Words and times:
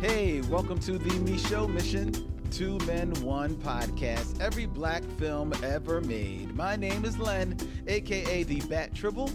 Hey, 0.00 0.42
welcome 0.42 0.78
to 0.82 0.96
the 0.96 1.10
Micheaux 1.10 1.68
Mission, 1.68 2.12
Two 2.52 2.78
Men, 2.86 3.10
One 3.14 3.56
podcast, 3.56 4.40
every 4.40 4.64
black 4.64 5.02
film 5.18 5.52
ever 5.64 6.00
made. 6.00 6.54
My 6.54 6.76
name 6.76 7.04
is 7.04 7.18
Len, 7.18 7.56
aka 7.88 8.44
the 8.44 8.60
Bat 8.60 8.94
Tribble. 8.94 9.28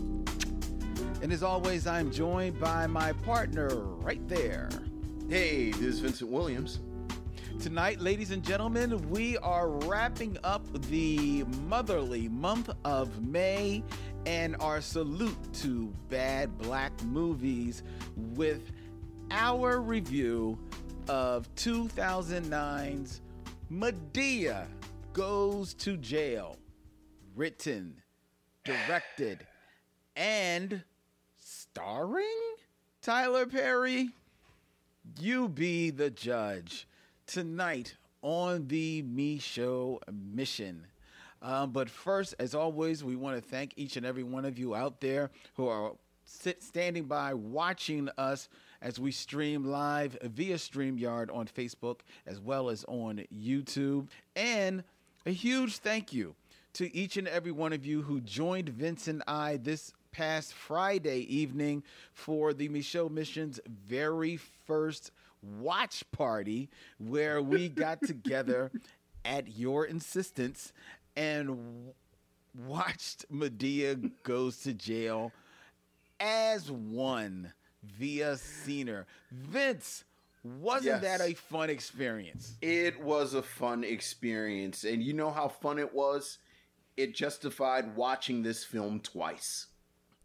And 1.21 1.33
as 1.33 1.43
always, 1.43 1.85
I'm 1.85 2.09
joined 2.13 2.61
by 2.61 2.87
my 2.87 3.11
partner 3.11 3.75
right 3.75 4.25
there. 4.29 4.69
Hey, 5.27 5.71
this 5.71 5.81
is 5.81 5.99
Vincent 5.99 6.31
Williams. 6.31 6.79
Tonight, 7.59 7.99
ladies 7.99 8.31
and 8.31 8.41
gentlemen, 8.41 9.09
we 9.09 9.37
are 9.39 9.67
wrapping 9.67 10.37
up 10.45 10.65
the 10.83 11.43
motherly 11.67 12.29
month 12.29 12.69
of 12.85 13.21
May 13.21 13.83
and 14.25 14.55
our 14.61 14.79
salute 14.79 15.37
to 15.55 15.93
bad 16.07 16.57
black 16.57 16.93
movies 17.03 17.83
with 18.15 18.71
our 19.33 19.81
review 19.81 20.59
of 21.09 21.53
2009's 21.55 23.21
Madea 23.71 24.67
Goes 25.11 25.73
to 25.75 25.97
Jail. 25.97 26.55
Written, 27.35 27.95
directed, 28.63 29.39
and 30.15 30.83
starring 31.39 32.25
Tyler 33.01 33.47
Perry. 33.47 34.09
You 35.19 35.49
be 35.49 35.89
the 35.89 36.11
judge 36.11 36.87
tonight 37.25 37.95
on 38.21 38.67
the 38.67 39.01
Micheaux 39.01 39.97
mission. 40.11 40.85
Um, 41.41 41.71
but 41.71 41.89
first, 41.89 42.35
as 42.37 42.53
always, 42.53 43.03
we 43.03 43.15
want 43.15 43.35
to 43.35 43.41
thank 43.41 43.73
each 43.77 43.97
and 43.97 44.05
every 44.05 44.23
one 44.23 44.45
of 44.45 44.59
you 44.59 44.75
out 44.75 45.01
there 45.01 45.31
who 45.55 45.67
are 45.67 45.93
sit, 46.25 46.63
standing 46.63 47.05
by 47.05 47.33
watching 47.33 48.09
us 48.17 48.49
as 48.83 48.99
we 48.99 49.11
stream 49.11 49.63
live 49.63 50.17
via 50.21 50.57
StreamYard 50.57 51.33
on 51.33 51.47
Facebook 51.47 52.01
as 52.27 52.39
well 52.39 52.69
as 52.69 52.83
on 52.87 53.23
YouTube. 53.33 54.09
And 54.35 54.83
a 55.25 55.31
huge 55.31 55.77
thank 55.77 56.11
you 56.11 56.35
to 56.73 56.93
each 56.95 57.15
and 57.15 57.27
every 57.27 57.51
one 57.51 57.71
of 57.71 57.85
you 57.85 58.01
who 58.01 58.19
joined 58.19 58.69
Vince 58.69 59.07
and 59.07 59.23
I 59.25 59.57
this 59.57 59.93
past 60.11 60.53
Friday 60.53 61.19
evening 61.33 61.81
for 62.11 62.53
the 62.53 62.67
Micheaux 62.67 63.09
Mission's 63.09 63.59
very 63.65 64.37
first 64.67 65.11
watch 65.41 66.03
party 66.11 66.69
where 66.99 67.41
we 67.41 67.69
got 67.69 68.01
together 68.01 68.69
at 69.23 69.57
your 69.57 69.85
insistence 69.85 70.73
and 71.15 71.93
watched 72.67 73.31
Madea 73.31 74.11
goes 74.23 74.57
to 74.59 74.73
jail 74.73 75.31
as 76.19 76.69
one 76.69 77.53
via 77.83 78.33
Scener. 78.35 79.05
Vince, 79.31 80.03
wasn't 80.43 81.01
Yes. 81.01 81.19
that 81.19 81.21
a 81.21 81.33
fun 81.33 81.69
experience? 81.69 82.55
It 82.61 82.99
was 83.01 83.33
a 83.33 83.41
fun 83.43 83.83
experience, 83.83 84.83
and 84.83 85.03
you 85.03 85.13
know 85.13 85.31
how 85.31 85.47
fun 85.47 85.79
it 85.79 85.93
was? 85.93 86.39
It 86.97 87.15
justified 87.15 87.95
watching 87.95 88.43
this 88.43 88.63
film 88.63 88.99
twice. 88.99 89.67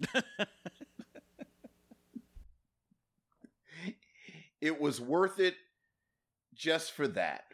it 4.60 4.80
was 4.80 5.00
worth 5.00 5.38
it 5.40 5.54
just 6.54 6.92
for 6.92 7.08
that. 7.08 7.44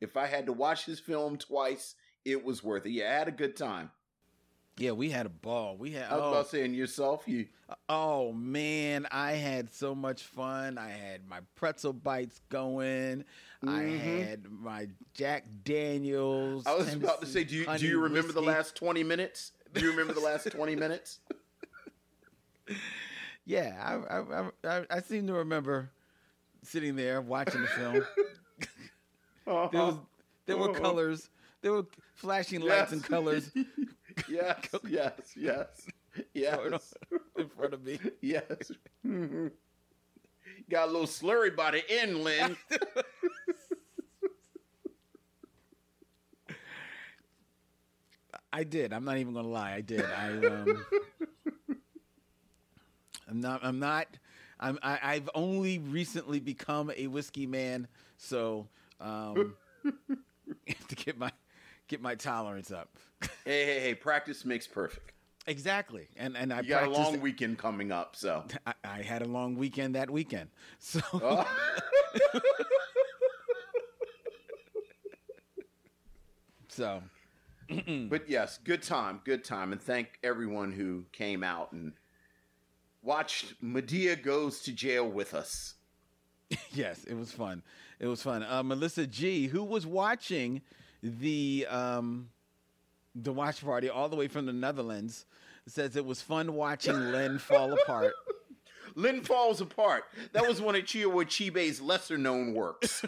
If 0.00 0.16
I 0.16 0.26
had 0.26 0.46
to 0.46 0.52
watch 0.52 0.86
this 0.86 1.00
film 1.00 1.36
twice, 1.36 1.94
it 2.24 2.44
was 2.44 2.62
worth 2.64 2.86
it. 2.86 2.90
Yeah, 2.90 3.10
I 3.10 3.14
had 3.18 3.28
a 3.28 3.32
good 3.32 3.56
time. 3.56 3.90
Yeah, 4.78 4.92
we 4.92 5.10
had 5.10 5.26
a 5.26 5.30
ball. 5.30 5.76
We 5.76 5.90
had 5.92 6.10
I 6.10 6.14
was 6.16 6.22
oh, 6.24 6.28
about 6.28 6.48
saying 6.48 6.74
yourself, 6.74 7.24
you 7.26 7.46
Oh 7.88 8.32
man, 8.32 9.06
I 9.10 9.32
had 9.32 9.70
so 9.70 9.94
much 9.94 10.22
fun. 10.24 10.78
I 10.78 10.88
had 10.90 11.28
my 11.28 11.40
pretzel 11.54 11.92
bites 11.92 12.40
going. 12.48 13.24
I 13.62 13.66
Mhm. 13.82 13.98
had 14.00 14.50
my 14.50 14.88
Jack 15.14 15.44
Daniels. 15.64 16.66
I 16.66 16.74
was 16.74 16.94
about 16.94 17.20
to 17.20 17.26
say, 17.26 17.44
do 17.44 17.54
you 17.56 17.66
do 17.78 17.86
you 17.86 18.00
remember 18.00 18.32
the 18.32 18.42
last 18.42 18.74
twenty 18.74 19.04
minutes? 19.04 19.52
Do 19.72 19.82
you 19.82 19.90
remember 19.90 20.14
the 20.14 20.20
last 20.20 20.50
twenty 20.50 20.76
minutes? 20.76 21.20
Yeah, 23.46 23.74
I 23.82 24.14
I, 24.14 24.20
I 24.20 24.50
I 24.80 24.86
I 24.90 25.00
seem 25.00 25.26
to 25.26 25.32
remember 25.34 25.90
sitting 26.62 26.94
there 26.94 27.20
watching 27.20 27.62
the 27.62 27.66
film. 27.68 28.04
there 29.46 29.82
was 29.82 29.96
there 30.46 30.56
were 30.56 30.70
Uh-huh. 30.70 30.80
colors. 30.80 31.28
There 31.62 31.72
were 31.72 31.86
flashing 32.14 32.60
lights 32.60 32.92
and 32.92 33.02
colors 33.04 33.50
yes, 34.28 34.66
yes, 34.88 35.12
yes, 35.36 35.86
yes, 36.34 36.94
in 37.38 37.48
front 37.48 37.74
of 37.74 37.84
me. 37.84 37.98
yes. 38.20 38.72
Mhm. 39.06 39.50
Got 40.68 40.88
a 40.88 40.90
little 40.90 41.06
slurry 41.06 41.54
by 41.54 41.70
the 41.72 41.90
end, 41.90 42.22
Lynn. 42.24 42.56
I 48.52 48.64
did. 48.64 48.92
I'm 48.92 49.04
not 49.04 49.18
even 49.18 49.32
gonna 49.34 49.48
lie. 49.48 49.72
I 49.74 49.80
did. 49.80 50.04
I 50.04 50.28
um, 50.46 50.84
I'm 53.28 53.40
not. 53.40 53.60
I'm 53.64 53.78
not. 53.78 54.08
I'm. 54.58 54.78
I, 54.82 54.98
I've 55.02 55.30
only 55.34 55.78
recently 55.78 56.40
become 56.40 56.90
a 56.96 57.06
whiskey 57.06 57.46
man, 57.46 57.86
so 58.16 58.66
um, 59.00 59.54
to 60.88 60.94
get 60.96 61.16
my 61.16 61.30
get 61.90 62.00
my 62.00 62.14
tolerance 62.14 62.70
up. 62.70 62.88
hey, 63.44 63.64
hey, 63.66 63.80
hey! 63.80 63.94
Practice 63.94 64.44
makes 64.46 64.66
perfect. 64.66 65.12
exactly. 65.46 66.08
And 66.16 66.36
and 66.36 66.52
I 66.52 66.60
You 66.60 66.68
got 66.70 66.84
a 66.84 66.90
long 66.90 67.20
weekend 67.20 67.58
coming 67.58 67.92
up, 67.92 68.16
so. 68.16 68.44
I, 68.66 68.72
I 68.84 69.02
had 69.02 69.20
a 69.22 69.26
long 69.28 69.56
weekend 69.56 69.94
that 69.96 70.08
weekend, 70.10 70.48
so 70.78 71.00
Oh. 71.12 71.46
so 76.68 77.02
but 78.08 78.28
yes, 78.28 78.58
good 78.64 78.82
time, 78.82 79.20
good 79.24 79.44
time, 79.44 79.72
and 79.72 79.80
thank 79.80 80.18
everyone 80.24 80.72
who 80.72 81.04
came 81.12 81.42
out 81.44 81.72
and 81.72 81.92
watched 83.02 83.60
Madea 83.62 84.20
goes 84.20 84.60
to 84.62 84.72
jail 84.72 85.08
with 85.08 85.34
us. 85.34 85.74
yes, 86.72 87.04
it 87.04 87.14
was 87.14 87.30
fun. 87.32 87.62
It 88.00 88.06
was 88.08 88.22
fun. 88.22 88.42
Uh, 88.42 88.62
Melissa 88.62 89.06
G, 89.06 89.46
who 89.46 89.62
was 89.62 89.86
watching 89.86 90.62
the 91.02 91.66
um, 91.68 92.28
the 93.14 93.32
watch 93.32 93.64
party 93.64 93.88
all 93.88 94.08
the 94.08 94.16
way 94.16 94.28
from 94.28 94.46
the 94.46 94.52
Netherlands, 94.52 95.26
says 95.66 95.96
it 95.96 96.04
was 96.04 96.20
fun 96.22 96.54
watching 96.54 96.94
Len 97.12 97.38
fall 97.38 97.72
apart. 97.72 98.12
Lynn 98.94 99.22
falls 99.22 99.60
apart. 99.60 100.04
That 100.32 100.46
was 100.48 100.60
one 100.60 100.74
of 100.74 100.82
Chinua 100.82 101.24
Achebe's 101.24 101.80
lesser 101.80 102.18
known 102.18 102.54
works. 102.54 103.04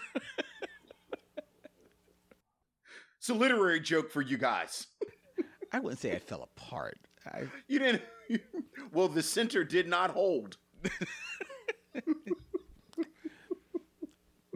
it's 3.19 3.29
a 3.29 3.35
literary 3.35 3.81
joke 3.81 4.11
for 4.13 4.23
you 4.23 4.39
guys. 4.39 4.87
I 5.73 5.81
wouldn't 5.81 6.01
say 6.01 6.13
I 6.13 6.19
fell 6.19 6.43
apart. 6.57 6.99
I, 7.27 7.45
You 7.67 7.79
didn't. 7.79 8.03
well, 8.93 9.09
the 9.09 9.23
center 9.23 9.65
did 9.65 9.89
not 9.89 10.11
hold. 10.11 10.57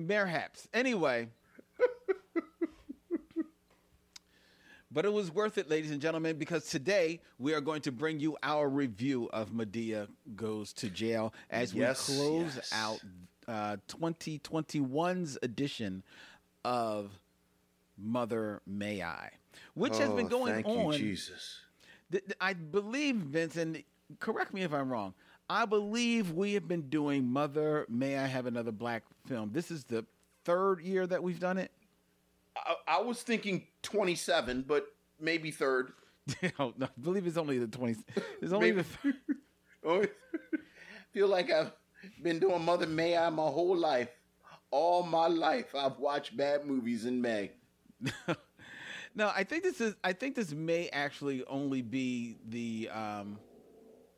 Perhaps. 0.07 0.69
Anyway. 0.75 1.29
But 4.97 5.05
it 5.05 5.13
was 5.13 5.31
worth 5.31 5.59
it, 5.59 5.69
ladies 5.69 5.91
and 5.91 6.01
gentlemen, 6.01 6.39
because 6.39 6.65
today 6.71 7.21
we 7.39 7.53
are 7.53 7.61
going 7.61 7.83
to 7.83 7.93
bring 7.93 8.19
you 8.19 8.39
our 8.43 8.67
review 8.67 9.29
of 9.31 9.51
Madea 9.51 10.09
Goes 10.35 10.73
to 10.73 10.89
Jail 10.89 11.35
as 11.51 11.75
Yes, 11.75 12.09
we 12.09 12.17
close 12.17 12.57
yes. 12.57 12.73
out 12.73 13.01
uh, 13.47 13.77
2021's 13.89 15.37
edition 15.43 16.03
of 16.65 17.11
Mother 17.99 18.63
May 18.67 19.03
I, 19.03 19.33
which 19.75 19.99
has 19.99 20.09
been 20.13 20.25
Oh, 20.27 20.29
going 20.31 20.65
on. 20.65 20.95
You, 20.95 20.99
Jesus. 20.99 21.59
Th- 22.11 22.25
th- 22.25 22.39
I 22.41 22.55
believe, 22.55 23.17
Vincent, 23.17 23.85
correct 24.19 24.55
me 24.55 24.63
if 24.63 24.73
I'm 24.73 24.89
wrong. 24.89 25.13
I 25.51 25.67
believe 25.67 26.33
we 26.33 26.55
have 26.55 26.67
been 26.67 26.89
doing 26.89 27.27
Mother 27.29 27.85
May 27.91 28.17
I 28.17 28.25
Have 28.25 28.47
Another 28.47 28.73
Black 28.73 29.03
Film. 29.27 29.51
This 29.53 29.71
is 29.71 29.85
the 29.85 30.07
third 30.47 30.81
year 30.81 31.07
that 31.07 31.23
we've 31.23 31.39
done 31.39 31.59
it. 31.59 31.71
I, 32.57 32.75
I 32.99 33.01
was 33.03 33.23
thinking 33.23 33.67
27, 33.83 34.65
but 34.67 34.87
maybe 35.21 35.51
third. 35.51 35.93
oh, 36.59 36.73
no, 36.77 36.87
I 36.87 36.89
believe 37.01 37.27
it's 37.27 37.37
only 37.37 37.59
the 37.59 37.67
20. 37.69 37.97
It's 38.43 38.53
only 38.53 38.73
Maybe- 38.73 38.87
the. 39.03 39.15
Oh, 39.89 40.05
feel 41.13 41.29
like 41.29 41.49
I've 41.53 41.71
been 42.23 42.41
doing 42.41 42.65
Mother 42.65 42.89
May 42.89 43.17
I 43.17 43.31
my 43.31 43.45
whole 43.45 43.77
life. 43.77 44.09
All 44.73 45.05
my 45.05 45.29
life, 45.29 45.77
I've 45.77 45.99
watched 45.99 46.37
bad 46.37 46.67
movies 46.67 47.05
in 47.05 47.21
May. 47.21 47.53
no, 49.15 49.31
I 49.35 49.45
think 49.45 49.63
this 49.63 49.81
is. 49.81 49.95
I 50.03 50.13
think 50.13 50.35
this 50.35 50.53
may 50.53 50.89
actually 50.89 51.45
only 51.47 51.83
be 51.83 52.37
the. 52.49 52.89
um 52.93 53.39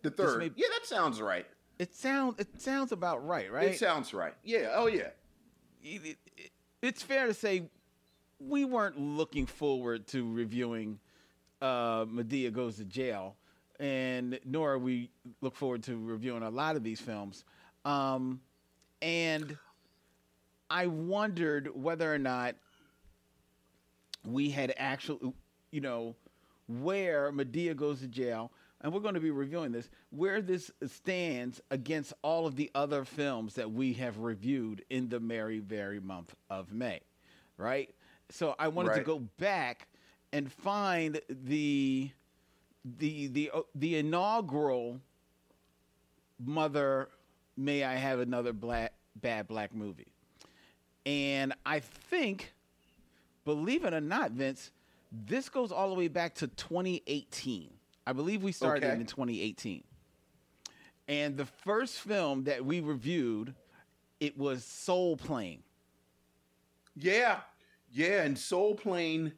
The 0.02 0.11
third. 0.11 0.38
may- 0.38 0.50
yeah, 0.56 0.69
that 0.79 0.87
sounds 0.87 1.20
right. 1.20 1.46
It 1.79 1.94
sounds. 1.94 2.37
It 2.40 2.61
sounds 2.62 2.93
about 2.93 3.26
right, 3.26 3.52
right? 3.52 3.69
It 3.69 3.79
sounds 3.79 4.14
right. 4.14 4.35
Yeah. 4.43 4.70
Oh, 4.75 4.87
yeah. 4.87 5.11
it- 5.82 6.05
it- 6.06 6.19
it- 6.37 6.50
it's 6.81 7.02
fair 7.02 7.26
to 7.26 7.35
say 7.35 7.69
we 8.40 8.64
weren't 8.64 8.99
looking 8.99 9.46
forward 9.46 10.06
to 10.08 10.31
reviewing 10.32 10.99
uh, 11.61 12.05
Madea 12.05 12.52
Goes 12.52 12.76
to 12.76 12.85
Jail, 12.85 13.37
and 13.81 14.38
nor 14.44 14.79
we 14.79 15.11
look 15.40 15.56
forward 15.56 15.82
to 15.85 15.96
reviewing 15.99 16.43
a 16.43 16.50
lot 16.50 16.76
of 16.76 16.82
these 16.82 17.00
films. 17.00 17.44
Um, 17.85 18.40
and 19.02 19.56
I 20.70 20.87
wondered 20.87 21.70
whether 21.75 22.12
or 22.12 22.19
not 22.19 22.55
we 24.26 24.50
had 24.50 24.75
actually, 24.76 25.32
you 25.70 25.81
know, 25.81 26.14
where 26.67 27.32
Madea 27.32 27.75
goes 27.75 28.00
to 28.00 28.08
jail, 28.08 28.52
and 28.81 28.93
we're 28.93 29.00
going 29.00 29.14
to 29.14 29.20
be 29.20 29.31
reviewing 29.31 29.73
this, 29.73 29.88
where 30.11 30.43
this 30.43 30.70
stands 30.87 31.61
against 31.70 32.12
all 32.23 32.46
of 32.46 32.56
the 32.56 32.70
other 32.75 33.05
films 33.05 33.55
that 33.55 33.70
we 33.70 33.94
have 33.94 34.19
reviewed 34.19 34.85
in 34.90 35.08
the 35.08 35.19
merry, 35.19 35.61
very 35.61 36.00
month 36.00 36.35
of 36.50 36.73
May, 36.73 37.00
right? 37.56 37.88
So 38.31 38.55
I 38.59 38.69
wanted 38.69 38.95
to 38.95 39.01
go 39.03 39.19
back 39.39 39.89
and 40.33 40.53
find 40.53 41.21
the 41.29 42.11
the 42.99 43.27
the 43.29 43.51
uh, 43.53 43.61
the 43.75 43.97
inaugural 43.97 45.01
mother 46.45 47.09
may 47.57 47.83
i 47.83 47.95
have 47.97 48.21
another 48.21 48.53
black 48.53 48.93
bad 49.17 49.49
black 49.49 49.75
movie. 49.75 50.07
And 51.05 51.53
i 51.67 51.81
think 51.81 52.53
believe 53.45 53.85
it 53.85 53.93
or 53.93 54.01
not 54.01 54.31
vince 54.33 54.71
this 55.11 55.49
goes 55.49 55.73
all 55.73 55.89
the 55.89 55.95
way 55.97 56.09
back 56.09 56.35
to 56.37 56.47
2018 56.49 57.71
i 58.07 58.13
believe 58.13 58.43
we 58.43 58.53
started 58.53 58.85
Okay. 58.85 58.95
in 59.01 59.07
2018 59.07 59.83
and 61.09 61.37
the 61.37 61.47
first 61.47 61.99
film 62.01 62.45
that 62.45 62.65
we 62.65 62.81
reviewed 62.81 63.55
it 64.21 64.37
was 64.37 64.65
soul 64.65 65.17
plane. 65.17 65.63
Yeah, 66.97 67.39
yeah, 67.90 68.23
and 68.23 68.38
Soul 68.38 68.75
Plane 68.75 69.32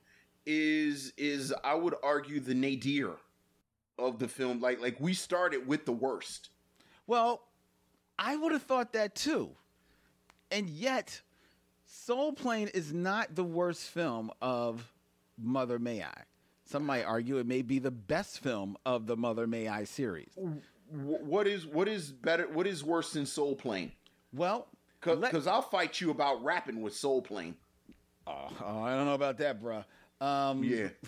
is 0.47 1.13
is 1.17 1.53
I 1.65 1.75
would 1.75 1.95
argue 2.03 2.41
the 2.41 2.55
nadir 2.55 3.13
of 3.99 4.19
the 4.19 4.29
film. 4.29 4.61
Like 4.61 4.81
like 4.81 5.01
we 5.01 5.15
started 5.15 5.67
with 5.67 5.85
the 5.85 5.93
worst. 5.93 6.51
Well, 7.07 7.43
I 8.19 8.37
would 8.37 8.53
have 8.53 8.63
thought 8.63 8.93
that 8.93 9.15
too. 9.15 9.51
And 10.51 10.69
yet, 10.69 11.21
Soul 11.87 12.33
Plane 12.33 12.69
is 12.75 12.93
not 12.93 13.35
the 13.35 13.45
worst 13.45 13.89
film 13.89 14.31
of 14.43 14.93
Mother 15.39 15.79
May 15.79 16.03
I. 16.03 16.23
Some 16.65 16.85
might 16.87 17.05
argue 17.05 17.39
it 17.39 17.47
may 17.47 17.63
be 17.63 17.79
the 17.79 17.91
best 17.91 18.41
film 18.41 18.77
of 18.87 19.07
the 19.07 19.17
Mother 19.17 19.47
May 19.47 19.69
I 19.69 19.85
series. 19.85 20.31
What 20.91 21.47
is 21.47 21.67
what 21.67 21.89
is 21.89 22.11
better? 22.11 22.49
What 22.49 22.67
is 22.67 22.83
worse 22.85 23.13
than 23.13 23.27
Soul 23.27 23.55
Plane? 23.57 23.93
Well, 24.33 24.69
Because 25.33 25.47
I'll 25.47 25.63
fight 25.63 26.01
you 26.01 26.11
about 26.11 26.43
Rappin' 26.45 26.81
with 26.81 26.95
Soul 26.95 27.23
Plane. 27.23 27.57
Oh, 28.27 28.49
oh, 28.65 28.83
I 28.83 28.95
don't 28.95 29.07
know 29.07 29.15
about 29.15 29.39
that, 29.39 29.63
bruh. 29.63 29.85
Um, 30.21 30.63
Yeah. 30.65 30.89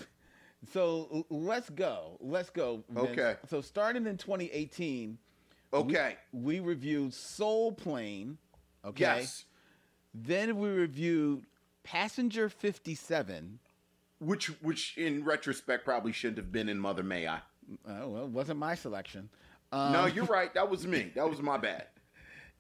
So 0.73 1.27
let's 1.29 1.69
go. 1.71 2.17
Let's 2.21 2.49
go. 2.49 2.85
Vince. 2.89 3.11
Okay. 3.11 3.35
So 3.51 3.61
starting 3.61 4.07
in 4.07 4.17
2018, 4.17 5.19
Okay. 5.75 6.17
we 6.33 6.61
reviewed 6.61 7.13
Soul 7.13 7.73
Plane. 7.73 8.39
Okay. 8.85 9.01
Yes. 9.01 9.45
Then 10.15 10.59
we 10.59 10.69
reviewed 10.69 11.47
Passenger 11.83 12.49
57. 12.49 13.59
Which 14.21 14.47
which 14.63 14.97
in 14.97 15.25
retrospect 15.25 15.85
probably 15.85 16.13
shouldn't 16.13 16.39
have 16.39 16.53
been 16.53 16.69
in 16.69 16.79
Mother 16.79 17.03
May 17.03 17.27
I. 17.27 17.41
Oh, 17.89 18.09
well, 18.09 18.25
it 18.25 18.31
wasn't 18.31 18.61
my 18.61 18.77
selection. 18.77 19.29
Um, 19.73 19.93
no, 19.93 20.07
you're 20.07 20.27
right. 20.27 20.55
That 20.55 20.71
was 20.71 20.87
me. 20.87 21.11
That 21.17 21.29
was 21.29 21.41
my 21.43 21.57
bad. 21.57 21.87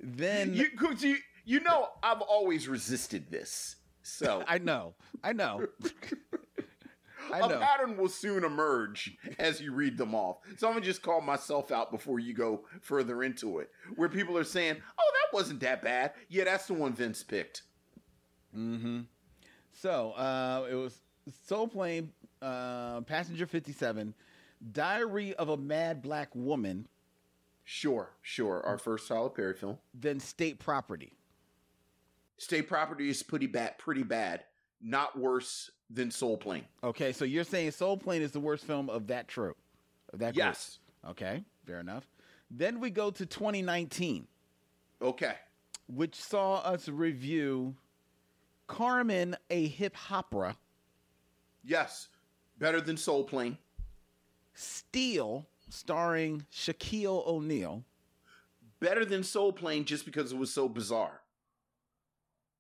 Then 0.01 0.55
You, 0.55 0.67
you 0.99 1.17
you 1.45 1.61
know 1.61 1.91
I've 2.03 2.21
always 2.21 2.67
resisted 2.67 3.31
this. 3.31 3.77
So 4.03 4.45
I 4.49 4.59
know, 4.59 4.95
I 5.23 5.33
know, 5.33 5.67
I 7.33 7.39
a 7.39 7.49
know. 7.49 7.59
pattern 7.59 7.97
will 7.97 8.09
soon 8.09 8.45
emerge 8.45 9.17
as 9.39 9.61
you 9.61 9.73
read 9.73 9.97
them 9.97 10.15
off. 10.15 10.39
So 10.57 10.67
I'm 10.67 10.75
gonna 10.75 10.85
just 10.85 11.03
call 11.03 11.21
myself 11.21 11.71
out 11.71 11.91
before 11.91 12.19
you 12.19 12.35
go 12.35 12.65
further 12.81 13.23
into 13.23 13.59
it, 13.59 13.71
where 13.97 14.09
people 14.09 14.37
are 14.37 14.45
saying, 14.45 14.77
"Oh, 14.99 15.13
that 15.15 15.37
wasn't 15.37 15.61
that 15.61 15.83
bad." 15.83 16.13
Yeah, 16.29 16.45
that's 16.45 16.67
the 16.67 16.75
one 16.75 16.93
Vince 16.95 17.23
picked. 17.23 17.63
Mm-hmm. 18.57 19.01
So 19.73 20.13
uh, 20.13 20.67
it 20.71 20.75
was 20.75 21.01
Soul 21.47 21.69
Plane, 21.69 22.13
uh, 22.43 23.01
Passenger 23.03 23.47
57, 23.47 24.15
Diary 24.73 25.35
of 25.35 25.49
a 25.49 25.57
Mad 25.57 26.03
Black 26.03 26.29
Woman, 26.35 26.87
Sure, 27.65 28.11
sure. 28.23 28.61
Our 28.67 28.77
first 28.77 29.09
Tyler 29.09 29.31
Perry 29.31 29.55
film. 29.55 29.79
then 29.95 30.21
State 30.21 30.59
Property. 30.59 31.13
State 32.39 32.69
Property 32.69 33.09
is 33.09 33.23
pretty 33.23 33.47
bad. 33.47 33.79
Pretty 33.79 34.03
bad. 34.03 34.45
Not 34.81 35.19
worse 35.19 35.71
than 35.91 36.11
Soul 36.11 36.37
Plane. 36.37 36.65
Okay, 36.83 37.13
so 37.13 37.25
you're 37.25 37.45
saying 37.45 37.71
Soul 37.71 37.97
Plane 37.97 38.23
is 38.23 38.33
the 38.33 38.41
worst 38.41 38.65
film 38.65 38.91
of 38.91 39.07
that 39.09 39.29
trope, 39.29 39.59
of 40.13 40.19
that 40.21 40.35
group. 40.35 40.45
Yes. 40.47 40.79
Okay, 41.09 41.45
fair 41.67 41.79
enough. 41.81 42.07
Then 42.51 42.81
we 42.81 42.91
go 42.91 43.11
to 43.11 43.25
2019. 43.27 44.27
Okay. 45.01 45.35
which 45.89 46.15
saw 46.15 46.57
us 46.59 46.89
review 46.89 47.75
Carmen, 48.69 49.37
a 49.51 49.67
hip 49.67 49.97
hopera, 49.97 50.57
Yes. 51.65 52.09
Better 52.59 52.81
than 52.81 52.97
Soul 52.97 53.25
Plane. 53.25 53.59
Steel, 54.55 55.47
starring 55.69 56.47
Shaquille 56.53 57.27
O'Neal, 57.27 57.85
Better 58.81 59.05
than 59.05 59.23
Soul 59.23 59.53
Plane 59.53 59.85
just 59.85 60.05
because 60.05 60.33
it 60.33 60.39
was 60.39 60.53
so 60.53 60.69
bizarre. 60.69 61.22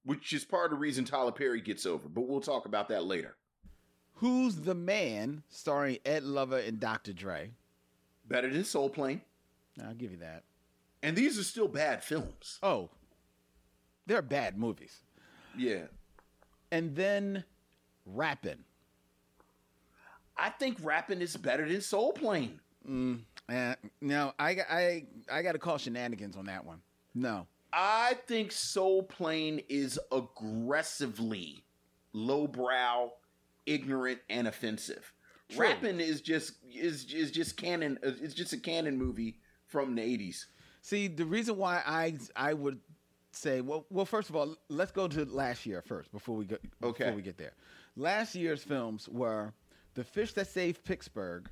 Which 0.04 0.32
is 0.32 0.44
part 0.44 0.66
of 0.66 0.78
the 0.78 0.80
reason 0.80 1.04
Tyler 1.04 1.32
Perry 1.32 1.60
gets 1.60 1.86
over, 1.86 2.08
but 2.08 2.22
we'll 2.22 2.40
talk 2.40 2.66
about 2.66 2.88
that 2.88 3.04
later. 3.04 3.36
Who's 4.14 4.56
the 4.56 4.74
Man, 4.74 5.42
starring 5.48 5.98
Ed 6.04 6.22
Lover 6.22 6.58
and 6.58 6.78
Dr. 6.78 7.12
Dre. 7.12 7.52
Better 8.26 8.50
than 8.50 8.64
Soul 8.64 8.88
Plane. 8.88 9.20
I'll 9.84 9.94
give 9.94 10.10
you 10.12 10.18
that. 10.18 10.44
And 11.02 11.16
these 11.16 11.38
are 11.38 11.44
still 11.44 11.68
bad 11.68 12.04
films. 12.04 12.58
Oh, 12.62 12.90
they're 14.06 14.22
bad 14.22 14.58
movies. 14.58 15.02
Yeah. 15.56 15.86
And 16.70 16.94
then 16.94 17.44
Rappin'. 18.06 18.64
I 20.36 20.50
think 20.50 20.78
Rappin' 20.82 21.20
is 21.20 21.36
better 21.36 21.68
than 21.68 21.80
Soul 21.80 22.12
Plane. 22.12 22.60
Mm, 22.88 23.20
eh, 23.48 23.74
no, 24.00 24.32
I, 24.38 24.50
I, 24.50 25.04
I 25.30 25.42
got 25.42 25.52
to 25.52 25.58
call 25.58 25.78
shenanigans 25.78 26.36
on 26.36 26.46
that 26.46 26.64
one. 26.64 26.80
No. 27.14 27.46
I 27.72 28.14
think 28.26 28.52
Soul 28.52 29.02
Plane 29.04 29.62
is 29.68 29.98
aggressively 30.10 31.64
lowbrow, 32.12 33.10
ignorant, 33.66 34.20
and 34.28 34.46
offensive. 34.48 35.12
True. 35.48 35.60
Rapping 35.66 36.00
is 36.00 36.20
just 36.20 36.54
is 36.72 37.12
is 37.12 37.30
just 37.30 37.56
Cannon. 37.56 37.98
It's 38.02 38.34
just 38.34 38.52
a 38.52 38.58
Cannon 38.58 38.96
movie 38.96 39.38
from 39.66 39.94
the 39.94 40.02
eighties. 40.02 40.46
See, 40.82 41.08
the 41.08 41.24
reason 41.24 41.56
why 41.56 41.82
I 41.86 42.16
I 42.36 42.54
would 42.54 42.80
say 43.32 43.60
well, 43.60 43.86
well, 43.90 44.04
first 44.06 44.30
of 44.30 44.36
all, 44.36 44.56
let's 44.68 44.92
go 44.92 45.08
to 45.08 45.24
last 45.24 45.64
year 45.66 45.82
first 45.82 46.10
before 46.12 46.36
we 46.36 46.44
go 46.46 46.56
Okay. 46.82 47.04
before 47.04 47.16
we 47.16 47.22
get 47.22 47.38
there. 47.38 47.52
Last 47.96 48.34
year's 48.34 48.62
films 48.62 49.08
were 49.08 49.52
The 49.94 50.04
Fish 50.04 50.32
That 50.34 50.48
Saved 50.48 50.84
Pittsburgh. 50.84 51.48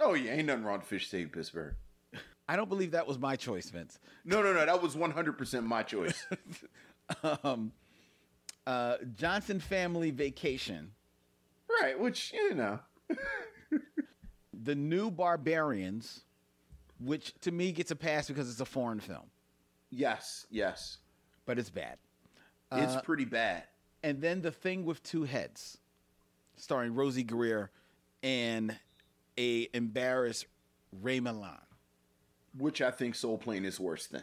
Oh 0.00 0.14
yeah, 0.14 0.32
ain't 0.32 0.46
nothing 0.46 0.64
wrong 0.64 0.78
with 0.78 0.88
Fish 0.88 1.08
Saved 1.08 1.32
Pittsburgh. 1.32 1.74
I 2.50 2.56
don't 2.56 2.68
believe 2.68 2.90
that 2.90 3.06
was 3.06 3.16
my 3.18 3.36
choice, 3.36 3.70
Vince. 3.70 4.00
No, 4.24 4.42
no, 4.42 4.52
no. 4.52 4.66
That 4.66 4.82
was 4.82 4.96
one 4.96 5.12
hundred 5.12 5.38
percent 5.38 5.64
my 5.66 5.84
choice. 5.84 6.26
um, 7.44 7.70
uh, 8.66 8.96
Johnson 9.14 9.60
Family 9.60 10.10
Vacation, 10.10 10.90
right, 11.80 11.98
which 11.98 12.32
you 12.32 12.54
know. 12.54 12.80
The 14.62 14.74
New 14.74 15.10
Barbarians, 15.10 16.24
which 16.98 17.32
to 17.42 17.50
me 17.50 17.72
gets 17.72 17.92
a 17.92 17.96
pass 17.96 18.28
because 18.28 18.50
it's 18.50 18.60
a 18.60 18.66
foreign 18.66 19.00
film, 19.00 19.24
Yes, 19.90 20.46
yes. 20.50 20.98
but 21.46 21.58
it's 21.58 21.70
bad. 21.70 21.96
It's 22.72 22.94
Uh, 22.96 23.00
pretty 23.00 23.24
bad. 23.24 23.62
and 24.02 24.20
then 24.20 24.42
The 24.42 24.50
Thing 24.50 24.84
with 24.84 25.02
Two 25.02 25.22
Heads, 25.22 25.78
starring 26.56 26.92
Rosey 26.94 27.26
Grier 27.26 27.70
and 28.22 28.76
a 29.38 29.68
embarrassed 29.72 30.44
Ray 31.00 31.20
Milland. 31.20 31.60
Which 32.60 32.82
I 32.82 32.90
think 32.90 33.14
Soul 33.14 33.38
Plane 33.38 33.64
is 33.64 33.80
worse 33.80 34.06
than. 34.06 34.22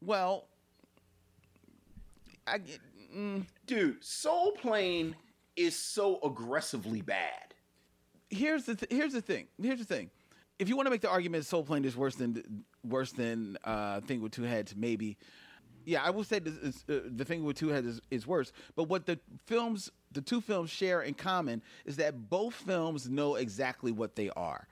Well, 0.00 0.46
I 2.46 2.58
get- 2.58 2.80
mm, 3.14 3.46
Dude, 3.66 4.02
Soul 4.02 4.52
Plane 4.52 5.16
is 5.56 5.76
so 5.76 6.20
aggressively 6.22 7.02
bad. 7.02 7.54
here's 8.32 8.64
the 8.64 8.76
th- 8.76 8.92
here's 8.92 9.12
the 9.12 9.20
thing. 9.20 9.48
Here's 9.60 9.80
the 9.80 9.84
thing. 9.84 10.08
If 10.60 10.68
you 10.68 10.76
want 10.76 10.86
to 10.86 10.90
make 10.90 11.00
the 11.00 11.10
argument 11.10 11.44
Soul 11.46 11.64
Plane 11.64 11.84
is 11.84 11.96
worse 11.96 12.14
than 12.14 12.64
worse 12.84 13.10
than 13.12 13.58
uh, 13.64 14.00
Thing 14.02 14.22
with 14.22 14.30
Two 14.32 14.44
Heads, 14.44 14.74
maybe. 14.76 15.16
Yeah, 15.84 16.04
I 16.04 16.10
will 16.10 16.22
say 16.24 16.38
this 16.38 16.54
is, 16.58 16.84
uh, 16.88 17.08
the 17.16 17.24
Thing 17.24 17.42
with 17.42 17.56
Two 17.56 17.68
Heads 17.68 17.86
is, 17.88 18.00
is 18.10 18.26
worse. 18.26 18.52
But 18.76 18.84
what 18.84 19.04
the 19.06 19.18
films, 19.46 19.90
the 20.12 20.20
two 20.20 20.40
films 20.40 20.70
share 20.70 21.02
in 21.02 21.14
common 21.14 21.62
is 21.84 21.96
that 21.96 22.30
both 22.30 22.54
films 22.54 23.08
know 23.08 23.34
exactly 23.34 23.90
what 23.90 24.14
they 24.14 24.30
are. 24.30 24.68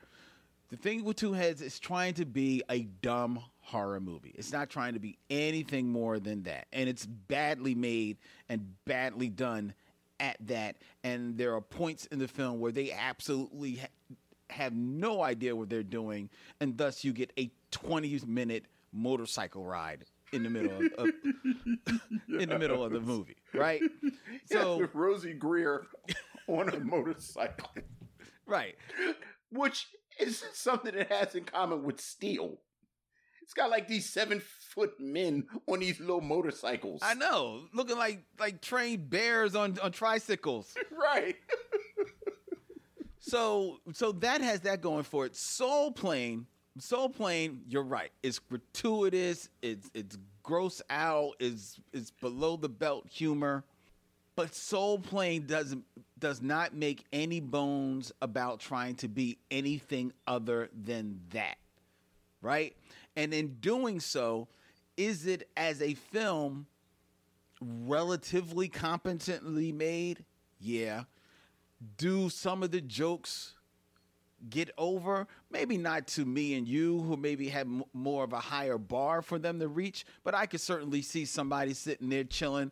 The 0.71 0.77
Thing 0.77 1.05
with 1.05 1.17
Two 1.17 1.33
Heads 1.33 1.63
is 1.63 1.79
trying 1.79 2.15
to 2.15 2.27
be 2.27 2.63
a 2.69 2.83
dumb 2.83 3.41
horror 3.61 4.01
movie. 4.01 4.35
It's 4.37 4.53
not 4.53 4.69
trying 4.69 4.95
to 4.95 5.01
be 5.01 5.19
anything 5.31 5.89
more 5.89 6.19
than 6.19 6.43
that. 6.43 6.67
And 6.73 6.89
it's 6.89 7.07
badly 7.07 7.75
made 7.75 8.19
and 8.51 8.75
badly 8.85 9.31
done 9.31 9.73
at 10.21 10.37
that. 10.47 10.77
And 11.03 11.39
there 11.39 11.55
are 11.55 11.61
points 11.63 12.05
in 12.07 12.19
the 12.19 12.29
film 12.29 12.61
where 12.61 12.73
they 12.73 12.93
absolutely 12.93 13.77
ha- 13.77 13.87
have 14.51 14.75
no 14.75 15.23
idea 15.23 15.57
what 15.57 15.71
they're 15.71 15.83
doing. 15.83 16.29
And 16.61 16.77
thus 16.77 17.03
you 17.03 17.13
get 17.15 17.33
a 17.39 17.51
20 17.71 18.21
minute 18.27 18.67
motorcycle 18.93 19.65
ride 19.65 20.05
in 20.33 20.43
the 20.43 20.51
middle 20.51 20.73
of, 20.73 20.93
of 20.99 21.09
in 22.41 22.49
the 22.51 22.59
middle 22.59 22.85
of 22.85 22.93
the 22.93 23.01
movie, 23.01 23.37
right? 23.55 23.81
So 24.51 24.79
So 24.79 24.87
Rosey 24.95 25.39
Grier 25.39 25.87
on 26.47 26.71
a 26.71 26.81
motorcycle, 26.81 27.69
right, 28.47 28.77
which 29.51 29.89
is 30.19 30.45
something 30.53 30.95
it 30.95 31.11
has 31.11 31.35
in 31.35 31.45
common 31.45 31.85
with 31.85 32.01
Steel. 32.01 32.59
It's 33.43 33.55
got 33.55 33.71
like 33.71 33.89
these 33.89 34.09
seven 34.09 34.41
foot 34.41 35.01
men 35.01 35.47
on 35.67 35.81
these 35.81 36.01
little 36.01 36.21
motorcycles. 36.21 37.01
I 37.03 37.15
know, 37.15 37.63
looking 37.73 37.97
like 37.97 38.23
like 38.39 38.61
trained 38.61 39.09
bears 39.09 39.55
on 39.57 39.79
on 39.83 39.93
tricycles. 39.93 40.75
Right. 40.91 41.37
So 43.21 43.81
so 43.93 44.13
that 44.13 44.41
has 44.41 44.61
that 44.61 44.81
going 44.81 45.05
for 45.05 45.27
it. 45.27 45.35
Soul 45.37 45.93
Plane, 45.93 46.47
Soul 46.79 47.09
Plane, 47.09 47.63
you're 47.69 47.83
right. 47.83 48.11
It's 48.23 48.39
gratuitous, 48.39 49.49
it's 49.63 49.91
it's 49.95 50.19
gross 50.43 50.81
out, 50.91 51.33
it's 51.41 51.81
it's 51.93 52.11
below 52.11 52.57
the 52.57 52.69
belt 52.69 53.07
humor. 53.09 53.65
But 54.37 54.55
Soul 54.55 54.99
Plane 54.99 55.47
doesn't 55.47 55.85
does 56.19 56.43
not 56.43 56.75
make 56.75 57.05
any 57.13 57.41
bones 57.41 58.13
about 58.21 58.61
trying 58.61 58.95
to 58.97 59.09
be 59.09 59.39
anything 59.51 60.13
other 60.27 60.69
than 60.85 61.21
that. 61.31 61.59
Right? 62.43 62.77
And 63.17 63.35
in 63.35 63.57
doing 63.61 64.01
so, 64.01 64.49
is 64.97 65.27
it 65.27 65.49
as 65.57 65.83
a 65.83 65.95
film 65.95 66.67
relatively 67.61 68.69
competently 68.69 69.73
made? 69.73 70.25
Yeah 70.61 71.05
do 71.97 72.29
some 72.29 72.63
of 72.63 72.71
the 72.71 72.81
jokes 72.81 73.55
get 74.51 74.71
over? 74.79 75.27
Maybe 75.51 75.79
not 75.79 76.07
to 76.09 76.25
me 76.25 76.55
and 76.55 76.67
you, 76.67 77.01
who 77.01 77.17
maybe 77.17 77.49
have 77.49 77.67
m- 77.67 77.85
more 77.93 78.25
of 78.25 78.33
a 78.33 78.41
higher 78.41 78.79
bar 78.79 79.23
for 79.23 79.39
them 79.39 79.61
to 79.61 79.69
reach, 79.69 80.05
but 80.25 80.35
I 80.35 80.47
could 80.47 80.61
certainly 80.61 81.03
see 81.03 81.25
somebody 81.25 81.75
sitting 81.75 82.09
there 82.09 82.25
chilling, 82.25 82.71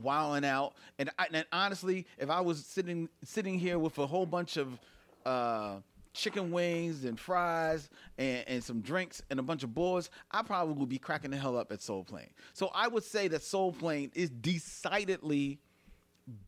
wilding 0.00 0.48
out. 0.48 0.74
And, 0.98 1.10
I, 1.18 1.26
and 1.32 1.44
honestly, 1.52 2.06
if 2.18 2.30
I 2.30 2.40
was 2.40 2.64
sitting 2.64 3.08
sitting 3.24 3.58
here 3.58 3.78
with 3.78 3.98
a 3.98 4.06
whole 4.06 4.26
bunch 4.26 4.56
of 4.56 4.78
uh, 5.26 5.76
chicken 6.12 6.50
wings 6.50 7.04
and 7.04 7.18
fries 7.18 7.88
and, 8.18 8.44
and 8.46 8.64
some 8.64 8.80
drinks 8.80 9.22
and 9.30 9.38
a 9.40 9.42
bunch 9.42 9.62
of 9.62 9.74
boys, 9.74 10.10
I 10.30 10.42
probably 10.42 10.74
would 10.74 10.88
be 10.88 10.98
cracking 10.98 11.30
the 11.30 11.36
hell 11.36 11.56
up 11.56 11.72
at 11.72 11.82
Soul 11.82 12.04
Plane. 12.04 12.30
So 12.52 12.70
I 12.74 12.88
would 12.88 13.04
say 13.04 13.28
that 13.28 13.42
Soul 13.42 13.72
Plane 13.72 14.10
is 14.14 14.30
decidedly 14.30 15.58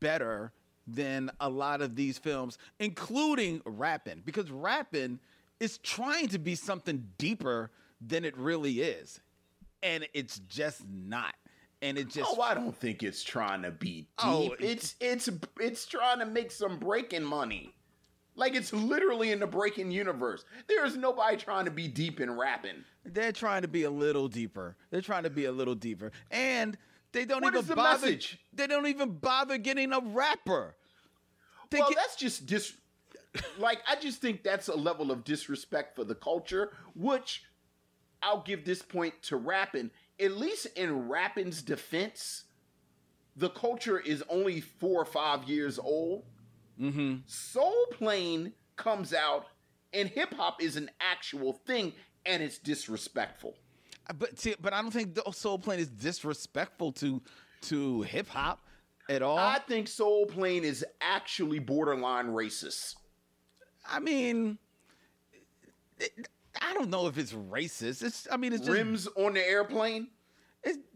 better 0.00 0.52
than 0.86 1.30
a 1.40 1.48
lot 1.48 1.80
of 1.80 1.96
these 1.96 2.18
films, 2.18 2.58
including 2.78 3.62
Rappin', 3.64 4.22
because 4.24 4.50
Rappin' 4.50 5.18
is 5.60 5.78
trying 5.78 6.28
to 6.28 6.38
be 6.38 6.54
something 6.54 7.08
deeper 7.16 7.70
than 8.00 8.24
it 8.24 8.36
really 8.36 8.80
is. 8.80 9.20
And 9.82 10.06
it's 10.12 10.40
just 10.40 10.82
not. 10.88 11.34
And 11.84 11.98
it 11.98 12.08
just 12.08 12.34
Oh, 12.36 12.40
I 12.40 12.54
don't 12.54 12.74
think 12.74 13.02
it's 13.02 13.22
trying 13.22 13.60
to 13.62 13.70
be 13.70 13.88
deep. 13.92 14.08
Oh, 14.24 14.54
it's 14.58 14.94
it's 15.00 15.28
it's 15.60 15.84
trying 15.86 16.18
to 16.20 16.24
make 16.26 16.50
some 16.50 16.78
Breakin' 16.78 17.22
money. 17.22 17.74
Like 18.36 18.54
it's 18.54 18.72
literally 18.72 19.32
in 19.32 19.38
the 19.40 19.46
Breakin' 19.46 19.90
universe. 19.90 20.46
There 20.66 20.84
is 20.86 20.96
nobody 20.96 21.36
trying 21.36 21.66
to 21.66 21.70
be 21.70 21.86
deep 21.86 22.20
in 22.20 22.36
Rappin'. 22.36 22.84
they're 23.04 23.32
trying 23.32 23.62
to 23.62 23.68
be 23.68 23.82
a 23.84 23.90
little 23.90 24.28
deeper. 24.28 24.76
They're 24.90 25.02
trying 25.02 25.24
to 25.24 25.30
be 25.30 25.44
a 25.44 25.52
little 25.52 25.74
deeper. 25.74 26.10
And 26.30 26.78
they 27.12 27.26
don't 27.26 27.42
What 27.42 27.54
even 27.54 27.66
the 27.66 27.76
bother 27.76 28.06
message? 28.06 28.38
they 28.54 28.66
don't 28.66 28.86
even 28.86 29.18
bother 29.18 29.58
getting 29.58 29.92
a 29.92 30.00
rapper. 30.00 30.74
They 31.70 31.80
well, 31.80 31.90
get- 31.90 31.98
that's 31.98 32.16
just 32.16 32.46
dis. 32.46 32.72
like 33.58 33.80
I 33.86 33.96
just 33.96 34.22
think 34.22 34.42
that's 34.42 34.68
a 34.68 34.74
level 34.74 35.10
of 35.10 35.22
disrespect 35.22 35.94
for 35.96 36.04
the 36.04 36.14
culture, 36.14 36.72
which 36.94 37.44
I'll 38.22 38.42
give 38.42 38.64
this 38.64 38.80
point 38.80 39.14
to 39.24 39.36
Rappin'. 39.36 39.90
At 40.20 40.32
least 40.32 40.66
in 40.76 41.08
rapping's 41.08 41.62
defense, 41.62 42.44
the 43.36 43.50
culture 43.50 43.98
is 43.98 44.22
only 44.28 44.60
four 44.60 45.00
or 45.02 45.04
five 45.04 45.44
years 45.44 45.78
old. 45.78 46.24
mm-hmm. 46.80 47.16
Soul 47.26 47.86
Plane 47.92 48.52
comes 48.76 49.12
out, 49.12 49.46
and 49.92 50.08
hip 50.08 50.32
hop 50.34 50.62
is 50.62 50.76
an 50.76 50.90
actual 51.00 51.52
thing, 51.52 51.92
and 52.26 52.42
it's 52.42 52.58
disrespectful. 52.58 53.54
But 54.18 54.38
see, 54.38 54.54
but 54.60 54.72
I 54.72 54.82
don't 54.82 54.90
think 54.90 55.18
Soul 55.32 55.58
Plane 55.58 55.80
is 55.80 55.88
disrespectful 55.88 56.92
to 56.92 57.22
to 57.62 58.02
hip 58.02 58.28
hop 58.28 58.64
at 59.08 59.22
all. 59.22 59.38
I 59.38 59.58
think 59.66 59.88
Soul 59.88 60.26
Plane 60.26 60.62
is 60.64 60.84
actually 61.00 61.58
borderline 61.58 62.26
racist. 62.28 62.96
I 63.86 64.00
mean, 64.00 64.58
it- 65.98 66.28
I 66.64 66.74
don't 66.74 66.90
know 66.90 67.06
if 67.06 67.18
it's 67.18 67.32
racist. 67.32 68.02
It's 68.02 68.26
I 68.30 68.36
mean, 68.36 68.52
it's 68.52 68.62
just 68.62 68.72
Rims 68.72 69.08
on 69.16 69.34
the 69.34 69.46
airplane? 69.46 70.08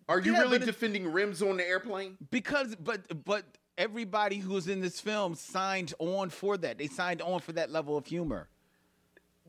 Are 0.09 0.21
you 0.21 0.33
yeah, 0.33 0.41
really 0.41 0.59
defending 0.59 1.13
rims 1.13 1.43
on 1.43 1.59
the 1.59 1.69
airplane? 1.69 2.17
because 2.31 2.75
but 2.77 3.25
but 3.25 3.45
everybody 3.77 4.39
who's 4.39 4.67
in 4.67 4.81
this 4.81 5.01
film 5.01 5.35
signed 5.35 5.95
on 5.99 6.31
for 6.31 6.57
that. 6.57 6.79
They 6.79 6.89
signed 6.89 7.23
on 7.23 7.41
for 7.41 7.53
that 7.53 7.71
level 7.71 7.97
of 7.97 8.07
humor. 8.07 8.49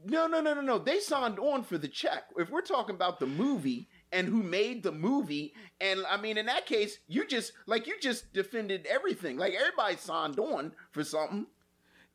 No, 0.05 0.27
no, 0.27 0.39
no, 0.39 0.53
no, 0.53 0.61
no. 0.61 0.77
They 0.77 0.99
signed 0.99 1.39
on 1.39 1.63
for 1.63 1.77
the 1.77 1.87
check. 1.87 2.25
If 2.37 2.49
we're 2.49 2.61
talking 2.61 2.95
about 2.95 3.19
the 3.19 3.25
movie 3.25 3.89
and 4.13 4.27
who 4.27 4.43
made 4.43 4.83
the 4.83 4.93
movie, 4.93 5.53
and 5.81 6.01
I 6.09 6.15
mean, 6.15 6.37
in 6.37 6.45
that 6.45 6.65
case, 6.65 6.99
you 7.07 7.27
just 7.27 7.51
like 7.65 7.87
you 7.87 7.95
just 7.99 8.31
defended 8.33 8.85
everything. 8.85 9.37
Like 9.37 9.53
everybody 9.53 9.97
signed 9.97 10.39
on 10.39 10.73
for 10.91 11.03
something. 11.03 11.47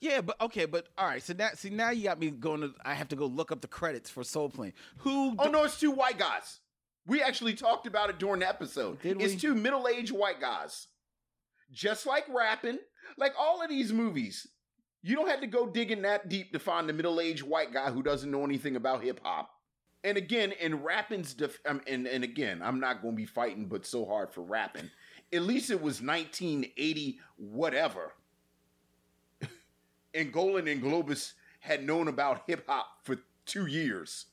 Yeah, 0.01 0.21
but 0.21 0.41
okay, 0.41 0.67
but 0.67 0.89
all 0.99 1.07
right. 1.07 1.23
So 1.23 1.33
now, 1.33 1.51
see, 1.55 1.71
now 1.71 1.91
you 1.91 2.05
got 2.05 2.19
me 2.19 2.31
going 2.31 2.61
to. 2.61 2.73
I 2.85 2.95
have 2.95 3.09
to 3.09 3.17
go 3.17 3.27
look 3.27 3.51
up 3.51 3.61
the 3.61 3.69
credits 3.69 4.11
for 4.11 4.23
Soul 4.23 4.51
Plane. 4.51 4.73
Who? 4.99 5.35
Oh 5.39 5.49
no, 5.49 5.65
it's 5.65 5.81
two 5.81 5.93
white 5.93 6.19
guys. 6.19 6.61
We 7.07 7.23
actually 7.23 7.55
talked 7.55 7.87
about 7.87 8.11
it 8.11 8.19
during 8.19 8.41
the 8.41 8.49
episode. 8.49 9.01
Did 9.03 9.21
it's 9.21 9.35
we? 9.35 9.41
two 9.41 9.55
middle-aged 9.55 10.13
white 10.13 10.41
guys. 10.41 10.87
Just 11.71 12.07
like 12.07 12.25
Rappin', 12.29 12.79
like 13.19 13.35
all 13.39 13.63
of 13.63 13.69
these 13.69 13.93
movies. 13.93 14.47
You 15.03 15.17
don't 15.17 15.29
have 15.29 15.43
to 15.43 15.47
go 15.47 15.67
digging 15.67 16.03
that 16.03 16.31
deep 16.31 16.53
to 16.53 16.59
find 16.59 16.89
the 16.89 16.95
middle-aged 16.95 17.43
white 17.43 17.75
guy 17.75 17.91
who 17.91 18.03
doesn't 18.03 18.31
know 18.31 18.45
anything 18.45 18.77
about 18.77 19.03
hip 19.03 19.21
hop. 19.23 19.51
And 20.03 20.17
again, 20.17 20.53
in 20.53 20.83
rapping's 20.83 21.35
def- 21.35 21.61
um, 21.67 21.81
and 21.87 22.07
and 22.07 22.25
again, 22.25 22.63
I'm 22.63 22.81
not 22.81 23.03
going 23.03 23.15
to 23.15 23.17
be 23.17 23.27
fighting, 23.27 23.67
but 23.67 23.87
so 23.87 24.05
hard 24.05 24.33
for 24.33 24.43
rapping. 24.43 24.91
At 25.33 25.43
least 25.43 25.71
it 25.71 25.81
was 25.81 26.01
1980, 26.03 27.19
whatever. 27.37 28.13
And 30.14 30.33
Golan 30.33 30.68
and 30.68 30.83
Globus 30.83 31.33
had 31.61 31.85
known 31.85 32.09
about 32.09 32.42
hip 32.47 32.64
hop 32.68 32.87
for 33.02 33.16
two 33.47 33.66
years. 33.66 34.26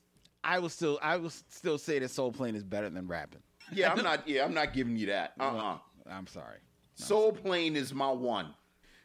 I 0.44 0.60
will 0.60 0.70
still. 0.70 1.00
I 1.02 1.18
will 1.18 1.30
still 1.30 1.78
say 1.78 2.00
that 2.00 2.10
Soul 2.10 2.32
Plane 2.32 2.56
is 2.56 2.64
better 2.64 2.90
than 2.90 3.08
Rappin'. 3.08 3.42
Yeah, 3.74 3.92
I'm 3.92 4.04
not. 4.04 4.28
Yeah, 4.28 4.44
I'm 4.46 4.54
not 4.54 4.74
giving 4.74 4.96
you 4.98 5.08
that. 5.08 5.34
Uh 5.40 5.44
uh 5.44 5.78
I'm 6.10 6.28
sorry. 6.28 6.58
Soul 6.96 7.32
Plane 7.32 7.76
is 7.76 7.94
my 7.94 8.12
one. 8.12 8.54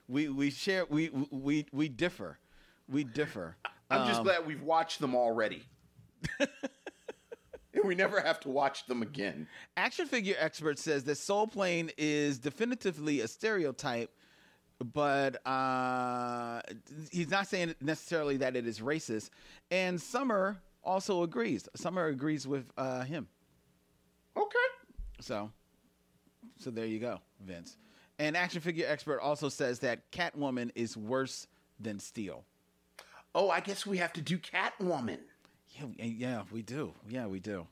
We 0.08 0.28
we 0.28 0.50
share. 0.50 0.84
We 0.86 1.10
we 1.30 1.66
we 1.72 1.88
differ. 1.88 2.38
We 2.88 3.04
differ. 3.04 3.56
I'm 3.90 4.06
just 4.08 4.20
Um, 4.20 4.24
glad 4.26 4.46
we've 4.46 4.62
watched 4.62 5.00
them 5.00 5.14
already. 5.14 5.62
and 6.40 7.84
we 7.84 7.94
never 7.94 8.20
have 8.20 8.40
to 8.40 8.48
watch 8.48 8.86
them 8.86 9.02
again. 9.02 9.46
Action 9.76 10.06
figure 10.06 10.34
expert 10.38 10.78
says 10.78 11.04
that 11.04 11.16
Soul 11.16 11.46
Plane 11.46 11.90
is 11.98 12.38
definitively 12.38 13.20
a 13.20 13.28
stereotype, 13.28 14.10
but 14.92 15.46
uh, 15.46 16.60
he's 17.10 17.30
not 17.30 17.46
saying 17.46 17.74
necessarily 17.80 18.36
that 18.38 18.56
it 18.56 18.66
is 18.66 18.80
racist. 18.80 19.30
And 19.70 20.00
Summer 20.00 20.58
also 20.84 21.22
agrees. 21.22 21.68
Summer 21.74 22.06
agrees 22.06 22.46
with 22.46 22.70
uh, 22.76 23.02
him. 23.02 23.28
Okay. 24.36 24.56
So, 25.20 25.50
so 26.58 26.70
there 26.70 26.86
you 26.86 26.98
go, 26.98 27.20
Vince. 27.40 27.76
And 28.18 28.36
action 28.36 28.60
figure 28.60 28.86
expert 28.88 29.20
also 29.20 29.48
says 29.48 29.78
that 29.80 30.10
Catwoman 30.10 30.70
is 30.74 30.96
worse 30.96 31.46
than 31.80 31.98
Steel. 31.98 32.44
Oh, 33.34 33.50
I 33.50 33.60
guess 33.60 33.86
we 33.86 33.98
have 33.98 34.12
to 34.14 34.22
do 34.22 34.38
Catwoman. 34.38 35.18
Yeah, 35.68 36.04
yeah, 36.04 36.42
we 36.50 36.62
do. 36.62 36.94
Yeah, 37.08 37.26
we 37.26 37.38
do. 37.38 37.66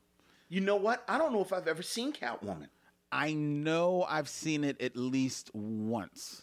You 0.48 0.60
know 0.60 0.76
what? 0.76 1.02
I 1.08 1.16
don't 1.16 1.32
know 1.32 1.40
if 1.40 1.52
I've 1.52 1.66
ever 1.66 1.82
seen 1.82 2.12
Catwoman. 2.12 2.68
I 3.10 3.32
know 3.32 4.04
I've 4.08 4.28
seen 4.28 4.64
it 4.64 4.80
at 4.80 4.96
least 4.96 5.54
once. 5.54 6.42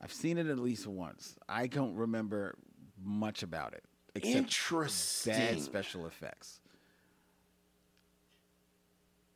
I've 0.00 0.12
seen 0.12 0.38
it 0.38 0.46
at 0.46 0.58
least 0.58 0.86
once. 0.86 1.36
I 1.48 1.66
don't 1.66 1.94
remember 1.94 2.56
much 3.02 3.42
about 3.42 3.72
it 3.72 3.84
except 4.14 4.36
Interesting. 4.36 5.32
bad 5.34 5.60
special 5.60 6.06
effects. 6.06 6.60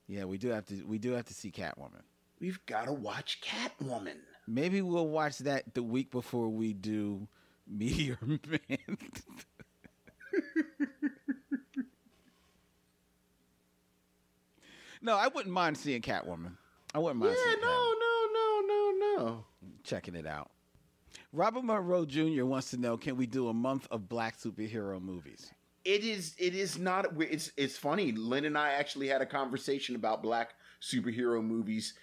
Yeah, 0.07 0.25
we 0.25 0.39
do 0.39 0.49
have 0.49 0.67
to. 0.67 0.83
We 0.87 0.99
do 0.99 1.13
have 1.13 1.27
to 1.27 1.35
see 1.35 1.51
Catwoman. 1.51 2.03
We've 2.41 2.65
got 2.67 2.87
to 2.87 2.93
watch 2.93 3.41
Catwoman. 3.43 4.17
Maybe 4.47 4.83
we'll 4.83 5.07
watch 5.09 5.39
that 5.39 5.75
the 5.75 5.83
week 5.83 6.11
before 6.11 6.49
we 6.49 6.73
do 6.73 7.29
Meteor 7.69 8.19
Man. 8.23 8.39
no, 15.03 15.17
I 15.17 15.29
wouldn't 15.29 15.53
mind 15.55 15.77
seeing 15.77 16.03
Catwoman. 16.03 16.53
I 16.95 16.99
wouldn't 16.99 17.21
mind 17.21 17.35
Yeah, 17.47 17.55
no, 17.61 17.69
Catwoman. 17.69 17.95
no, 18.01 18.29
no, 18.33 18.61
no, 18.67 19.25
no. 19.25 19.45
Checking 19.85 20.15
it 20.15 20.27
out. 20.27 20.51
Robert 21.33 21.65
Monroe 21.65 22.05
Jr. 22.05 22.45
wants 22.45 22.71
to 22.71 22.77
know: 22.77 22.97
Can 22.97 23.17
we 23.17 23.27
do 23.27 23.49
a 23.49 23.55
month 23.55 23.87
of 23.91 24.09
black 24.09 24.39
superhero 24.39 25.01
movies? 25.01 25.51
it 25.85 26.05
is 26.05 26.35
it 26.39 26.55
is 26.55 26.79
not 26.79 27.07
it's 27.19 27.53
it's 27.57 27.77
funny 27.77 28.13
lynn 28.13 28.45
and 28.45 28.59
i 28.59 28.73
actually 28.73 29.09
had 29.09 29.23
a 29.23 29.27
conversation 29.27 29.97
about 29.97 30.23
black 30.23 30.55
superhero 30.81 31.43
movies 31.43 31.95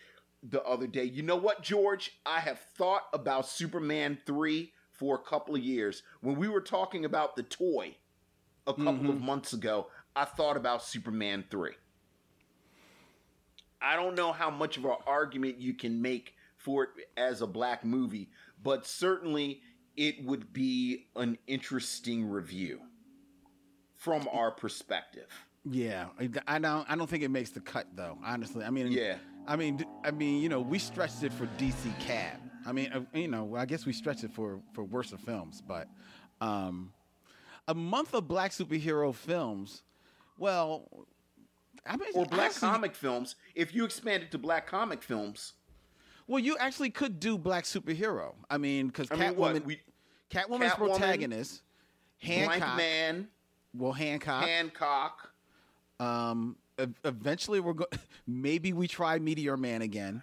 the 0.43 0.61
other 0.63 0.87
day 0.87 1.03
you 1.03 1.21
know 1.21 1.35
what 1.35 1.61
george 1.61 2.19
i 2.25 2.39
have 2.39 2.59
thought 2.75 3.03
about 3.13 3.47
superman 3.47 4.17
3 4.25 4.71
for 4.91 5.15
a 5.15 5.29
couple 5.29 5.55
of 5.55 5.61
years 5.61 6.03
when 6.21 6.37
we 6.37 6.47
were 6.47 6.61
talking 6.61 7.05
about 7.05 7.35
the 7.35 7.43
toy 7.43 7.95
a 8.65 8.73
couple 8.73 8.93
mm-hmm. 8.93 9.09
of 9.09 9.21
months 9.21 9.53
ago 9.53 9.87
i 10.15 10.25
thought 10.25 10.57
about 10.57 10.83
superman 10.83 11.43
3 11.51 11.71
i 13.81 13.95
don't 13.95 14.15
know 14.15 14.31
how 14.31 14.49
much 14.49 14.77
of 14.77 14.85
an 14.85 14.95
argument 15.05 15.59
you 15.59 15.75
can 15.75 16.01
make 16.01 16.33
for 16.67 16.83
it 16.83 16.89
as 17.15 17.41
a 17.41 17.47
black 17.47 17.85
movie 17.85 18.29
but 18.61 18.85
certainly 18.85 19.61
it 19.95 20.23
would 20.25 20.51
be 20.51 21.07
an 21.15 21.37
interesting 21.47 22.29
review 22.29 22.81
from 23.95 24.27
our 24.31 24.51
perspective. 24.51 25.27
Yeah, 25.65 26.07
I 26.47 26.59
don't. 26.59 26.89
I 26.89 26.95
don't 26.95 27.09
think 27.09 27.23
it 27.23 27.31
makes 27.31 27.49
the 27.49 27.59
cut 27.59 27.87
though. 27.95 28.17
Honestly, 28.23 28.63
I 28.63 28.69
mean, 28.69 28.91
yeah. 28.91 29.15
I 29.47 29.55
mean, 29.55 29.85
I 30.05 30.11
mean, 30.11 30.41
you 30.41 30.49
know, 30.49 30.61
we 30.61 30.79
stretched 30.79 31.23
it 31.23 31.33
for 31.33 31.47
DC 31.57 31.99
Cab. 31.99 32.39
I 32.65 32.71
mean, 32.71 32.91
uh, 32.93 33.01
you 33.13 33.27
know, 33.27 33.55
I 33.55 33.65
guess 33.65 33.85
we 33.85 33.91
stretched 33.91 34.23
it 34.23 34.31
for 34.31 34.61
for 34.73 34.83
worse 34.83 35.11
of 35.11 35.19
films, 35.19 35.61
but 35.67 35.89
um, 36.39 36.93
a 37.67 37.73
month 37.73 38.13
of 38.13 38.27
black 38.27 38.51
superhero 38.51 39.13
films. 39.13 39.81
Well, 40.37 41.07
I 41.85 41.97
mean, 41.97 42.09
or 42.13 42.25
black 42.25 42.53
comic 42.55 42.95
films. 42.95 43.35
If 43.55 43.73
you 43.75 43.83
expand 43.83 44.23
it 44.23 44.31
to 44.31 44.37
black 44.37 44.67
comic 44.67 45.03
films, 45.03 45.53
well, 46.27 46.39
you 46.39 46.57
actually 46.57 46.89
could 46.89 47.19
do 47.19 47.37
black 47.37 47.63
superhero. 47.63 48.35
I 48.49 48.57
mean, 48.57 48.87
because 48.87 49.07
Catwoman, 49.07 49.65
mean, 49.65 49.77
Catwoman's 50.29 50.73
Catwoman, 50.73 50.75
protagonist, 50.75 51.61
Hancock, 52.21 52.59
Blank 52.59 52.77
Man, 52.77 53.27
well, 53.73 53.93
Hancock, 53.93 54.43
Hancock. 54.43 55.31
Um, 55.99 56.57
eventually 57.03 57.59
we're 57.59 57.73
going. 57.73 57.89
Maybe 58.27 58.73
we 58.73 58.87
try 58.87 59.19
Meteor 59.19 59.57
Man 59.57 59.81
again. 59.81 60.21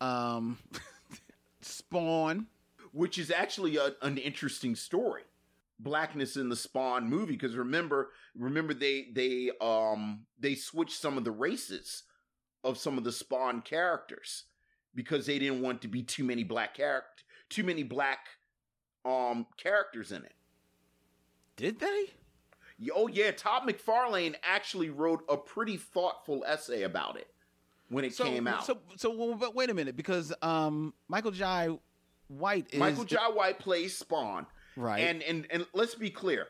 Um, 0.00 0.58
Spawn, 1.62 2.46
which 2.92 3.18
is 3.18 3.30
actually 3.30 3.76
a, 3.76 3.92
an 4.02 4.18
interesting 4.18 4.74
story. 4.74 5.22
Blackness 5.80 6.36
in 6.36 6.48
the 6.48 6.56
Spawn 6.56 7.08
movie 7.08 7.34
because 7.34 7.54
remember, 7.54 8.10
remember 8.36 8.74
they 8.74 9.06
they 9.12 9.50
um 9.60 10.26
they 10.38 10.54
switched 10.56 11.00
some 11.00 11.16
of 11.16 11.24
the 11.24 11.30
races 11.30 12.02
of 12.64 12.76
some 12.76 12.98
of 12.98 13.04
the 13.04 13.12
Spawn 13.12 13.62
characters 13.62 14.44
because 14.98 15.26
they 15.26 15.38
didn't 15.38 15.62
want 15.62 15.80
to 15.80 15.86
be 15.86 16.02
too 16.02 16.24
many 16.24 16.42
black 16.42 16.74
character, 16.74 17.22
too 17.48 17.62
many 17.62 17.84
black 17.84 18.18
um 19.04 19.46
characters 19.56 20.10
in 20.10 20.24
it. 20.24 20.34
Did 21.54 21.78
they? 21.78 22.06
Oh 22.92 23.06
yeah, 23.06 23.30
Todd 23.30 23.62
McFarlane 23.62 24.34
actually 24.42 24.90
wrote 24.90 25.22
a 25.28 25.36
pretty 25.36 25.76
thoughtful 25.76 26.42
essay 26.44 26.82
about 26.82 27.16
it 27.16 27.28
when 27.90 28.04
it 28.04 28.12
so, 28.12 28.24
came 28.24 28.48
out. 28.48 28.66
So, 28.66 28.78
so 28.96 29.14
well, 29.14 29.36
but 29.36 29.54
wait 29.54 29.70
a 29.70 29.74
minute, 29.74 29.96
because 29.96 30.34
um, 30.42 30.92
Michael 31.06 31.30
Jai 31.30 31.68
White 32.26 32.66
is 32.72 32.80
Michael 32.80 33.04
Jai 33.04 33.30
White 33.30 33.60
plays 33.60 33.96
Spawn, 33.96 34.46
right? 34.76 34.98
And 34.98 35.22
and 35.22 35.46
and 35.52 35.64
let's 35.74 35.94
be 35.94 36.10
clear, 36.10 36.48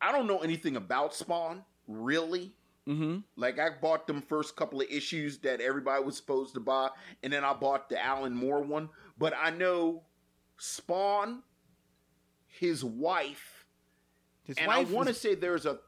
I 0.00 0.12
don't 0.12 0.28
know 0.28 0.38
anything 0.38 0.76
about 0.76 1.12
Spawn 1.12 1.64
really. 1.88 2.54
Mm-hmm. 2.88 3.18
Like 3.36 3.58
I 3.58 3.68
bought 3.80 4.06
them 4.06 4.22
first 4.22 4.56
couple 4.56 4.80
of 4.80 4.86
issues 4.90 5.38
that 5.40 5.60
everybody 5.60 6.02
was 6.02 6.16
supposed 6.16 6.54
to 6.54 6.60
buy, 6.60 6.88
and 7.22 7.32
then 7.32 7.44
I 7.44 7.52
bought 7.52 7.90
the 7.90 8.02
Alan 8.02 8.34
Moore 8.34 8.62
one. 8.62 8.88
But 9.18 9.34
I 9.38 9.50
know 9.50 10.04
Spawn, 10.56 11.42
his 12.46 12.82
wife, 12.82 13.66
his 14.42 14.56
and 14.56 14.68
wife 14.68 14.88
I 14.88 14.92
want 14.92 15.06
to 15.08 15.10
is... 15.10 15.20
say 15.20 15.34
there's 15.34 15.66
a 15.66 15.78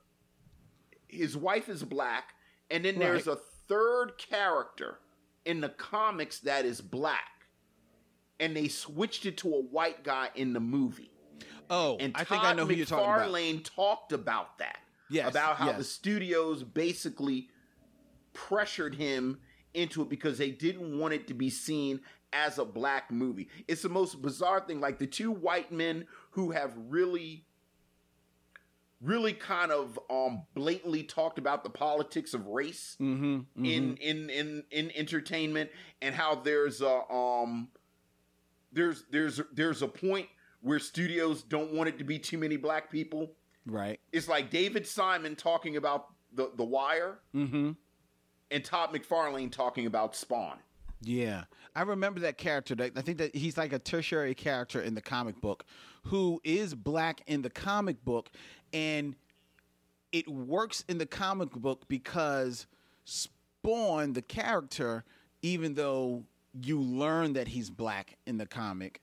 his 1.08 1.36
wife 1.36 1.70
is 1.70 1.82
black, 1.82 2.34
and 2.70 2.84
then 2.84 2.96
right. 2.96 3.00
there's 3.00 3.26
a 3.26 3.36
third 3.66 4.18
character 4.18 4.98
in 5.46 5.62
the 5.62 5.70
comics 5.70 6.40
that 6.40 6.66
is 6.66 6.82
black, 6.82 7.46
and 8.38 8.54
they 8.54 8.68
switched 8.68 9.24
it 9.24 9.38
to 9.38 9.48
a 9.48 9.62
white 9.62 10.04
guy 10.04 10.28
in 10.34 10.52
the 10.52 10.60
movie. 10.60 11.12
Oh, 11.70 11.96
and 11.98 12.12
I 12.14 12.24
think 12.24 12.44
I 12.44 12.52
know 12.52 12.66
who 12.66 12.74
you're 12.74 12.84
talking 12.84 13.06
about. 13.06 13.64
Talked 13.64 14.12
about 14.12 14.58
that. 14.58 14.80
Yes, 15.10 15.30
about 15.30 15.56
how 15.56 15.66
yes. 15.68 15.78
the 15.78 15.84
studios 15.84 16.62
basically 16.62 17.48
pressured 18.32 18.94
him 18.94 19.40
into 19.74 20.02
it 20.02 20.08
because 20.08 20.38
they 20.38 20.50
didn't 20.50 20.98
want 20.98 21.14
it 21.14 21.26
to 21.28 21.34
be 21.34 21.50
seen 21.50 22.00
as 22.32 22.58
a 22.58 22.64
black 22.64 23.10
movie. 23.10 23.48
It's 23.68 23.82
the 23.82 23.88
most 23.88 24.22
bizarre 24.22 24.60
thing. 24.60 24.80
Like 24.80 24.98
the 24.98 25.06
two 25.06 25.32
white 25.32 25.72
men 25.72 26.06
who 26.30 26.52
have 26.52 26.72
really, 26.88 27.44
really 29.00 29.32
kind 29.32 29.72
of 29.72 29.98
um 30.10 30.42
blatantly 30.54 31.02
talked 31.02 31.38
about 31.38 31.64
the 31.64 31.70
politics 31.70 32.34
of 32.34 32.46
race 32.46 32.96
mm-hmm, 33.00 33.36
mm-hmm. 33.36 33.64
in 33.64 33.96
in 33.96 34.30
in 34.30 34.64
in 34.70 34.92
entertainment 34.94 35.70
and 36.02 36.14
how 36.14 36.34
there's 36.34 36.82
a 36.82 37.12
um 37.12 37.68
there's 38.72 39.04
there's 39.10 39.40
there's 39.52 39.82
a 39.82 39.88
point 39.88 40.28
where 40.60 40.78
studios 40.78 41.42
don't 41.42 41.72
want 41.72 41.88
it 41.88 41.98
to 41.98 42.04
be 42.04 42.18
too 42.18 42.36
many 42.38 42.56
black 42.56 42.90
people 42.90 43.32
Right. 43.66 44.00
It's 44.12 44.28
like 44.28 44.50
David 44.50 44.86
Simon 44.86 45.36
talking 45.36 45.76
about 45.76 46.08
the 46.32 46.50
the 46.56 46.64
Wire, 46.64 47.18
mm-hmm. 47.34 47.72
and 48.50 48.64
Todd 48.64 48.92
McFarlane 48.92 49.50
talking 49.50 49.86
about 49.86 50.16
Spawn. 50.16 50.58
Yeah, 51.02 51.44
I 51.74 51.82
remember 51.82 52.20
that 52.20 52.36
character. 52.36 52.76
I 52.78 53.00
think 53.00 53.18
that 53.18 53.34
he's 53.34 53.56
like 53.56 53.72
a 53.72 53.78
tertiary 53.78 54.34
character 54.34 54.82
in 54.82 54.94
the 54.94 55.00
comic 55.00 55.40
book, 55.40 55.64
who 56.04 56.40
is 56.44 56.74
black 56.74 57.22
in 57.26 57.42
the 57.42 57.50
comic 57.50 58.04
book, 58.04 58.30
and 58.72 59.16
it 60.12 60.28
works 60.28 60.84
in 60.88 60.98
the 60.98 61.06
comic 61.06 61.50
book 61.52 61.88
because 61.88 62.66
Spawn, 63.04 64.12
the 64.12 64.22
character, 64.22 65.04
even 65.42 65.74
though 65.74 66.24
you 66.52 66.80
learn 66.80 67.32
that 67.34 67.48
he's 67.48 67.70
black 67.70 68.16
in 68.26 68.36
the 68.38 68.46
comic, 68.46 69.00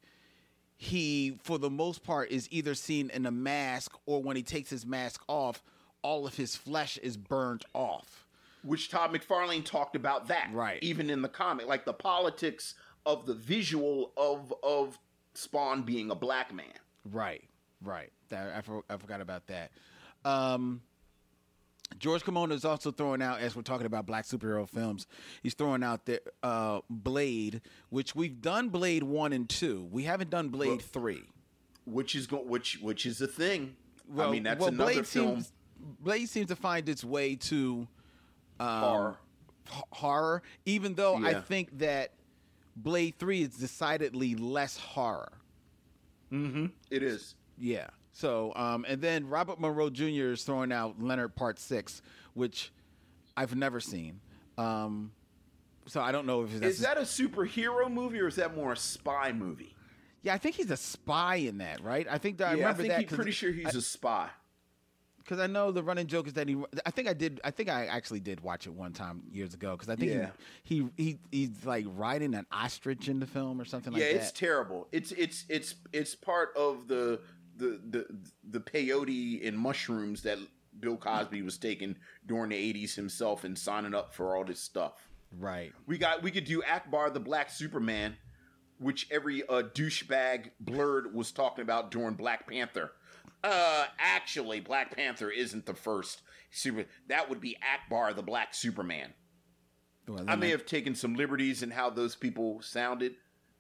he, 0.78 1.38
for 1.44 1.58
the 1.58 1.70
most 1.70 2.04
part, 2.04 2.30
is 2.30 2.48
either 2.52 2.76
seen 2.76 3.10
in 3.10 3.26
a 3.26 3.32
mask 3.32 3.94
or 4.06 4.22
when 4.22 4.36
he 4.36 4.44
takes 4.44 4.70
his 4.70 4.86
mask 4.86 5.22
off, 5.28 5.64
all 6.04 6.28
of 6.28 6.36
his 6.36 6.56
flesh 6.56 6.98
is 7.00 7.18
burned 7.18 7.66
off. 7.74 8.26
Which 8.64 8.90
Todd 8.90 9.12
McFarlane 9.12 9.66
talked 9.66 9.96
about 9.96 10.28
that, 10.28 10.50
right? 10.54 10.82
Even 10.84 11.10
in 11.10 11.22
the 11.22 11.30
comic, 11.30 11.68
like 11.68 11.86
the 11.86 11.94
politics 11.94 12.76
of 13.06 13.26
the 13.26 13.34
visual 13.34 14.12
of 14.18 14.54
of 14.62 15.00
Spawn 15.34 15.84
being 15.84 16.12
a 16.12 16.16
black 16.16 16.54
man. 16.54 16.66
Right, 17.12 17.44
right. 17.82 18.12
That, 18.30 18.54
I, 18.56 18.62
for, 18.62 18.84
I 18.90 18.98
forgot 18.98 19.22
about 19.22 19.48
that. 19.48 19.72
Um, 20.26 20.82
George 22.00 22.24
Kimona 22.24 22.52
is 22.52 22.66
also 22.66 22.92
throwing 22.92 23.22
out, 23.22 23.40
as 23.40 23.56
we're 23.56 23.62
talking 23.62 23.86
about 23.86 24.06
black 24.06 24.26
superhero 24.26 24.68
films, 24.70 25.08
he's 25.42 25.54
throwing 25.54 25.84
out 25.84 26.06
the 26.06 26.22
uh, 26.44 26.82
Blade, 26.90 27.62
which 27.90 28.16
we've 28.16 28.42
done 28.42 28.70
Blade 28.70 29.04
one 29.04 29.34
and 29.34 29.50
two. 29.50 29.88
We 29.92 30.04
haven't 30.04 30.30
done 30.30 30.50
Blade 30.50 30.70
well, 30.70 30.78
three, 30.78 31.24
which 31.86 32.16
is 32.16 32.28
go- 32.28 32.44
which 32.44 32.80
which 32.82 33.06
is 33.06 33.18
the 33.18 33.28
thing. 33.28 33.76
Well, 34.08 34.30
I 34.30 34.32
mean, 34.32 34.44
that's 34.44 34.60
well, 34.60 34.70
another 34.70 34.94
Blade 34.94 35.08
film. 35.08 35.36
Seems, 35.36 35.52
Blade 36.00 36.30
seems 36.30 36.48
to 36.50 36.56
find 36.56 36.88
its 36.88 37.04
way 37.04 37.36
to 37.36 37.88
um, 38.60 38.80
horror. 38.80 39.18
H- 39.68 39.84
horror, 39.92 40.44
even 40.66 40.94
though 40.94 41.18
yeah. 41.18 41.28
I 41.30 41.34
think 41.36 41.80
that 41.80 42.12
Blade 42.76 43.16
three 43.18 43.42
is 43.42 43.50
decidedly 43.50 44.36
less 44.36 44.78
horror. 44.78 45.32
Mm-hmm. 46.32 46.68
It 46.92 47.04
is. 47.04 47.36
Yeah. 47.58 47.88
So, 48.18 48.52
um, 48.56 48.84
and 48.88 49.00
then 49.00 49.30
Robert 49.30 49.60
Monroe 49.60 49.92
Jr. 49.92 50.32
is 50.32 50.44
throwing 50.44 50.72
out 50.72 51.00
Leonard 51.00 51.36
Part 51.36 51.60
Six, 51.60 52.02
which 52.34 52.72
I've 53.36 53.56
never 53.56 53.80
seen. 53.80 54.22
Um, 54.58 55.12
so 55.86 56.02
I 56.02 56.12
don't 56.12 56.26
know 56.26 56.42
if 56.42 56.60
is 56.64 56.80
that 56.80 56.98
a 56.98 57.02
superhero 57.02 57.92
movie 57.92 58.20
or 58.20 58.28
is 58.28 58.38
that 58.38 58.56
more 58.56 58.74
a 58.74 58.76
spy 58.76 59.32
movie? 59.34 59.76
Yeah, 60.24 60.34
I 60.34 60.40
think 60.40 60.56
he's 60.56 60.72
a 60.72 60.78
spy 60.78 61.36
in 61.36 61.60
that, 61.60 61.84
right? 61.84 62.08
I 62.10 62.18
think 62.18 62.40
that, 62.40 62.58
yeah, 62.58 62.66
I 62.66 62.72
remember 62.72 62.92
I 62.92 62.98
think 62.98 63.10
that. 63.10 63.16
pretty 63.16 63.30
sure 63.30 63.52
he's 63.52 63.76
I, 63.76 63.78
a 63.78 63.82
spy. 63.82 64.30
Because 65.20 65.40
I 65.40 65.46
know 65.46 65.72
the 65.72 65.84
running 65.84 66.08
joke 66.08 66.26
is 66.26 66.34
that 66.34 66.48
he. 66.48 66.58
I 66.88 66.90
think 66.90 67.08
I 67.08 67.14
did. 67.14 67.40
I 67.44 67.52
think 67.52 67.70
I 67.70 67.86
actually 67.86 68.22
did 68.22 68.40
watch 68.40 68.66
it 68.66 68.74
one 68.74 68.94
time 68.94 69.24
years 69.30 69.54
ago. 69.54 69.74
Because 69.74 69.90
I 69.90 69.96
think 69.98 70.14
yeah. 70.14 70.30
he, 70.64 70.88
he 70.96 71.04
he 71.04 71.20
he's 71.32 71.66
like 71.66 71.86
riding 71.90 72.34
an 72.34 72.48
ostrich 72.50 73.10
in 73.10 73.20
the 73.20 73.28
film 73.28 73.60
or 73.60 73.66
something 73.66 73.92
yeah, 73.92 74.00
like 74.00 74.08
that. 74.08 74.16
Yeah, 74.16 74.22
it's 74.22 74.32
terrible. 74.32 74.88
It's 74.94 75.12
it's 75.12 75.46
it's 75.50 75.76
it's 75.92 76.16
part 76.16 76.56
of 76.56 76.88
the 76.88 77.20
the 77.58 77.80
the 77.90 78.06
the 78.50 78.60
peyote 78.60 79.46
and 79.48 79.58
mushrooms 79.58 80.24
that 80.24 80.38
Bill 80.80 80.98
Cosby 80.98 81.42
was 81.42 81.58
taking 81.58 81.96
during 82.26 82.50
the 82.50 82.74
'80s 82.74 82.96
himself 82.96 83.44
and 83.44 83.58
signing 83.58 83.94
up 83.94 84.14
for 84.14 84.36
all 84.36 84.46
this 84.46 84.60
stuff. 84.60 85.08
Right. 85.38 85.74
We 85.86 85.98
got 85.98 86.24
we 86.24 86.32
could 86.32 86.46
do 86.46 86.64
Akbar 86.64 87.10
the 87.10 87.20
Black 87.20 87.50
Superman, 87.50 88.16
which 88.80 89.08
every 89.12 89.44
uh, 89.48 89.64
douchebag 89.74 90.52
blurred 90.60 91.14
was 91.14 91.32
talking 91.32 91.62
about 91.62 91.92
during 91.92 92.16
Black 92.16 92.48
Panther. 92.48 92.92
Uh, 93.44 93.86
actually, 94.00 94.60
Black 94.60 94.96
Panther 94.96 95.30
isn't 95.30 95.66
the 95.66 95.74
first 95.74 96.22
super. 96.52 96.86
That 97.08 97.30
would 97.30 97.42
be 97.42 97.58
Akbar 97.74 98.14
the 98.14 98.24
Black 98.24 98.54
Superman. 98.54 99.14
Well, 100.08 100.24
I 100.28 100.36
may 100.36 100.48
I... 100.48 100.52
have 100.52 100.66
taken 100.66 100.96
some 100.96 101.16
liberties 101.16 101.64
in 101.64 101.72
how 101.72 101.90
those 101.90 102.16
people 102.16 102.62
sounded, 102.62 103.16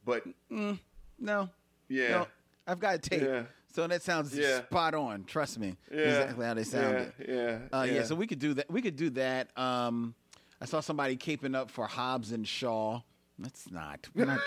but 0.05 0.23
mm, 0.51 0.79
no. 1.19 1.49
Yeah. 1.89 2.09
No, 2.09 2.27
I've 2.65 2.79
got 2.79 2.95
a 2.95 2.99
tape. 2.99 3.21
Yeah. 3.21 3.43
So 3.73 3.85
that 3.87 4.01
sounds 4.01 4.35
Yeah. 4.35 4.63
spot 4.65 4.95
on. 4.95 5.23
Trust 5.25 5.59
me, 5.59 5.75
Yeah. 5.91 5.97
exactly 5.99 6.45
how 6.45 6.53
they 6.55 6.63
sounded. 6.63 7.13
Yeah, 7.19 7.35
yeah, 7.71 7.79
Uh, 7.79 7.83
yeah. 7.83 8.03
so 8.03 8.15
we 8.15 8.25
could 8.27 8.39
do 8.39 8.53
that. 8.55 8.69
We 8.71 8.81
could 8.81 8.95
do 8.95 9.09
that. 9.11 9.55
Um, 9.57 10.15
I 10.59 10.65
saw 10.65 10.79
somebody 10.79 11.15
caping 11.17 11.55
up 11.55 11.69
for 11.69 11.85
Hobbs 11.85 12.31
and 12.31 12.47
Shaw. 12.47 13.01
That's 13.37 13.69
not. 13.69 14.07
We're 14.15 14.25
not. 14.25 14.39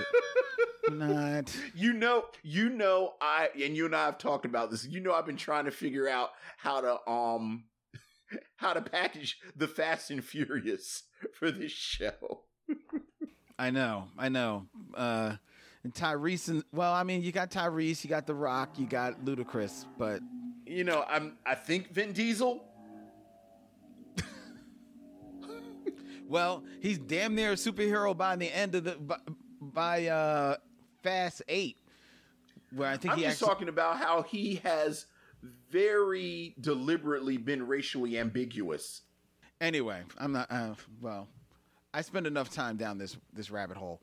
we're 0.88 0.94
not. 0.96 1.56
You 1.74 1.92
know, 1.92 2.24
you 2.42 2.70
know, 2.70 3.14
I 3.20 3.50
and 3.62 3.76
you 3.76 3.87
and 3.87 3.94
I 3.94 4.06
have 4.06 4.18
talked 4.18 4.44
about 4.46 4.70
this. 4.72 4.85
You 4.87 4.98
know, 5.00 5.12
I've 5.12 5.26
been 5.26 5.37
trying 5.37 5.66
to 5.66 5.70
figure 5.70 6.09
out 6.09 6.30
how 6.56 6.80
to 6.80 7.09
um 7.09 7.66
how 8.56 8.72
to 8.72 8.80
package 8.80 9.38
the 9.54 9.68
Fast 9.68 10.11
and 10.11 10.24
Furious 10.24 11.04
for 11.35 11.52
this 11.52 11.70
show. 11.70 12.42
I 13.59 13.70
know. 13.70 14.09
I 14.18 14.28
know. 14.28 14.66
Uh, 14.94 15.37
and 15.85 15.95
Tyrese. 15.95 16.49
And, 16.49 16.64
well, 16.73 16.93
I 16.93 17.03
mean, 17.03 17.23
you 17.23 17.33
got 17.33 17.51
Tyrese. 17.51 18.05
You 18.05 18.11
got 18.11 18.27
The 18.27 18.35
Rock. 18.35 18.79
You 18.79 18.87
got 18.87 19.25
Ludacris. 19.25 19.85
But 19.99 20.21
You 20.66 20.85
know, 20.85 21.05
I'm 21.09 21.37
I 21.47 21.55
think 21.55 21.93
Vin 21.93 22.12
Diesel. 22.12 22.64
well, 26.29 26.64
he's 26.81 26.99
damn 26.99 27.35
near 27.35 27.53
a 27.53 27.57
superhero 27.57 28.16
by 28.16 28.37
the 28.37 28.47
end 28.55 28.75
of 28.75 28.85
the 28.85 28.93
by, 28.97 29.16
by 29.61 30.07
uh, 30.07 30.57
Fast 31.03 31.43
Eight, 31.49 31.79
where 32.73 32.88
I 32.88 32.97
think 32.97 33.14
I'm 33.14 33.21
just 33.21 33.33
actually. 33.43 33.49
talking 33.49 33.69
about 33.69 33.99
how 33.99 34.23
he 34.23 34.57
has 34.57 35.07
very 35.71 36.55
deliberately 36.61 37.37
been 37.37 37.66
racially 37.66 38.19
ambiguous. 38.19 39.03
Anyway, 39.61 40.03
I'm 40.19 40.33
not. 40.33 40.51
Uh, 40.51 40.75
well, 41.01 41.29
I 41.92 42.03
spend 42.03 42.29
enough 42.29 42.50
time 42.50 42.76
down 42.76 42.98
this 42.98 43.16
this 43.33 43.50
rabbit 43.50 43.76
hole. 43.76 44.00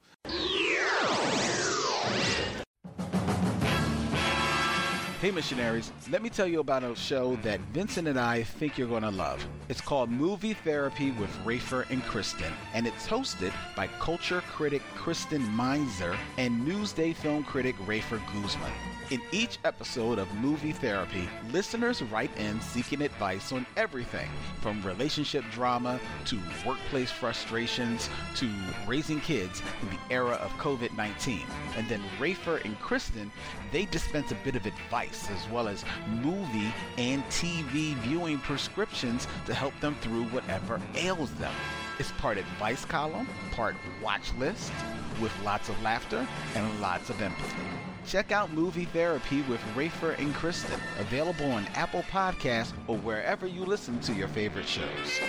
Hey, 5.21 5.31
missionaries, 5.31 5.91
let 6.11 6.21
me 6.21 6.29
tell 6.29 6.45
you 6.45 6.59
about 6.59 6.83
a 6.83 6.95
show 6.95 7.37
that 7.37 7.59
Vincent 7.73 8.07
and 8.07 8.19
I 8.19 8.43
think 8.43 8.77
you're 8.77 8.87
going 8.87 9.01
to 9.01 9.09
love. 9.09 9.43
It's 9.67 9.81
called 9.81 10.11
Movie 10.11 10.53
Therapy 10.53 11.09
with 11.11 11.31
Rafer 11.43 11.89
and 11.89 12.03
Kristen, 12.03 12.53
and 12.75 12.85
it's 12.85 13.07
hosted 13.07 13.51
by 13.75 13.87
culture 13.99 14.41
critic 14.41 14.83
Kristen 14.95 15.41
Meinzer 15.55 16.15
and 16.37 16.67
Newsday 16.67 17.15
film 17.15 17.43
critic 17.43 17.75
Rafer 17.87 18.21
Guzman. 18.31 18.71
In 19.09 19.21
each 19.31 19.57
episode 19.63 20.19
of 20.19 20.33
Movie 20.35 20.73
Therapy, 20.73 21.29
listeners 21.53 22.01
write 22.01 22.35
in 22.37 22.59
seeking 22.59 23.01
advice 23.01 23.53
on 23.53 23.65
everything 23.77 24.27
from 24.59 24.81
relationship 24.81 25.45
drama 25.49 25.97
to 26.25 26.37
workplace 26.65 27.09
frustrations 27.09 28.09
to 28.35 28.49
raising 28.85 29.21
kids 29.21 29.61
in 29.81 29.87
the 29.91 30.13
era 30.13 30.33
of 30.33 30.51
COVID 30.57 30.97
19. 30.97 31.39
And 31.77 31.87
then 31.87 32.03
Rafer 32.19 32.61
and 32.65 32.77
Kristen, 32.81 33.31
they 33.71 33.85
dispense 33.85 34.31
a 34.31 34.37
bit 34.43 34.57
of 34.57 34.65
advice 34.65 35.29
as 35.29 35.49
well 35.51 35.69
as 35.69 35.85
movie 36.21 36.73
and 36.97 37.23
TV 37.27 37.93
viewing 37.99 38.39
prescriptions 38.39 39.25
to 39.45 39.53
help 39.53 39.79
them 39.79 39.95
through 40.01 40.25
whatever 40.25 40.81
ails 40.95 41.33
them. 41.35 41.53
It's 41.97 42.11
part 42.13 42.37
advice 42.37 42.83
column, 42.83 43.29
part 43.53 43.77
watch 44.03 44.33
list, 44.37 44.73
with 45.21 45.31
lots 45.45 45.69
of 45.69 45.81
laughter 45.81 46.27
and 46.55 46.81
lots 46.81 47.09
of 47.09 47.21
empathy. 47.21 47.63
Check 48.07 48.31
out 48.31 48.51
Movie 48.53 48.85
Therapy 48.85 49.41
with 49.43 49.59
Rafer 49.75 50.17
and 50.17 50.33
Kristen, 50.33 50.79
available 50.97 51.51
on 51.51 51.65
Apple 51.75 52.03
Podcasts 52.03 52.71
or 52.87 52.97
wherever 52.97 53.45
you 53.45 53.65
listen 53.65 53.99
to 54.01 54.13
your 54.13 54.29
favorite 54.29 54.67
shows. 54.67 55.19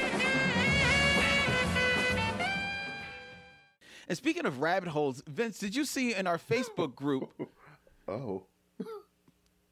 And 4.08 4.16
speaking 4.16 4.46
of 4.46 4.60
rabbit 4.60 4.88
holes, 4.90 5.22
Vince, 5.26 5.58
did 5.58 5.74
you 5.74 5.84
see 5.84 6.14
in 6.14 6.26
our 6.26 6.38
Facebook 6.38 6.94
group 6.94 7.30
Oh, 8.08 8.44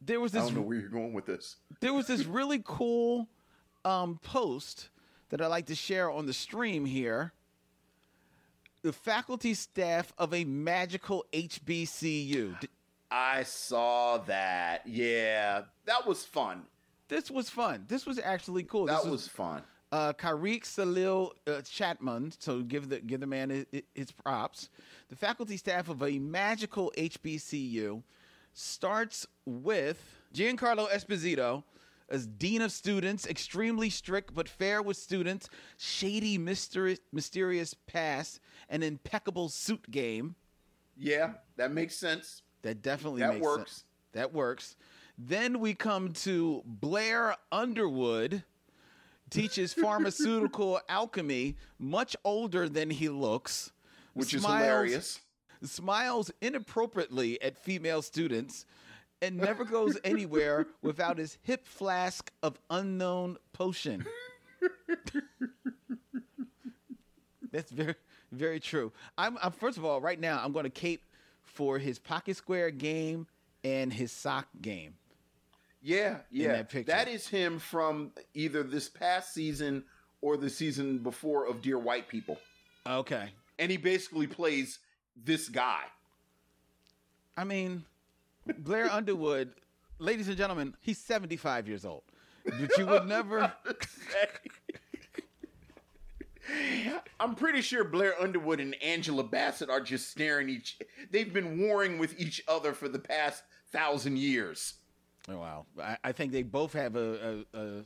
there 0.03 0.21
was 0.21 0.33
this 0.33 0.43
I 0.43 0.47
don't 0.47 0.57
know 0.57 0.61
where 0.63 0.77
you're 0.79 0.89
going 0.91 1.15
with 1.15 1.25
this. 1.27 1.57
there 1.81 1.95
was 1.95 2.07
this 2.07 2.25
really 2.27 2.61
cool 2.63 3.29
um, 3.85 4.19
post 4.23 4.91
that 5.31 5.41
I 5.41 5.47
like 5.47 5.67
to 5.67 5.75
share 5.75 6.11
on 6.11 6.27
the 6.27 6.33
stream 6.35 6.85
here. 6.85 7.33
The 8.83 8.93
faculty 8.93 9.55
staff 9.55 10.13
of 10.19 10.35
a 10.35 10.45
magical 10.45 11.25
HBCU. 11.33 12.57
I 13.11 13.43
saw 13.45 14.19
that. 14.19 14.83
Yeah, 14.87 15.63
that 15.85 16.07
was 16.07 16.25
fun. 16.25 16.63
This 17.09 17.31
was 17.31 17.49
fun. 17.49 17.85
This 17.89 18.05
was 18.07 18.19
actually 18.19 18.65
cool. 18.65 18.87
This 18.87 19.03
That 19.03 19.11
was 19.11 19.29
fun. 19.29 19.63
uh, 19.93 20.13
Karik 20.15 20.65
Salil 20.65 21.31
uh, 21.47 21.51
Chatman. 21.63 22.35
So 22.41 22.63
give 22.63 22.89
the 22.89 23.01
give 23.01 23.21
the 23.21 23.27
man 23.27 23.51
his, 23.51 23.83
his 23.95 24.11
props. 24.13 24.69
The 25.09 25.17
faculty 25.17 25.57
staff 25.57 25.89
of 25.89 26.03
a 26.03 26.19
magical 26.19 26.93
HBCU 26.99 28.03
starts 28.55 29.27
with 29.45 30.03
Giancarlo 30.35 30.89
Esposito 30.91 31.63
as 32.09 32.27
dean 32.27 32.63
of 32.63 32.71
students, 32.73 33.27
extremely 33.27 33.91
strict 33.91 34.33
but 34.35 34.49
fair 34.49 34.81
with 34.83 34.97
students, 34.97 35.49
shady, 35.77 36.39
mysterious, 36.39 37.01
mysterious 37.13 37.75
past, 37.75 38.41
an 38.69 38.83
impeccable 38.83 39.49
suit 39.49 39.91
game. 39.91 40.35
Yeah, 40.97 41.33
that 41.57 41.73
makes 41.73 41.95
sense. 41.97 42.43
That 42.63 42.83
definitely 42.83 43.21
That 43.21 43.35
makes 43.35 43.43
works. 43.45 43.71
sense. 43.73 43.85
That 44.13 44.33
works. 44.33 44.77
Then 45.19 45.61
we 45.61 45.75
come 45.75 46.13
to 46.15 46.63
Blair 46.67 47.37
Underwood, 47.53 48.43
teaches 49.31 49.73
pharmaceutical 49.75 50.81
alchemy, 50.89 51.57
much 51.79 52.17
older 52.25 52.69
than 52.69 52.91
he 52.91 53.09
looks, 53.09 53.73
Which 54.15 54.35
is 54.35 54.45
hilarious. 54.45 55.21
Smiles 55.65 56.31
inappropriately 56.43 57.41
at 57.41 57.57
female 57.57 58.03
students, 58.03 58.67
and 59.23 59.39
never 59.39 59.65
goes 59.65 59.97
anywhere 60.05 60.67
without 60.83 61.17
his 61.19 61.39
hip 61.43 61.67
flask 61.67 62.31
of 62.43 62.61
unknown 62.69 63.39
potion. 63.55 64.05
That's 67.53 67.71
very, 67.71 67.95
very 68.33 68.61
true. 68.61 68.93
I'm, 69.17 69.39
I'm 69.43 69.53
first 69.53 69.79
of 69.79 69.85
all, 69.85 70.01
right 70.01 70.21
now, 70.21 70.41
I'm 70.45 70.53
going 70.53 70.65
to 70.65 70.71
cape 70.71 71.03
for 71.47 71.79
his 71.79 71.99
pocket 71.99 72.37
square 72.37 72.71
game 72.71 73.27
and 73.65 73.93
his 73.93 74.13
sock 74.13 74.47
game. 74.61 74.95
Yeah, 75.83 76.19
yeah. 76.31 76.63
that 76.63 76.87
that 76.87 77.09
is 77.09 77.29
him 77.29 77.59
from 77.59 78.11
either 78.35 78.63
this 78.63 78.89
past 78.89 79.33
season 79.33 79.85
or 80.21 80.37
the 80.37 80.51
season 80.51 80.99
before 80.99 81.47
of 81.47 81.63
Dear 81.63 81.79
White 81.79 82.09
People. 82.09 82.39
Okay. 82.87 83.31
And 83.59 83.71
he 83.71 83.77
basically 83.77 84.27
plays 84.27 84.81
this 85.17 85.49
guy. 85.49 85.83
I 87.37 87.45
mean, 87.45 87.85
Blair 88.59 88.91
Underwood, 88.91 89.53
ladies 89.99 90.29
and 90.29 90.37
gentlemen, 90.37 90.75
he's 90.81 90.99
75 90.99 91.69
years 91.69 91.85
old. 91.85 92.03
But 92.45 92.77
you 92.79 92.87
would 92.87 93.07
never. 93.07 93.53
I'm 97.21 97.35
pretty 97.35 97.61
sure 97.61 97.85
Blair 97.85 98.21
Underwood 98.21 98.61
and 98.61 98.75
Angela 98.83 99.25
Bassett 99.25 99.71
are 99.71 99.81
just 99.81 100.11
staring 100.11 100.49
each. 100.49 100.79
They've 101.11 101.33
been 101.33 101.61
warring 101.61 101.99
with 101.99 102.19
each 102.21 102.43
other 102.49 102.73
for 102.73 102.89
the 102.89 102.99
past 102.99 103.43
thousand 103.73 104.19
years. 104.19 104.75
Oh, 105.29 105.39
wow. 105.39 105.67
I, 105.81 105.97
I 106.05 106.13
think 106.13 106.33
they 106.33 106.43
both 106.43 106.73
have 106.73 106.97
a, 106.97 107.45
a, 107.53 107.59
a 107.59 107.85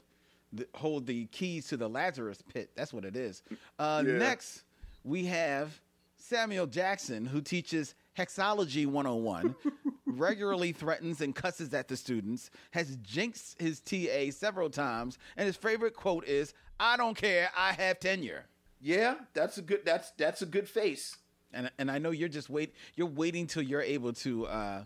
the, 0.52 0.66
hold 0.74 1.06
the 1.06 1.26
keys 1.26 1.68
to 1.68 1.76
the 1.76 1.88
Lazarus 1.88 2.42
pit. 2.52 2.70
That's 2.74 2.92
what 2.92 3.04
it 3.04 3.16
is. 3.16 3.42
Uh, 3.78 4.02
Yeah. 4.06 4.18
Next, 4.18 4.62
we 5.04 5.24
have 5.26 5.80
Samuel 6.16 6.66
Jackson, 6.66 7.24
who 7.24 7.40
teaches 7.40 7.94
Hexology 8.18 8.86
101, 8.86 9.54
regularly 10.06 10.72
threatens 10.72 11.20
and 11.20 11.34
cusses 11.34 11.72
at 11.72 11.88
the 11.88 11.96
students, 11.96 12.50
has 12.72 12.96
jinxed 12.96 13.60
his 13.60 13.80
TA 13.80 14.30
several 14.30 14.68
times, 14.68 15.18
and 15.36 15.46
his 15.46 15.56
favorite 15.56 15.94
quote 15.94 16.26
is, 16.26 16.52
I 16.78 16.96
don't 16.96 17.16
care, 17.16 17.50
I 17.56 17.72
have 17.72 18.00
tenure. 18.00 18.44
Yeah, 18.80 19.16
that's 19.34 19.58
a 19.58 19.62
good. 19.62 19.84
That's 19.84 20.10
that's 20.12 20.42
a 20.42 20.46
good 20.46 20.68
face. 20.68 21.16
And, 21.52 21.70
and 21.78 21.90
I 21.90 21.98
know 21.98 22.10
you're 22.10 22.28
just 22.28 22.48
wait 22.48 22.74
you're 22.94 23.08
waiting 23.08 23.46
till 23.46 23.62
you're 23.62 23.82
able 23.82 24.12
to 24.14 24.46
uh, 24.46 24.84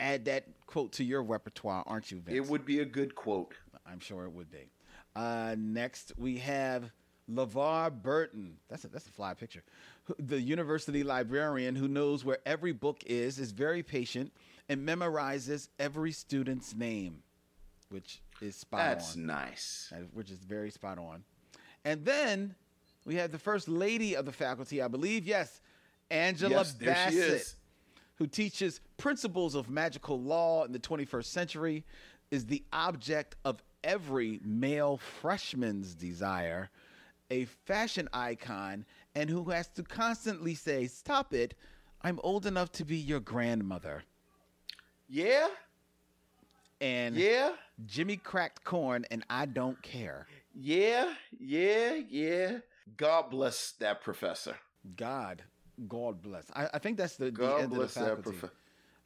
add 0.00 0.24
that 0.24 0.46
quote 0.66 0.92
to 0.92 1.04
your 1.04 1.22
repertoire, 1.22 1.84
aren't 1.86 2.10
you, 2.10 2.20
Vince? 2.20 2.36
It 2.36 2.50
would 2.50 2.64
be 2.64 2.80
a 2.80 2.84
good 2.84 3.14
quote. 3.14 3.54
I'm 3.86 4.00
sure 4.00 4.24
it 4.24 4.32
would 4.32 4.50
be. 4.50 4.70
Uh, 5.14 5.54
next, 5.58 6.12
we 6.16 6.38
have 6.38 6.90
LeVar 7.30 8.02
Burton. 8.02 8.56
That's 8.68 8.84
a, 8.84 8.88
that's 8.88 9.06
a 9.06 9.10
fly 9.10 9.34
picture. 9.34 9.62
The 10.18 10.40
university 10.40 11.02
librarian 11.04 11.76
who 11.76 11.86
knows 11.86 12.24
where 12.24 12.38
every 12.44 12.72
book 12.72 13.02
is, 13.06 13.38
is 13.38 13.52
very 13.52 13.82
patient, 13.82 14.32
and 14.68 14.86
memorizes 14.86 15.68
every 15.78 16.12
student's 16.12 16.74
name, 16.74 17.22
which 17.90 18.22
is 18.40 18.56
spot 18.56 18.80
That's 18.80 19.16
on. 19.16 19.26
nice. 19.26 19.92
Uh, 19.94 20.00
Which 20.12 20.30
is 20.30 20.38
very 20.38 20.70
spot 20.70 20.98
on. 20.98 21.24
And 21.84 22.04
then 22.04 22.54
we 23.04 23.16
have 23.16 23.32
the 23.32 23.38
first 23.38 23.68
lady 23.68 24.14
of 24.14 24.24
the 24.24 24.32
faculty, 24.32 24.80
I 24.82 24.88
believe. 24.88 25.26
Yes, 25.26 25.60
Angela 26.10 26.56
Yes, 26.56 26.72
Bassett 26.72 27.54
who 28.16 28.26
teaches 28.26 28.80
principles 28.96 29.54
of 29.54 29.68
magical 29.68 30.20
law 30.20 30.64
in 30.64 30.72
the 30.72 30.78
21st 30.78 31.24
century, 31.24 31.84
is 32.30 32.46
the 32.46 32.62
object 32.72 33.36
of 33.44 33.62
every 33.82 34.40
male 34.44 34.96
freshman's 34.96 35.94
desire, 35.94 36.70
a 37.30 37.44
fashion 37.44 38.08
icon, 38.12 38.84
and 39.14 39.28
who 39.28 39.50
has 39.50 39.68
to 39.68 39.82
constantly 39.82 40.54
say, 40.54 40.86
Stop 40.86 41.34
it, 41.34 41.54
I'm 42.02 42.20
old 42.22 42.46
enough 42.46 42.70
to 42.72 42.84
be 42.84 42.96
your 42.96 43.20
grandmother. 43.20 44.04
Yeah, 45.08 45.48
and 46.80 47.16
Yeah, 47.16 47.52
Jimmy 47.86 48.16
cracked 48.16 48.64
corn, 48.64 49.04
and 49.10 49.24
I 49.28 49.46
don't 49.46 49.80
care. 49.82 50.26
yeah, 50.54 51.14
yeah, 51.38 51.94
yeah. 52.08 52.58
God 52.96 53.30
bless 53.30 53.72
that 53.80 54.02
professor. 54.02 54.56
God, 54.96 55.42
God 55.88 56.22
bless. 56.22 56.44
I, 56.54 56.68
I 56.74 56.78
think 56.78 56.96
that's 56.98 57.16
the, 57.16 57.26
the 57.26 57.30
God 57.30 57.60
end 57.62 57.70
bless 57.70 57.96
of 57.96 58.02
the 58.04 58.08
that 58.14 58.22
professor. 58.22 58.52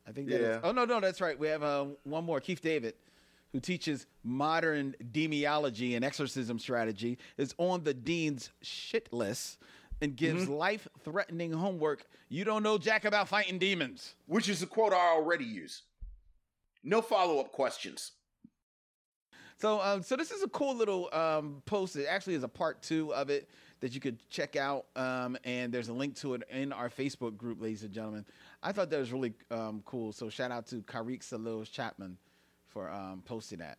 I 0.06 0.12
think 0.12 0.28
that 0.28 0.40
is- 0.40 0.46
Yeah. 0.46 0.60
Oh 0.64 0.72
no, 0.72 0.84
no, 0.84 1.00
that's 1.00 1.20
right. 1.20 1.38
We 1.38 1.48
have 1.48 1.62
uh, 1.62 1.86
one 2.04 2.24
more. 2.24 2.40
Keith 2.40 2.60
David, 2.60 2.94
who 3.52 3.60
teaches 3.60 4.06
modern 4.24 4.94
demonology 5.12 5.94
and 5.94 6.04
exorcism 6.04 6.58
strategy, 6.58 7.18
is 7.36 7.54
on 7.58 7.84
the 7.84 7.94
dean's 7.94 8.50
shit 8.62 9.12
list 9.12 9.58
and 10.00 10.14
gives 10.16 10.44
Mm-hmm. 10.44 10.52
life-threatening 10.52 11.52
homework. 11.52 12.06
You 12.28 12.44
don't 12.44 12.62
know 12.62 12.78
jack 12.78 13.04
about 13.04 13.28
fighting 13.28 13.58
demons. 13.58 14.14
Which 14.26 14.48
is 14.48 14.62
a 14.62 14.66
quote 14.66 14.92
I 14.92 15.12
already 15.14 15.44
use. 15.44 15.82
No 16.84 17.02
follow 17.02 17.40
up 17.40 17.50
questions. 17.52 18.12
So, 19.60 19.80
um, 19.80 20.02
so 20.02 20.14
this 20.14 20.30
is 20.30 20.42
a 20.44 20.48
cool 20.48 20.76
little 20.76 21.08
um, 21.12 21.62
post. 21.66 21.96
It 21.96 22.06
actually 22.06 22.34
is 22.34 22.44
a 22.44 22.48
part 22.48 22.80
two 22.80 23.12
of 23.12 23.28
it 23.28 23.48
that 23.80 23.94
you 23.94 24.00
could 24.00 24.18
check 24.28 24.56
out, 24.56 24.86
um, 24.96 25.36
and 25.44 25.72
there's 25.72 25.88
a 25.88 25.92
link 25.92 26.16
to 26.16 26.34
it 26.34 26.42
in 26.50 26.72
our 26.72 26.88
Facebook 26.88 27.36
group, 27.36 27.60
ladies 27.60 27.82
and 27.82 27.92
gentlemen. 27.92 28.24
I 28.62 28.72
thought 28.72 28.90
that 28.90 28.98
was 28.98 29.12
really 29.12 29.34
um, 29.50 29.82
cool. 29.84 30.12
So, 30.12 30.28
shout 30.28 30.50
out 30.50 30.66
to 30.68 30.76
Karik 30.82 31.22
Salos 31.22 31.68
Chapman 31.68 32.18
for 32.68 32.90
um, 32.90 33.22
posting 33.24 33.58
that. 33.60 33.78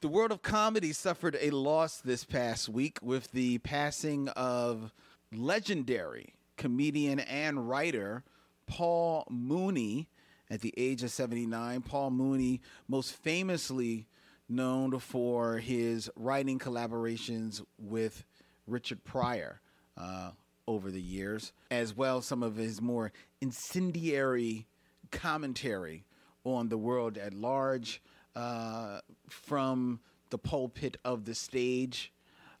The 0.00 0.08
world 0.08 0.32
of 0.32 0.40
comedy 0.40 0.92
suffered 0.92 1.36
a 1.40 1.50
loss 1.50 2.00
this 2.00 2.24
past 2.24 2.68
week 2.68 2.98
with 3.02 3.30
the 3.32 3.58
passing 3.58 4.28
of 4.30 4.92
legendary 5.32 6.34
comedian 6.56 7.20
and 7.20 7.68
writer 7.68 8.24
Paul 8.66 9.26
Mooney 9.28 10.08
at 10.48 10.60
the 10.60 10.72
age 10.76 11.02
of 11.02 11.10
79. 11.10 11.82
Paul 11.82 12.10
Mooney, 12.10 12.60
most 12.88 13.12
famously 13.12 14.06
known 14.48 14.98
for 14.98 15.58
his 15.58 16.10
writing 16.16 16.58
collaborations 16.58 17.62
with 17.78 18.24
Richard 18.70 19.04
Pryor 19.04 19.60
uh, 19.96 20.30
over 20.66 20.90
the 20.90 21.00
years, 21.00 21.52
as 21.70 21.96
well 21.96 22.18
as 22.18 22.26
some 22.26 22.42
of 22.42 22.56
his 22.56 22.80
more 22.80 23.12
incendiary 23.40 24.66
commentary 25.10 26.04
on 26.44 26.68
the 26.68 26.78
world 26.78 27.18
at 27.18 27.34
large 27.34 28.00
uh, 28.36 29.00
from 29.28 30.00
the 30.30 30.38
pulpit 30.38 30.96
of 31.04 31.24
the 31.24 31.34
stage 31.34 32.12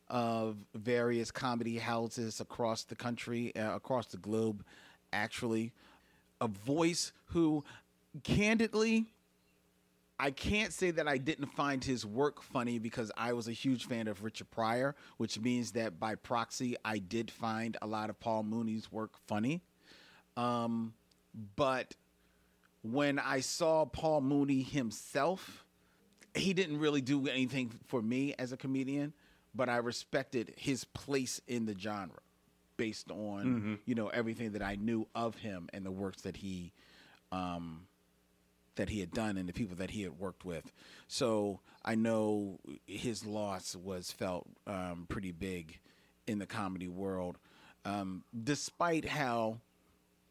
of 0.08 0.56
various 0.74 1.30
comedy 1.30 1.78
houses 1.78 2.40
across 2.40 2.82
the 2.82 2.96
country, 2.96 3.54
uh, 3.54 3.76
across 3.76 4.06
the 4.06 4.16
globe, 4.16 4.64
actually. 5.12 5.72
A 6.40 6.48
voice 6.48 7.12
who, 7.26 7.64
candidly, 8.24 9.06
I 10.20 10.30
can't 10.30 10.70
say 10.70 10.90
that 10.90 11.08
I 11.08 11.16
didn't 11.16 11.46
find 11.46 11.82
his 11.82 12.04
work 12.04 12.42
funny 12.42 12.78
because 12.78 13.10
I 13.16 13.32
was 13.32 13.48
a 13.48 13.52
huge 13.52 13.86
fan 13.86 14.06
of 14.06 14.22
Richard 14.22 14.50
Pryor, 14.50 14.94
which 15.16 15.40
means 15.40 15.72
that 15.72 15.98
by 15.98 16.14
proxy, 16.14 16.76
I 16.84 16.98
did 16.98 17.30
find 17.30 17.78
a 17.80 17.86
lot 17.86 18.10
of 18.10 18.20
Paul 18.20 18.42
Mooney's 18.42 18.92
work 18.92 19.12
funny. 19.26 19.62
Um, 20.36 20.92
but 21.56 21.94
when 22.82 23.18
I 23.18 23.40
saw 23.40 23.86
Paul 23.86 24.20
Mooney 24.20 24.62
himself, 24.62 25.64
he 26.34 26.52
didn't 26.52 26.80
really 26.80 27.00
do 27.00 27.26
anything 27.26 27.72
for 27.86 28.02
me 28.02 28.34
as 28.38 28.52
a 28.52 28.58
comedian, 28.58 29.14
but 29.54 29.70
I 29.70 29.78
respected 29.78 30.52
his 30.54 30.84
place 30.84 31.40
in 31.48 31.64
the 31.64 31.74
genre 31.78 32.20
based 32.76 33.10
on 33.10 33.78
you 33.86 33.94
know 33.94 34.08
everything 34.08 34.52
that 34.52 34.62
I 34.62 34.76
knew 34.76 35.06
of 35.14 35.36
him 35.36 35.70
and 35.72 35.84
the 35.84 35.90
works 35.90 36.22
that 36.22 36.36
he 36.36 36.72
um, 37.32 37.86
that 38.80 38.88
he 38.88 39.00
had 39.00 39.12
done 39.12 39.36
and 39.36 39.46
the 39.46 39.52
people 39.52 39.76
that 39.76 39.90
he 39.90 40.02
had 40.02 40.18
worked 40.18 40.42
with. 40.42 40.72
So 41.06 41.60
I 41.84 41.96
know 41.96 42.58
his 42.86 43.26
loss 43.26 43.76
was 43.76 44.10
felt 44.10 44.46
um, 44.66 45.04
pretty 45.06 45.32
big 45.32 45.78
in 46.26 46.38
the 46.38 46.46
comedy 46.46 46.88
world, 46.88 47.36
um, 47.84 48.24
despite 48.42 49.04
how 49.04 49.58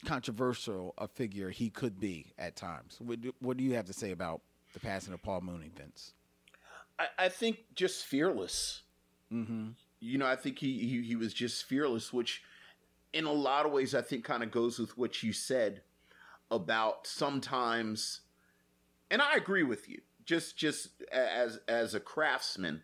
controversial 0.04 0.96
a 0.98 1.08
figure 1.08 1.52
he 1.52 1.70
could 1.70 2.00
be 2.00 2.34
at 2.40 2.56
times. 2.56 2.98
What 3.00 3.22
do, 3.22 3.34
what 3.40 3.56
do 3.56 3.64
you 3.64 3.76
have 3.76 3.86
to 3.86 3.94
say 3.94 4.10
about 4.10 4.42
the 4.74 4.80
passing 4.80 5.14
of 5.14 5.22
Paul 5.22 5.42
Mooney, 5.42 5.70
Vince? 5.78 6.14
I, 6.98 7.26
I 7.26 7.30
think 7.30 7.58
just 7.76 8.06
fearless. 8.06 8.82
Mm-hmm. 9.32 9.70
You 10.00 10.18
know, 10.18 10.26
I 10.26 10.36
think 10.36 10.58
he, 10.58 10.80
he 10.80 11.04
he 11.04 11.16
was 11.16 11.36
just 11.36 11.66
fearless, 11.66 12.12
which 12.12 12.42
in 13.14 13.26
a 13.26 13.32
lot 13.32 13.68
of 13.68 13.72
ways 13.72 13.94
I 13.94 14.02
think 14.02 14.24
kind 14.24 14.42
of 14.42 14.50
goes 14.50 14.80
with 14.80 14.98
what 14.98 15.22
you 15.22 15.34
said 15.34 15.82
about 16.50 17.06
sometimes 17.06 18.22
and 19.12 19.22
I 19.22 19.36
agree 19.36 19.63
with 19.63 19.89
you. 19.89 20.02
Just 20.26 20.58
just 20.58 20.89
as 21.12 21.60
as 21.67 21.95
a 21.95 22.00
craftsman, 22.00 22.84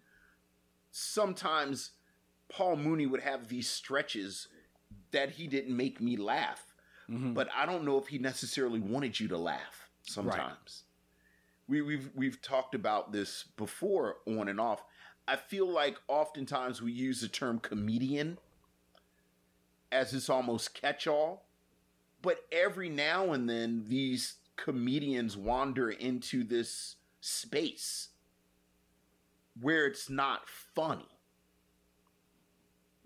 sometimes 0.91 1.91
Paul 2.49 2.77
Mooney 2.77 3.05
would 3.05 3.21
have 3.21 3.47
these 3.47 3.69
stretches 3.69 4.47
that 5.11 5.31
he 5.31 5.47
didn't 5.47 5.75
make 5.75 6.01
me 6.01 6.17
laugh. 6.17 6.73
Mm-hmm. 7.09 7.33
But 7.33 7.49
I 7.55 7.65
don't 7.65 7.85
know 7.85 7.99
if 7.99 8.07
he 8.07 8.17
necessarily 8.17 8.79
wanted 8.79 9.19
you 9.19 9.27
to 9.27 9.37
laugh 9.37 9.89
sometimes. 10.03 10.83
We, 11.67 11.81
we've 11.81 12.09
we've 12.15 12.41
talked 12.41 12.75
about 12.75 13.11
this 13.11 13.45
before 13.57 14.17
on 14.27 14.47
and 14.47 14.59
off. 14.59 14.83
I 15.27 15.35
feel 15.35 15.67
like 15.67 15.97
oftentimes 16.07 16.81
we 16.81 16.91
use 16.91 17.21
the 17.21 17.27
term 17.27 17.59
comedian 17.59 18.37
as 19.91 20.11
this 20.11 20.29
almost 20.29 20.79
catch 20.79 21.07
all. 21.07 21.45
But 22.21 22.45
every 22.51 22.89
now 22.89 23.33
and 23.33 23.49
then 23.49 23.85
these 23.87 24.35
comedians 24.55 25.37
wander 25.37 25.89
into 25.89 26.43
this 26.43 26.95
space 27.21 28.09
where 29.59 29.85
it's 29.85 30.09
not 30.09 30.47
funny. 30.47 31.07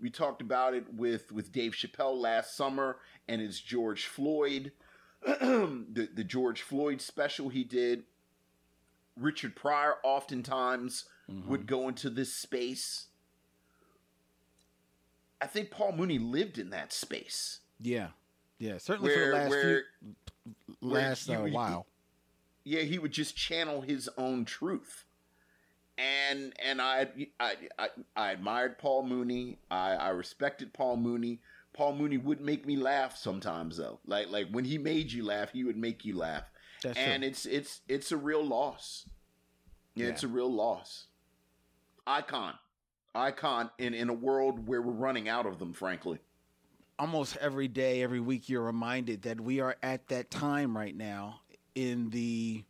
We 0.00 0.10
talked 0.10 0.40
about 0.40 0.74
it 0.74 0.94
with, 0.94 1.30
with 1.30 1.52
Dave 1.52 1.72
Chappelle 1.72 2.16
last 2.16 2.56
summer 2.56 2.96
and 3.28 3.40
his 3.40 3.60
George 3.60 4.06
Floyd, 4.06 4.72
the, 5.22 6.08
the 6.14 6.24
George 6.24 6.62
Floyd 6.62 7.00
special 7.00 7.50
he 7.50 7.64
did. 7.64 8.04
Richard 9.16 9.54
Pryor 9.54 9.96
oftentimes 10.02 11.04
mm-hmm. 11.30 11.48
would 11.50 11.66
go 11.66 11.88
into 11.88 12.08
this 12.08 12.32
space. 12.32 13.08
I 15.40 15.46
think 15.46 15.70
Paul 15.70 15.92
Mooney 15.92 16.18
lived 16.18 16.58
in 16.58 16.70
that 16.70 16.92
space. 16.92 17.60
Yeah, 17.78 18.08
yeah, 18.58 18.78
certainly 18.78 19.14
for 19.14 19.26
the 19.26 19.32
last 19.32 19.50
where 19.50 19.62
few, 19.62 19.70
where 19.70 19.82
last 20.80 21.28
a 21.28 21.40
uh, 21.40 21.48
while. 21.48 21.86
yeah, 22.64 22.82
he 22.82 22.98
would 22.98 23.12
just 23.12 23.36
channel 23.36 23.80
his 23.80 24.08
own 24.16 24.44
truth. 24.44 25.04
And 25.98 26.54
and 26.64 26.80
I 26.80 27.08
I 27.38 27.56
I, 27.78 27.88
I 28.16 28.32
admired 28.32 28.78
Paul 28.78 29.02
Mooney. 29.04 29.58
I, 29.70 29.92
I 29.94 30.08
respected 30.10 30.72
Paul 30.72 30.96
Mooney. 30.96 31.40
Paul 31.72 31.94
Mooney 31.94 32.18
would 32.18 32.40
make 32.40 32.66
me 32.66 32.76
laugh 32.76 33.16
sometimes 33.16 33.76
though. 33.76 34.00
Like 34.06 34.30
like 34.30 34.48
when 34.50 34.64
he 34.64 34.78
made 34.78 35.12
you 35.12 35.24
laugh, 35.24 35.50
he 35.52 35.64
would 35.64 35.76
make 35.76 36.04
you 36.04 36.16
laugh. 36.16 36.44
That's 36.82 36.98
and 36.98 37.22
true. 37.22 37.28
it's 37.28 37.46
it's 37.46 37.80
it's 37.88 38.12
a 38.12 38.16
real 38.16 38.44
loss. 38.44 39.06
Yeah, 39.94 40.06
it's 40.06 40.22
a 40.22 40.28
real 40.28 40.52
loss. 40.52 41.06
Icon. 42.06 42.54
Icon 43.14 43.70
in, 43.78 43.92
in 43.92 44.08
a 44.08 44.14
world 44.14 44.66
where 44.66 44.80
we're 44.80 44.92
running 44.92 45.28
out 45.28 45.46
of 45.46 45.58
them, 45.58 45.72
frankly. 45.72 46.20
Almost 47.00 47.38
every 47.38 47.66
day, 47.66 48.02
every 48.02 48.20
week, 48.20 48.50
you're 48.50 48.62
reminded 48.62 49.22
that 49.22 49.40
we 49.40 49.58
are 49.58 49.74
at 49.82 50.06
that 50.08 50.30
time 50.30 50.76
right 50.76 50.94
now 50.94 51.40
in 51.74 52.10
the 52.10 52.62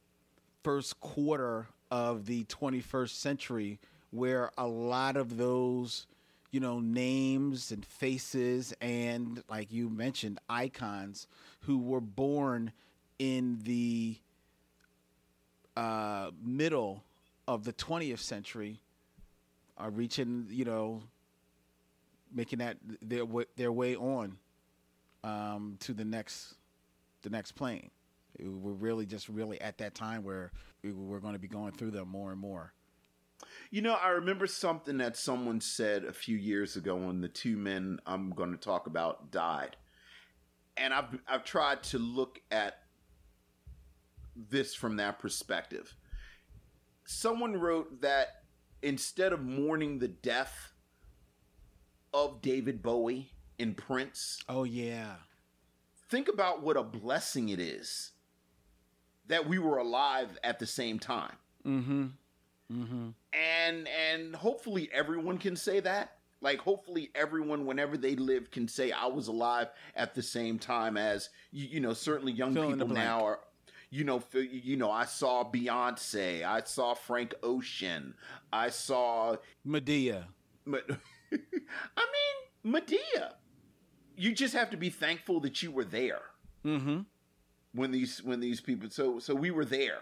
first 0.62 1.00
quarter 1.00 1.66
of 1.90 2.26
the 2.26 2.44
21st 2.44 3.10
century 3.10 3.80
where 4.12 4.52
a 4.56 4.64
lot 4.68 5.16
of 5.16 5.36
those, 5.36 6.06
you 6.52 6.60
know, 6.60 6.78
names 6.78 7.72
and 7.72 7.84
faces 7.84 8.72
and, 8.80 9.42
like 9.48 9.72
you 9.72 9.90
mentioned, 9.90 10.38
icons 10.48 11.26
who 11.62 11.78
were 11.78 12.00
born 12.00 12.70
in 13.18 13.58
the 13.64 14.16
uh, 15.76 16.30
middle 16.40 17.02
of 17.48 17.64
the 17.64 17.72
20th 17.72 18.20
century 18.20 18.78
are 19.76 19.90
reaching, 19.90 20.46
you 20.50 20.64
know, 20.64 21.02
making 22.32 22.58
that 22.60 22.76
their 23.02 23.24
their 23.56 23.72
way 23.72 23.96
on 23.96 24.38
um, 25.24 25.76
to 25.80 25.92
the 25.92 26.04
next 26.04 26.54
the 27.22 27.30
next 27.30 27.52
plane. 27.52 27.90
We're 28.38 28.72
really 28.72 29.06
just 29.06 29.28
really 29.28 29.60
at 29.60 29.78
that 29.78 29.94
time 29.94 30.22
where 30.22 30.52
we- 30.82 30.92
we're 30.92 31.20
going 31.20 31.34
to 31.34 31.38
be 31.38 31.48
going 31.48 31.72
through 31.72 31.90
them 31.90 32.08
more 32.08 32.30
and 32.30 32.40
more. 32.40 32.72
You 33.70 33.82
know, 33.82 33.94
I 33.94 34.10
remember 34.10 34.46
something 34.46 34.98
that 34.98 35.16
someone 35.16 35.60
said 35.60 36.04
a 36.04 36.12
few 36.12 36.36
years 36.36 36.76
ago 36.76 36.96
when 36.96 37.20
the 37.20 37.28
two 37.28 37.56
men 37.56 37.98
I'm 38.06 38.30
going 38.30 38.52
to 38.52 38.56
talk 38.58 38.86
about 38.86 39.30
died. 39.30 39.76
And 40.76 40.94
I've 40.94 41.18
I've 41.28 41.44
tried 41.44 41.82
to 41.84 41.98
look 41.98 42.40
at 42.50 42.78
this 44.36 44.74
from 44.74 44.96
that 44.96 45.18
perspective. 45.18 45.94
Someone 47.04 47.56
wrote 47.56 48.00
that 48.02 48.44
instead 48.82 49.32
of 49.32 49.42
mourning 49.42 49.98
the 49.98 50.08
death 50.08 50.69
of 52.12 52.42
David 52.42 52.82
Bowie 52.82 53.32
and 53.58 53.76
Prince, 53.76 54.38
Oh 54.48 54.64
yeah, 54.64 55.14
think 56.08 56.28
about 56.28 56.62
what 56.62 56.76
a 56.76 56.82
blessing 56.82 57.48
it 57.50 57.60
is 57.60 58.12
that 59.28 59.46
we 59.46 59.58
were 59.58 59.78
alive 59.78 60.38
at 60.42 60.58
the 60.58 60.66
same 60.66 60.98
time. 60.98 61.36
Mm-hmm. 61.64 62.06
Mm-hmm. 62.72 63.08
And 63.32 63.88
and 63.88 64.36
hopefully 64.36 64.90
everyone 64.92 65.38
can 65.38 65.56
say 65.56 65.80
that. 65.80 66.16
Like 66.40 66.58
hopefully 66.58 67.10
everyone 67.14 67.66
whenever 67.66 67.96
they 67.96 68.16
live 68.16 68.50
can 68.50 68.66
say 68.66 68.92
I 68.92 69.06
was 69.06 69.28
alive 69.28 69.68
at 69.94 70.14
the 70.14 70.22
same 70.22 70.58
time 70.58 70.96
as 70.96 71.28
you, 71.52 71.66
you 71.66 71.80
know 71.80 71.92
certainly 71.92 72.32
young 72.32 72.54
Fill 72.54 72.70
people 72.70 72.88
now 72.88 73.26
are 73.26 73.40
you 73.90 74.04
know 74.04 74.22
you 74.32 74.76
know 74.76 74.90
I 74.90 75.04
saw 75.04 75.44
Beyonce, 75.44 76.44
I 76.44 76.62
saw 76.64 76.94
Frank 76.94 77.34
Ocean, 77.42 78.14
I 78.52 78.70
saw 78.70 79.36
Madea. 79.66 80.24
but 80.66 80.88
I 81.96 82.06
mean, 82.64 82.74
Madea. 82.74 83.32
You 84.16 84.32
just 84.32 84.54
have 84.54 84.70
to 84.70 84.76
be 84.76 84.90
thankful 84.90 85.40
that 85.40 85.62
you 85.62 85.70
were 85.70 85.84
there 85.84 86.20
Mm-hmm. 86.64 87.00
when 87.72 87.90
these 87.90 88.22
when 88.22 88.40
these 88.40 88.60
people. 88.60 88.90
So 88.90 89.18
so 89.18 89.34
we 89.34 89.50
were 89.50 89.64
there 89.64 90.00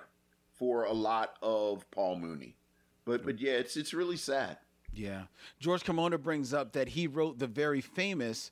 for 0.55 0.85
a 0.85 0.93
lot 0.93 1.35
of 1.41 1.89
Paul 1.93 2.17
Mooney, 2.19 2.57
but 3.05 3.25
but 3.25 3.41
yeah, 3.41 3.53
it's 3.53 3.77
it's 3.77 3.95
really 3.95 4.17
sad. 4.17 4.57
Yeah. 4.93 5.25
George 5.61 5.85
Kimona 5.85 6.21
brings 6.21 6.53
up 6.53 6.73
that 6.73 6.89
he 6.89 7.07
wrote 7.07 7.39
the 7.39 7.47
very 7.47 7.81
famous 7.81 8.51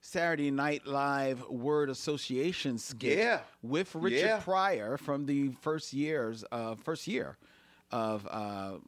Saturday 0.00 0.50
Night 0.50 0.84
Live 0.86 1.46
word 1.48 1.90
association 1.90 2.78
skit 2.78 3.18
Yeah. 3.18 3.40
with 3.62 3.94
Richard 3.94 4.18
Yeah. 4.26 4.40
Pryor 4.40 4.96
from 4.96 5.26
the 5.26 5.50
first 5.60 5.92
years 5.92 6.44
uh 6.50 6.74
first 6.74 7.06
year 7.06 7.36
of 7.92 8.26
uh 8.28 8.78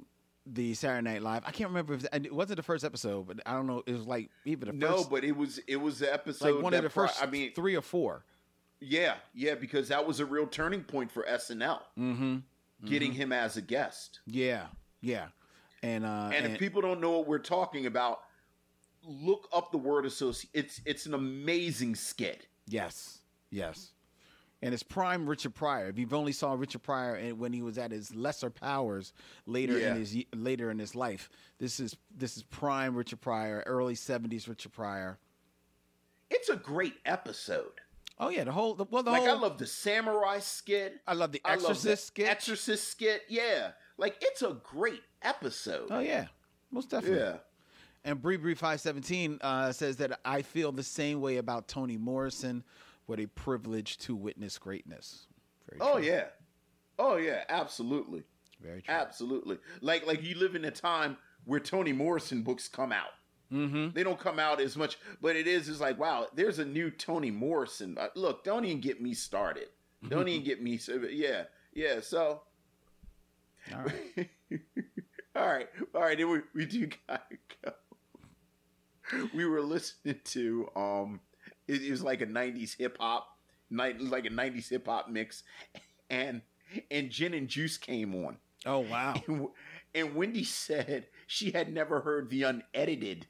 the 0.47 0.75
Saturday 0.75 1.03
Night 1.11 1.23
Live. 1.23 1.43
I 1.47 1.51
can't 1.51 1.69
remember 1.71 1.95
if 1.95 2.07
and 2.13 2.25
it 2.25 2.35
wasn't 2.35 2.59
the 2.59 2.63
first 2.63 2.85
episode, 2.85 3.27
but 3.27 3.41
I 3.47 3.53
don't 3.53 3.67
know. 3.67 3.83
It 3.87 3.93
was 3.93 4.07
like 4.07 4.31
even 4.45 4.69
the 4.69 4.75
No, 4.75 4.99
first, 4.99 5.11
but 5.11 5.25
it 5.25 5.37
was 5.37 5.59
it 5.67 5.77
was 5.77 5.99
the 5.99 6.13
episode 6.13 6.55
like 6.57 6.63
one 6.65 6.75
of 6.75 6.83
the 6.83 6.91
Pri- 6.91 7.09
first. 7.09 7.23
I 7.23 7.27
mean, 7.27 7.53
three 7.55 7.75
or 7.77 7.83
four. 7.83 8.25
yeah, 8.81 9.15
yeah, 9.35 9.55
because 9.55 9.89
that 9.89 10.07
was 10.07 10.21
a 10.21 10.27
real 10.27 10.47
turning 10.47 10.83
point 10.85 11.11
for 11.11 11.25
SNL, 11.25 11.81
Mm-hmm. 11.99 12.37
getting 12.87 13.13
him 13.13 13.33
as 13.33 13.57
a 13.57 13.63
guest. 13.63 14.21
Yeah, 14.27 14.67
yeah, 15.01 15.27
and 15.83 16.05
uh, 16.05 16.31
and, 16.33 16.47
if 16.47 16.59
people 16.59 16.81
don't 16.83 17.01
know 17.01 17.11
what 17.19 17.27
we're 17.27 17.39
talking 17.39 17.87
about, 17.87 18.21
look 19.05 19.49
up 19.53 19.73
the 19.73 19.79
word 19.79 20.07
associate. 20.07 20.51
It's 20.55 20.81
it's 20.85 21.07
an 21.07 21.15
amazing 21.15 21.95
skit. 21.97 22.47
Yes, 22.69 23.19
yes. 23.51 23.93
And 24.63 24.73
it's 24.73 24.83
prime 24.83 25.29
Richard 25.29 25.55
Pryor. 25.55 25.89
If 25.89 25.99
you've 25.99 26.15
only 26.15 26.33
saw 26.33 26.55
Richard 26.55 26.83
Pryor 26.83 27.15
and 27.15 27.39
when 27.39 27.53
he 27.53 27.61
was 27.63 27.77
at 27.77 27.91
his 27.91 28.15
lesser 28.15 28.49
powers 28.51 29.13
later 29.47 29.79
Yeah. 29.79 29.91
in 29.93 29.97
his 29.99 30.17
later 30.35 30.71
in 30.71 30.79
his 30.79 30.95
life, 30.95 31.29
this 31.59 31.79
is 31.79 31.95
this 32.17 32.37
is 32.39 32.43
prime 32.43 32.95
Richard 32.97 33.21
Pryor, 33.21 33.63
early 33.67 33.95
seventies 33.95 34.49
Richard 34.49 34.73
Pryor. 34.73 35.19
It's 36.31 36.49
a 36.49 36.57
great 36.57 36.95
episode. 37.05 37.71
Oh 38.19 38.31
yeah, 38.31 38.45
the 38.45 38.53
whole 38.53 38.75
the, 38.75 38.87
well 38.91 39.03
the 39.03 39.11
like 39.11 39.21
whole 39.23 39.37
I 39.37 39.41
love 39.41 39.59
the 39.59 39.67
samurai 39.67 40.39
skit. 40.39 41.01
I 41.07 41.13
love 41.13 41.33
the 41.33 41.41
I 41.45 41.51
love 41.57 41.63
the 41.63 41.69
Exorcist 41.69 42.07
skit. 42.07 42.27
Exorcist 42.29 42.89
skit. 42.89 43.23
Yeah, 43.29 43.73
like 43.99 44.17
it's 44.23 44.41
a 44.43 44.57
great 44.65 45.03
episode. 45.21 45.89
oh 45.91 46.01
yeah, 46.01 46.27
most 46.71 46.89
definitely. 46.91 47.19
yeah. 47.19 47.37
And 48.05 48.23
Bree 48.23 48.39
Bree 48.39 48.55
five 48.55 48.81
seventeen 48.81 49.39
uh, 49.43 49.71
says 49.73 49.99
that 49.99 50.19
I 50.25 50.41
feel 50.43 50.73
the 50.73 50.83
same 50.83 51.21
way 51.21 51.37
about 51.37 51.69
Toni 51.69 51.99
Morrison. 51.99 52.65
What 53.07 53.21
a 53.21 53.27
privilege 53.27 53.99
to 53.99 54.15
witness 54.17 54.59
greatness. 54.59 55.27
Very 55.69 55.81
Oh 55.81 55.97
true. 55.99 56.07
yeah. 56.07 56.25
Oh 56.99 57.17
yeah. 57.17 57.45
Absolutely. 57.49 58.25
very 58.61 58.83
true. 58.83 58.95
Absolutely. 58.95 59.59
Like 59.81 60.07
like 60.07 60.23
you 60.23 60.37
live 60.37 60.55
in 60.55 60.65
a 60.65 60.71
time 60.71 61.17
where 61.45 61.61
Toni 61.61 61.93
Morrison 61.93 62.43
books 62.43 62.69
come 62.69 62.93
out. 62.93 63.11
Mm-hmm. 63.53 63.91
They 63.95 64.03
don't 64.03 64.19
come 64.19 64.41
out 64.41 64.61
as 64.61 64.77
much, 64.77 64.99
but 65.21 65.37
it 65.37 65.47
is 65.47 65.69
is 65.69 65.81
like 65.81 65.99
wow. 65.99 66.27
There's 66.35 66.59
a 66.59 66.65
new 66.65 66.91
Toni 66.91 67.31
Morrison. 67.31 67.97
Uh, 67.99 68.09
look, 68.17 68.43
don't 68.45 68.65
even 68.65 68.81
get 68.81 69.01
me 69.01 69.15
started. 69.15 69.69
Don't 70.09 70.27
even 70.29 70.45
get 70.45 70.63
me. 70.63 70.79
So, 70.79 70.95
yeah. 71.11 71.45
Yeah. 71.73 72.01
So. 72.01 72.43
All 73.73 73.83
right. 73.85 74.31
all 75.37 75.47
right, 75.47 75.69
all 75.95 76.01
right. 76.03 76.17
Then 76.19 76.31
we, 76.31 76.41
we 76.55 76.67
do 76.67 76.89
gotta 77.09 77.23
go. 77.65 77.73
We 79.35 79.45
were 79.45 79.63
listening 79.63 80.21
to 80.25 80.69
um, 80.77 81.21
it, 81.69 81.83
it 81.83 81.91
was 81.91 82.03
like 82.03 82.21
a 82.21 82.27
'90s 82.27 82.77
hip 82.77 82.97
hop, 83.01 83.29
night 83.71 84.01
like 84.01 84.27
a 84.27 84.31
'90s 84.31 84.69
hip 84.69 84.87
hop 84.87 85.09
mix, 85.09 85.43
and 86.11 86.43
and 86.91 87.11
Gin 87.11 87.35
and 87.35 87.49
Juice 87.49 87.77
came 87.79 88.15
on, 88.15 88.37
Oh 88.65 88.81
wow. 88.81 89.15
and, 89.29 89.49
and 89.95 90.15
Wendy 90.15 90.45
said 90.45 91.07
she 91.27 91.51
had 91.53 91.73
never 91.73 92.01
heard 92.01 92.29
the 92.31 92.43
unedited 92.43 93.27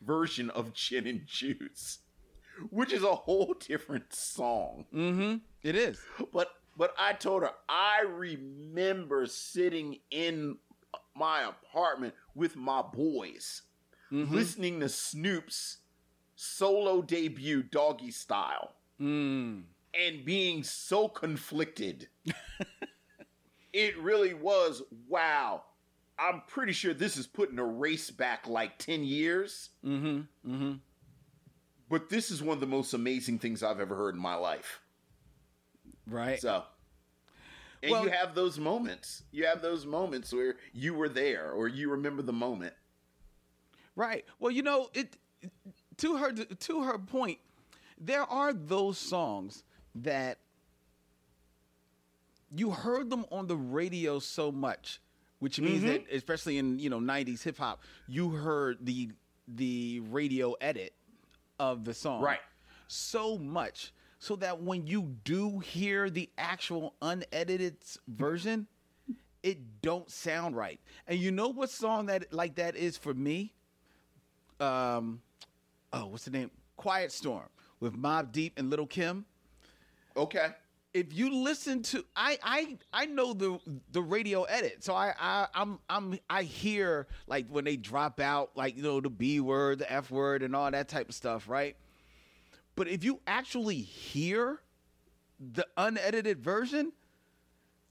version 0.00 0.50
of 0.50 0.72
Gin 0.74 1.06
and 1.06 1.26
Juice, 1.26 1.98
which 2.70 2.92
is 2.92 3.02
a 3.02 3.14
whole 3.14 3.54
different 3.66 4.14
song. 4.14 4.84
Mm-hmm. 4.94 5.36
It 5.62 5.74
is. 5.76 6.00
But 6.32 6.48
but 6.76 6.94
I 6.98 7.12
told 7.14 7.42
her 7.42 7.50
I 7.68 8.02
remember 8.02 9.26
sitting 9.26 9.98
in 10.10 10.56
my 11.16 11.42
apartment 11.48 12.14
with 12.34 12.54
my 12.56 12.80
boys 12.82 13.62
Mhm. 14.12 14.30
listening 14.30 14.80
to 14.80 14.88
Snoop's 14.88 15.77
solo 16.40 17.02
debut 17.02 17.64
Doggystyle 17.64 18.68
Mm. 19.00 19.62
and 19.92 20.24
being 20.24 20.62
so 20.62 21.08
conflicted. 21.08 22.08
it 23.72 23.98
really 23.98 24.34
was 24.34 24.82
wow. 25.08 25.62
I'm 26.18 26.42
pretty 26.48 26.72
sure 26.72 26.94
this 26.94 27.16
is 27.16 27.26
putting 27.26 27.58
a 27.58 27.64
race 27.64 28.10
back 28.10 28.46
like 28.48 28.78
10 28.78 29.02
years, 29.04 29.70
Mm-hmm. 29.84 30.52
Mm-hmm. 30.52 30.72
but 31.88 32.08
this 32.08 32.30
is 32.30 32.40
one 32.42 32.54
of 32.54 32.60
the 32.60 32.66
most 32.66 32.92
amazing 32.94 33.38
things 33.40 33.62
I've 33.62 33.80
ever 33.80 33.94
heard 33.96 34.14
in 34.16 34.20
my 34.20 34.34
life. 34.34 34.80
Right. 36.08 36.40
So, 36.40 36.62
and 37.82 37.92
Well- 37.92 38.04
you 38.04 38.10
have 38.10 38.34
those 38.36 38.58
moments. 38.58 39.22
You 39.32 39.46
have 39.46 39.60
those 39.62 39.86
moments 39.86 40.32
where 40.32 40.56
you 40.72 40.94
were 40.94 41.08
there 41.08 41.50
or 41.52 41.66
you 41.68 41.90
remember 41.90 42.22
the 42.22 42.32
moment. 42.32 42.74
Right. 43.96 44.24
Well, 44.38 44.52
you 44.52 44.62
know, 44.62 44.88
it 44.94 45.16
to 45.98 46.16
her 46.16 46.32
to 46.32 46.82
her 46.82 46.98
point, 46.98 47.38
there 48.00 48.22
are 48.24 48.52
those 48.52 48.98
songs 48.98 49.64
that 49.94 50.38
you 52.54 52.70
heard 52.70 53.10
them 53.10 53.24
on 53.30 53.46
the 53.46 53.56
radio 53.56 54.18
so 54.18 54.50
much, 54.50 55.00
which 55.38 55.60
means 55.60 55.78
Mm-hmm. 55.82 55.88
that 55.88 56.04
especially 56.12 56.58
in, 56.58 56.78
you 56.78 56.88
know, 56.90 56.98
90s 57.00 57.42
hip 57.42 57.58
hop, 57.58 57.82
you 58.06 58.30
heard 58.30 58.78
the 58.84 59.10
the 59.46 60.00
radio 60.10 60.52
edit 60.60 60.92
of 61.58 61.84
the 61.84 61.94
song. 61.94 62.22
Right. 62.22 62.40
So 62.86 63.38
much 63.38 63.92
so 64.18 64.36
that 64.36 64.62
when 64.62 64.86
you 64.86 65.16
do 65.24 65.58
hear 65.58 66.10
the 66.10 66.28
actual 66.38 66.94
unedited 67.02 67.76
version, 68.08 68.66
it 69.42 69.80
don't 69.82 70.10
sound 70.10 70.56
right. 70.56 70.80
And 71.06 71.18
you 71.18 71.30
know 71.30 71.48
what 71.48 71.70
song 71.70 72.06
that 72.06 72.32
like 72.32 72.56
that 72.56 72.76
is 72.76 72.96
for 72.96 73.14
me? 73.14 73.54
um 74.60 75.20
oh 75.92 76.06
what's 76.06 76.24
the 76.24 76.30
name? 76.30 76.50
Quiet 76.76 77.10
storm 77.12 77.48
with 77.80 77.96
Mobb 77.96 78.32
Deep 78.32 78.58
and 78.58 78.70
Lil' 78.70 78.86
Kim. 78.86 79.24
Okay. 80.16 80.48
if 80.94 81.12
you 81.12 81.32
listen 81.32 81.80
to 81.82 82.04
i 82.16 82.38
i 82.42 82.76
i 82.92 83.06
know 83.06 83.32
the 83.32 83.58
the 83.92 84.02
radio 84.02 84.42
edit. 84.44 84.82
So 84.82 84.94
i 84.94 85.12
i 85.20 85.46
i'm 85.54 85.78
i'm 85.88 86.18
i 86.28 86.42
hear 86.42 87.06
like 87.28 87.46
when 87.48 87.64
they 87.64 87.76
drop 87.76 88.18
out 88.20 88.50
like 88.56 88.76
you 88.76 88.82
know 88.82 89.00
the 89.00 89.10
b 89.10 89.38
word 89.40 89.78
the 89.80 89.92
f 89.92 90.10
word 90.10 90.42
and 90.42 90.56
all 90.56 90.70
that 90.70 90.88
type 90.88 91.08
of 91.08 91.14
stuff 91.14 91.48
right? 91.48 91.76
But 92.74 92.88
if 92.88 93.04
you 93.04 93.20
actually 93.26 93.76
hear 93.76 94.60
the 95.52 95.66
unedited 95.76 96.40
version 96.42 96.92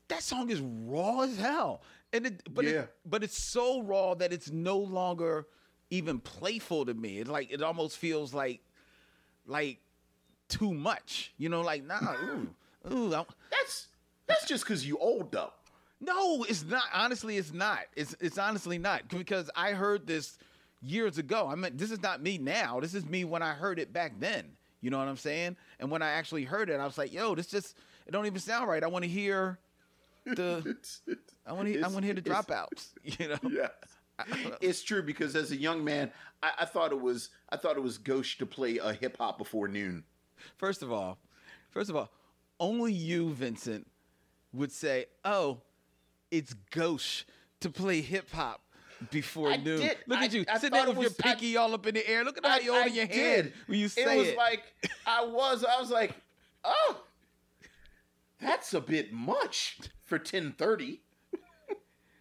that 0.09 0.23
song 0.23 0.49
is 0.49 0.59
raw 0.61 1.21
as 1.21 1.37
hell. 1.37 1.81
And 2.13 2.25
it 2.25 2.53
but 2.53 2.65
Yeah. 2.65 2.71
it, 2.81 2.95
but 3.05 3.23
it's 3.23 3.41
so 3.41 3.81
raw 3.81 4.15
that 4.15 4.31
it's 4.33 4.49
no 4.51 4.77
longer 4.79 5.47
even 5.89 6.19
playful 6.19 6.85
to 6.85 6.93
me. 6.93 7.19
It's 7.19 7.29
like 7.29 7.51
it 7.51 7.61
almost 7.61 7.97
feels 7.97 8.33
like 8.33 8.61
like 9.45 9.79
too 10.49 10.73
much 10.73 11.33
you 11.37 11.49
know 11.49 11.61
like 11.61 11.83
nah 11.83 11.99
ooh, 12.23 12.49
ooh 12.93 13.13
I'm- 13.13 13.25
That's 13.51 13.87
that's 14.27 14.45
just 14.47 14.63
because 14.63 14.85
you 14.87 14.97
old 14.97 15.31
though. 15.31 15.51
no 16.01 16.43
it's 16.43 16.63
not 16.63 16.83
honestly 16.93 17.37
it's 17.37 17.53
not. 17.53 17.79
It's 17.95 18.15
it's 18.19 18.37
honestly 18.37 18.77
not 18.77 19.07
because 19.09 19.49
i 19.55 19.71
heard 19.71 20.07
this 20.07 20.37
years 20.81 21.17
ago. 21.17 21.47
I 21.51 21.55
mean 21.55 21.75
this 21.75 21.91
is 21.91 22.01
not 22.01 22.21
me 22.21 22.37
now. 22.37 22.79
This 22.79 22.93
is 22.93 23.05
me 23.05 23.25
when 23.25 23.41
i 23.41 23.53
heard 23.53 23.79
it 23.79 23.91
back 23.93 24.13
then. 24.19 24.45
You 24.81 24.89
know 24.91 24.99
what 24.99 25.07
i'm 25.07 25.17
saying? 25.17 25.55
And 25.79 25.89
when 25.91 26.01
i 26.01 26.09
actually 26.11 26.43
heard 26.43 26.69
it 26.69 26.79
i 26.79 26.85
was 26.85 26.97
like 26.97 27.13
yo 27.13 27.35
this 27.35 27.47
just 27.47 27.75
it 28.05 28.11
don't 28.11 28.25
even 28.25 28.39
sound 28.39 28.69
right. 28.69 28.83
I 28.83 28.87
want 28.87 29.03
to 29.03 29.09
hear 29.09 29.59
the 30.25 30.77
i 31.45 31.51
want 31.53 31.67
to 31.67 31.81
i 31.81 31.87
want 31.87 31.99
to 31.99 32.05
hear 32.05 32.13
the 32.13 32.21
dropouts 32.21 32.89
you 33.03 33.27
know? 33.29 33.37
yeah. 33.49 33.67
It's 34.61 34.81
true 34.83 35.03
because 35.03 35.35
as 35.35 35.51
a 35.51 35.55
young 35.55 35.83
man, 35.83 36.11
I, 36.41 36.51
I 36.61 36.65
thought 36.65 36.91
it 36.91 36.99
was 37.01 37.29
I 37.49 37.57
thought 37.57 37.77
it 37.77 37.83
was 37.83 37.97
gauche 37.97 38.37
to 38.37 38.45
play 38.45 38.77
a 38.77 38.93
hip 38.93 39.17
hop 39.17 39.37
before 39.37 39.67
noon. 39.67 40.03
First 40.55 40.81
of 40.83 40.91
all, 40.91 41.17
first 41.69 41.89
of 41.89 41.95
all, 41.95 42.09
only 42.59 42.91
you, 42.93 43.31
Vincent, 43.33 43.87
would 44.53 44.71
say, 44.71 45.05
"Oh, 45.23 45.61
it's 46.31 46.53
gauche 46.71 47.23
to 47.61 47.69
play 47.69 48.01
hip 48.01 48.31
hop 48.31 48.61
before 49.11 49.49
I 49.51 49.57
noon." 49.57 49.79
did. 49.81 49.97
Look 50.07 50.19
I- 50.19 50.25
at 50.25 50.33
you 50.33 50.45
I 50.47 50.57
sitting 50.57 50.71
there 50.71 50.83
it 50.83 50.89
with 50.89 50.97
your 50.97 51.09
was- 51.09 51.19
I- 51.19 51.23
pinky 51.23 51.55
all 51.57 51.73
up 51.73 51.85
in 51.85 51.93
the 51.95 52.07
air. 52.09 52.23
Look 52.23 52.37
at 52.37 52.45
how 52.45 52.57
you 52.59 52.73
holding 52.73 52.95
your 52.95 53.05
hand 53.07 53.53
when 53.67 53.79
you 53.79 53.87
say 53.87 54.15
it 54.15 54.17
was 54.17 54.27
it. 54.29 54.37
like 54.37 54.63
I 55.05 55.23
was 55.25 55.63
I 55.63 55.79
was 55.79 55.91
like, 55.91 56.15
oh, 56.63 57.01
that's 58.39 58.73
a 58.73 58.81
bit 58.81 59.11
much 59.13 59.79
for 60.03 60.17
ten 60.19 60.53
thirty. 60.53 61.01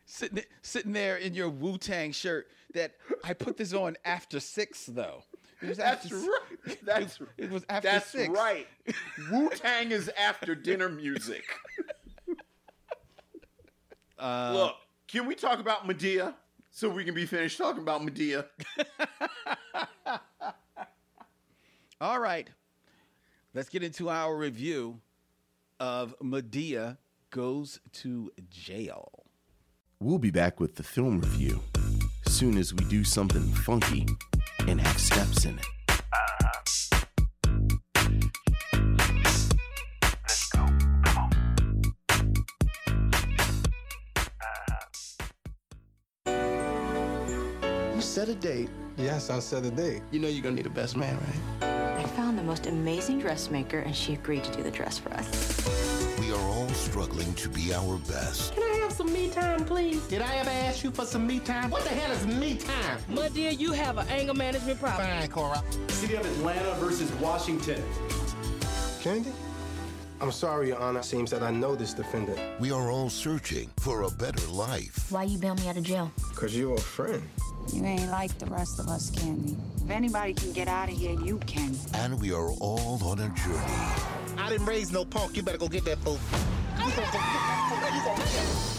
Sitting 0.08 0.44
sitting 0.62 0.92
there 0.92 1.16
in 1.16 1.34
your 1.34 1.48
Wu 1.48 1.78
Tang 1.78 2.12
shirt. 2.12 2.48
That 2.74 2.94
I 3.24 3.32
put 3.32 3.56
this 3.56 3.72
on 3.72 3.96
after 4.04 4.38
six 4.40 4.86
though. 4.86 5.22
It 5.62 5.68
was 5.68 5.78
that's 5.78 6.04
after, 6.04 6.16
right. 6.16 6.78
That's 6.84 7.20
it, 7.20 7.28
it 7.38 7.50
was 7.50 7.64
after 7.68 7.88
that's 7.88 8.10
six. 8.10 8.28
right. 8.28 8.66
Wu 9.32 9.48
Tang 9.50 9.90
is 9.90 10.10
after 10.18 10.54
dinner 10.54 10.88
music. 10.88 11.44
Uh, 14.18 14.52
Look, 14.54 14.74
can 15.08 15.26
we 15.26 15.34
talk 15.34 15.58
about 15.60 15.86
Madea 15.86 16.34
so 16.70 16.88
we 16.88 17.04
can 17.04 17.14
be 17.14 17.26
finished 17.26 17.58
talking 17.58 17.82
about 17.82 18.00
Madea? 18.02 18.46
All 22.00 22.20
right, 22.20 22.48
let's 23.54 23.68
get 23.70 23.82
into 23.82 24.10
our 24.10 24.36
review 24.36 25.00
of 25.80 26.14
Madea 26.22 26.98
Goes 27.30 27.80
to 27.94 28.30
Jail. 28.50 29.25
We'll 29.98 30.18
be 30.18 30.30
back 30.30 30.60
with 30.60 30.74
the 30.74 30.82
film 30.82 31.20
review 31.20 31.62
soon 32.28 32.58
as 32.58 32.74
we 32.74 32.84
do 32.84 33.02
something 33.02 33.42
funky 33.54 34.06
and 34.66 34.78
have 34.78 34.98
steps 34.98 35.46
in 35.46 35.58
it. 35.58 35.64
You 47.94 48.02
set 48.02 48.28
a 48.28 48.34
date. 48.34 48.68
Yes, 48.98 49.30
I 49.30 49.38
set 49.38 49.64
a 49.64 49.70
date. 49.70 50.02
You 50.10 50.20
know 50.20 50.28
you're 50.28 50.42
gonna 50.42 50.56
need 50.56 50.66
a 50.66 50.70
best 50.70 50.98
man, 50.98 51.16
right? 51.16 51.72
I 51.98 52.04
found 52.08 52.38
the 52.38 52.42
most 52.42 52.66
amazing 52.66 53.18
dressmaker, 53.20 53.78
and 53.78 53.96
she 53.96 54.12
agreed 54.12 54.44
to 54.44 54.52
do 54.52 54.62
the 54.62 54.70
dress 54.70 54.98
for 54.98 55.10
us. 55.14 56.18
We 56.20 56.32
are 56.32 56.48
all 56.50 56.68
struggling 56.68 57.32
to 57.34 57.48
be 57.48 57.72
our 57.72 57.96
best. 57.96 58.52
Can 58.54 58.62
I 58.62 58.66
have 58.66 58.75
some 58.96 59.12
me 59.12 59.28
time, 59.28 59.62
please? 59.66 60.00
Did 60.06 60.22
I 60.22 60.36
ever 60.36 60.48
ask 60.48 60.82
you 60.82 60.90
for 60.90 61.04
some 61.04 61.26
me 61.26 61.38
time? 61.38 61.70
What 61.70 61.82
the 61.82 61.90
hell 61.90 62.10
is 62.12 62.26
me 62.26 62.54
time? 62.56 62.98
My 63.10 63.28
dear, 63.28 63.50
you 63.50 63.72
have 63.72 63.98
an 63.98 64.08
anger 64.08 64.32
management 64.32 64.80
problem. 64.80 65.06
Fine, 65.06 65.28
Cora. 65.28 65.62
City 65.88 66.14
of 66.14 66.24
Atlanta 66.24 66.74
versus 66.76 67.12
Washington. 67.14 67.82
Candy? 69.02 69.32
I'm 70.18 70.32
sorry, 70.32 70.68
Your 70.68 70.78
Honor. 70.78 71.02
Seems 71.02 71.30
that 71.30 71.42
I 71.42 71.50
know 71.50 71.74
this 71.74 71.92
defendant. 71.92 72.38
We 72.58 72.72
are 72.72 72.90
all 72.90 73.10
searching 73.10 73.70
for 73.76 74.02
a 74.02 74.10
better 74.10 74.46
life. 74.46 75.12
Why 75.12 75.24
you 75.24 75.36
bail 75.36 75.56
me 75.56 75.68
out 75.68 75.76
of 75.76 75.82
jail? 75.82 76.10
Because 76.30 76.56
you're 76.56 76.74
a 76.74 76.80
friend. 76.80 77.22
You 77.74 77.84
ain't 77.84 78.10
like 78.10 78.38
the 78.38 78.46
rest 78.46 78.80
of 78.80 78.88
us, 78.88 79.10
Candy. 79.10 79.58
If 79.84 79.90
anybody 79.90 80.32
can 80.32 80.52
get 80.52 80.68
out 80.68 80.88
of 80.88 80.96
here, 80.96 81.20
you 81.20 81.36
can. 81.40 81.76
And 81.92 82.18
we 82.18 82.32
are 82.32 82.50
all 82.60 82.98
on 83.04 83.18
a 83.18 83.28
journey. 83.28 84.38
I 84.38 84.48
didn't 84.48 84.66
raise 84.66 84.90
no 84.90 85.04
punk. 85.04 85.36
You 85.36 85.42
better 85.42 85.58
go 85.58 85.68
get 85.68 85.84
that 85.84 85.98
fool. 85.98 86.18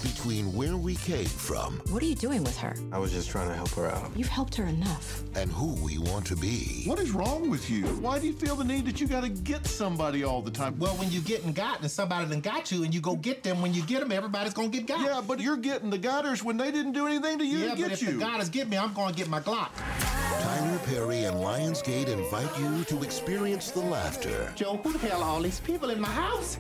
Between 0.01 0.51
where 0.53 0.76
we 0.76 0.95
came 0.95 1.26
from. 1.26 1.80
What 1.89 2.01
are 2.01 2.05
you 2.07 2.15
doing 2.15 2.43
with 2.43 2.57
her? 2.57 2.76
I 2.91 2.97
was 2.97 3.11
just 3.11 3.30
trying 3.30 3.47
to 3.49 3.53
help 3.53 3.70
her 3.72 3.86
out. 3.86 4.09
You've 4.15 4.28
helped 4.28 4.55
her 4.55 4.65
enough. 4.65 5.22
And 5.36 5.51
who 5.51 5.76
we 5.84 5.99
want 5.99 6.26
to 6.28 6.36
be. 6.36 6.82
What 6.86 6.97
is 6.97 7.11
wrong 7.11 7.47
with 7.47 7.70
you? 7.70 7.86
Why 7.86 8.18
do 8.18 8.26
you 8.26 8.34
feel 8.34 8.55
the 8.55 8.63
need 8.63 8.86
that 8.88 8.99
you 8.99 9.05
gotta 9.05 9.30
get 9.30 9.68
somebody 9.68 10.24
all 10.24 10.41
the 10.41 10.49
time? 10.49 10.80
Well, 10.80 10.95
when 10.95 11.11
you 11.11 11.22
getting 11.22 11.53
got 11.53 11.82
and 11.82 11.91
somebody 11.91 12.28
done 12.28 12.41
got 12.41 12.72
you 12.72 12.84
and 12.84 12.91
you 12.91 13.01
go 13.01 13.15
get 13.15 13.43
them, 13.43 13.61
when 13.61 13.76
you 13.76 13.84
get 13.84 13.99
them, 13.99 14.11
everybody's 14.11 14.55
gonna 14.55 14.70
get 14.70 14.88
got. 14.88 15.01
Yeah, 15.01 15.22
but 15.26 15.39
you're 15.39 15.55
getting 15.55 15.91
the 15.91 15.99
gotters 15.99 16.43
when 16.43 16.57
they 16.57 16.72
didn't 16.72 16.93
do 16.93 17.05
anything 17.05 17.38
to 17.38 17.45
you 17.45 17.59
yeah, 17.59 17.70
to 17.70 17.76
get 17.76 17.84
but 17.84 17.91
if 17.91 18.01
you. 18.01 18.13
the 18.13 18.20
gotters 18.20 18.49
get 18.49 18.68
me, 18.68 18.78
I'm 18.78 18.93
gonna 18.93 19.13
get 19.13 19.30
my 19.30 19.41
Glock. 19.41 19.70
Tyler 20.41 20.80
Perry 20.88 21.26
and 21.26 21.38
Lionsgate 21.38 22.07
invite 22.07 22.59
you 22.59 22.84
to 22.86 23.03
experience 23.03 23.70
the 23.70 23.82
laughter. 23.82 24.51
Joe, 24.55 24.78
who 24.78 24.91
the 24.91 24.99
hell 24.99 25.22
are 25.22 25.30
all 25.30 25.41
these 25.41 25.59
people 25.59 25.91
in 25.91 26.01
my 26.01 26.09
house? 26.09 26.57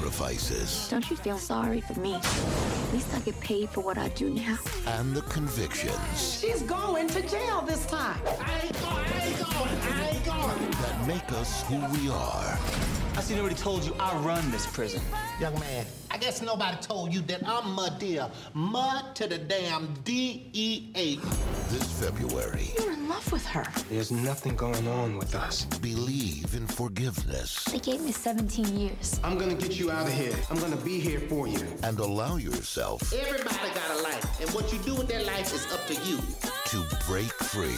The 0.00 0.06
sacrifices. 0.06 0.88
Don't 0.88 1.10
you 1.10 1.16
feel 1.16 1.36
sorry 1.36 1.82
for 1.82 1.98
me? 2.00 2.14
At 2.14 2.92
least 2.92 3.14
I 3.14 3.20
get 3.20 3.38
paid 3.40 3.68
for 3.68 3.82
what 3.82 3.98
I 3.98 4.08
do 4.10 4.30
now. 4.30 4.58
And 4.86 5.14
the 5.14 5.20
convictions. 5.22 6.40
She's 6.40 6.62
going 6.62 7.08
to 7.08 7.20
jail 7.28 7.60
this 7.62 7.84
time. 7.84 8.18
I 8.40 8.60
ain't 8.64 8.80
going, 8.80 8.96
I 8.96 9.26
ain't 9.26 9.38
going, 9.38 9.78
I 9.92 10.10
ain't 10.10 10.24
going. 10.24 10.70
That 10.70 11.06
make 11.06 11.32
us 11.32 11.62
who 11.64 11.76
we 11.98 12.08
are. 12.08 12.99
I 13.16 13.22
see 13.22 13.34
nobody 13.34 13.54
told 13.54 13.84
you 13.84 13.94
I 13.98 14.16
run 14.18 14.50
this 14.50 14.66
prison. 14.66 15.00
Young 15.40 15.58
man, 15.60 15.84
I 16.10 16.16
guess 16.16 16.42
nobody 16.42 16.76
told 16.78 17.12
you 17.12 17.20
that 17.22 17.46
I'm 17.46 17.76
Madea. 17.76 18.30
Mud 18.54 19.14
to 19.16 19.26
the 19.26 19.38
damn 19.38 19.92
D-E-A. 20.04 21.16
This 21.70 22.00
February. 22.00 22.70
You're 22.78 22.92
in 22.92 23.08
love 23.08 23.30
with 23.32 23.44
her. 23.46 23.64
There's 23.88 24.10
nothing 24.10 24.56
going 24.56 24.86
on 24.88 25.16
with 25.16 25.34
us. 25.34 25.64
Believe 25.80 26.54
in 26.54 26.66
forgiveness. 26.66 27.64
They 27.64 27.78
gave 27.78 28.00
me 28.00 28.12
17 28.12 28.78
years. 28.78 29.20
I'm 29.22 29.38
gonna 29.38 29.54
get 29.54 29.78
you 29.78 29.90
out 29.90 30.06
of 30.06 30.12
here. 30.12 30.34
I'm 30.50 30.58
gonna 30.58 30.76
be 30.76 30.98
here 31.00 31.20
for 31.20 31.46
you. 31.46 31.66
And 31.82 31.98
allow 31.98 32.36
yourself. 32.36 33.12
Everybody 33.12 33.74
got 33.74 33.98
a 33.98 34.02
life, 34.02 34.40
and 34.40 34.50
what 34.50 34.72
you 34.72 34.78
do 34.80 34.94
with 34.94 35.08
that 35.08 35.26
life 35.26 35.52
is 35.52 35.66
up 35.72 35.86
to 35.86 35.94
you. 36.08 36.18
To 36.66 36.96
break 37.06 37.32
free. 37.32 37.76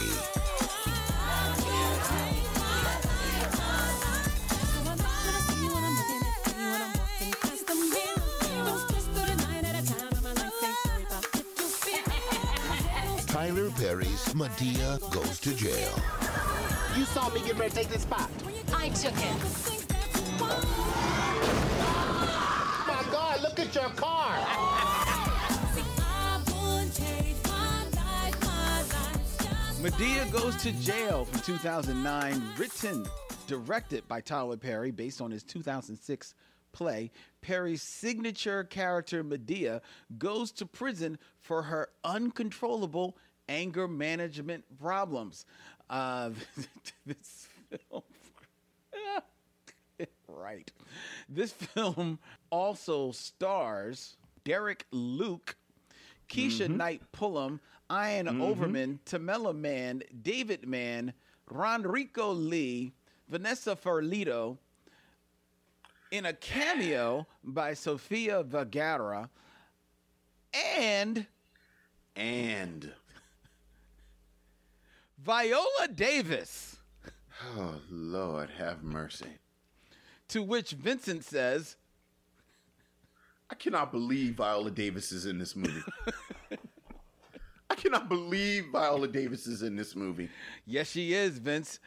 Perry's 13.76 14.24
Madea 14.34 14.98
Goes 15.10 15.40
to 15.40 15.54
Jail. 15.54 15.92
You 16.96 17.04
saw 17.04 17.28
me 17.30 17.40
get 17.40 17.58
ready 17.58 17.70
to 17.70 17.76
take 17.76 17.88
this 17.88 18.02
spot. 18.02 18.30
I 18.74 18.90
took 18.90 19.14
it. 19.16 19.36
my 22.86 23.04
God, 23.10 23.42
look 23.42 23.58
at 23.58 23.74
your 23.74 23.88
car. 23.90 24.38
Madea 29.80 30.30
Goes 30.32 30.56
to 30.62 30.72
Jail 30.72 31.24
from 31.24 31.40
2009, 31.40 32.42
written, 32.58 33.06
directed 33.46 34.06
by 34.06 34.20
Tyler 34.20 34.56
Perry, 34.56 34.90
based 34.90 35.20
on 35.20 35.30
his 35.30 35.42
2006 35.42 36.34
play. 36.72 37.10
Perry's 37.40 37.82
signature 37.82 38.64
character, 38.64 39.24
Madea 39.24 39.80
goes 40.18 40.52
to 40.52 40.66
prison 40.66 41.18
for 41.40 41.62
her 41.62 41.88
uncontrollable 42.04 43.16
anger 43.48 43.88
management 43.88 44.64
problems. 44.80 45.46
Uh, 45.90 46.30
this 47.06 47.46
film. 47.90 48.02
right. 50.28 50.70
This 51.28 51.52
film 51.52 52.18
also 52.50 53.12
stars 53.12 54.16
Derek 54.44 54.86
Luke, 54.90 55.56
Keshia 56.28 56.68
Mhm. 56.68 56.76
Knight 56.76 57.12
Pulliam, 57.12 57.60
Ion 57.90 58.26
Mhm. 58.26 58.40
Overman, 58.42 59.00
Tamela 59.04 59.54
Mann, 59.54 60.02
David 60.22 60.66
Mann, 60.66 61.12
RonReaco 61.50 62.32
Lee, 62.48 62.92
Vanessa 63.28 63.76
Ferlito, 63.76 64.58
in 66.10 66.26
a 66.26 66.32
cameo 66.32 67.26
by 67.44 67.74
Sofia 67.74 68.42
Vergara, 68.42 69.30
and 70.52 71.26
And 72.14 72.92
Viola 75.24 75.88
Davis. 75.94 76.76
oh 77.56 77.76
Lord, 77.90 78.50
have 78.58 78.82
mercy. 78.82 79.38
To 80.28 80.42
which 80.42 80.72
Vincent 80.72 81.24
says, 81.24 81.76
I 83.48 83.54
cannot 83.54 83.92
believe 83.92 84.34
Viola 84.34 84.70
Davis 84.70 85.12
is 85.12 85.26
in 85.26 85.38
this 85.38 85.54
movie. 85.54 85.82
I 87.70 87.74
cannot 87.74 88.08
believe 88.08 88.66
Viola 88.72 89.06
Davis 89.06 89.46
is 89.46 89.62
in 89.62 89.76
this 89.76 89.94
movie. 89.94 90.28
Yes, 90.66 90.90
she 90.90 91.14
is, 91.14 91.38
Vince. 91.38 91.78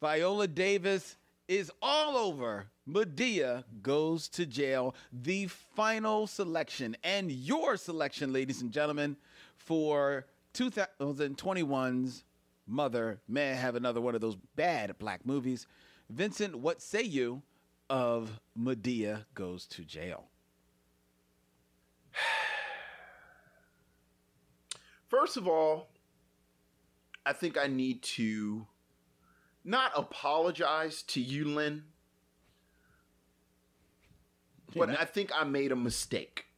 Viola 0.00 0.46
Davis 0.46 1.16
is 1.48 1.70
all 1.80 2.16
over. 2.16 2.66
Madea 2.88 3.64
goes 3.82 4.28
to 4.28 4.44
jail. 4.44 4.94
The 5.12 5.46
final 5.46 6.26
selection 6.26 6.96
and 7.02 7.30
your 7.32 7.76
selection, 7.76 8.32
ladies 8.32 8.60
and 8.60 8.70
gentlemen, 8.70 9.16
for 9.56 10.26
2021's 10.54 12.24
Mother. 12.66 13.20
May 13.28 13.50
I 13.52 13.54
have 13.54 13.76
another 13.76 14.00
one 14.00 14.14
of 14.14 14.20
those 14.20 14.36
bad 14.56 14.98
black 14.98 15.24
movies? 15.24 15.66
Vincent, 16.10 16.56
what 16.56 16.82
say 16.82 17.02
you 17.02 17.42
of 17.88 18.40
Madea 18.58 19.24
goes 19.34 19.66
to 19.66 19.82
jail? 19.82 20.24
First 25.08 25.36
of 25.36 25.46
all, 25.46 25.88
I 27.24 27.32
think 27.32 27.56
I 27.58 27.66
need 27.66 28.02
to 28.02 28.66
not 29.64 29.92
apologize 29.96 31.02
to 31.02 31.20
you, 31.20 31.44
Len, 31.44 31.84
but 34.74 34.90
I 34.90 35.04
think 35.04 35.30
I 35.34 35.44
made 35.44 35.72
a 35.72 35.76
mistake. 35.76 36.44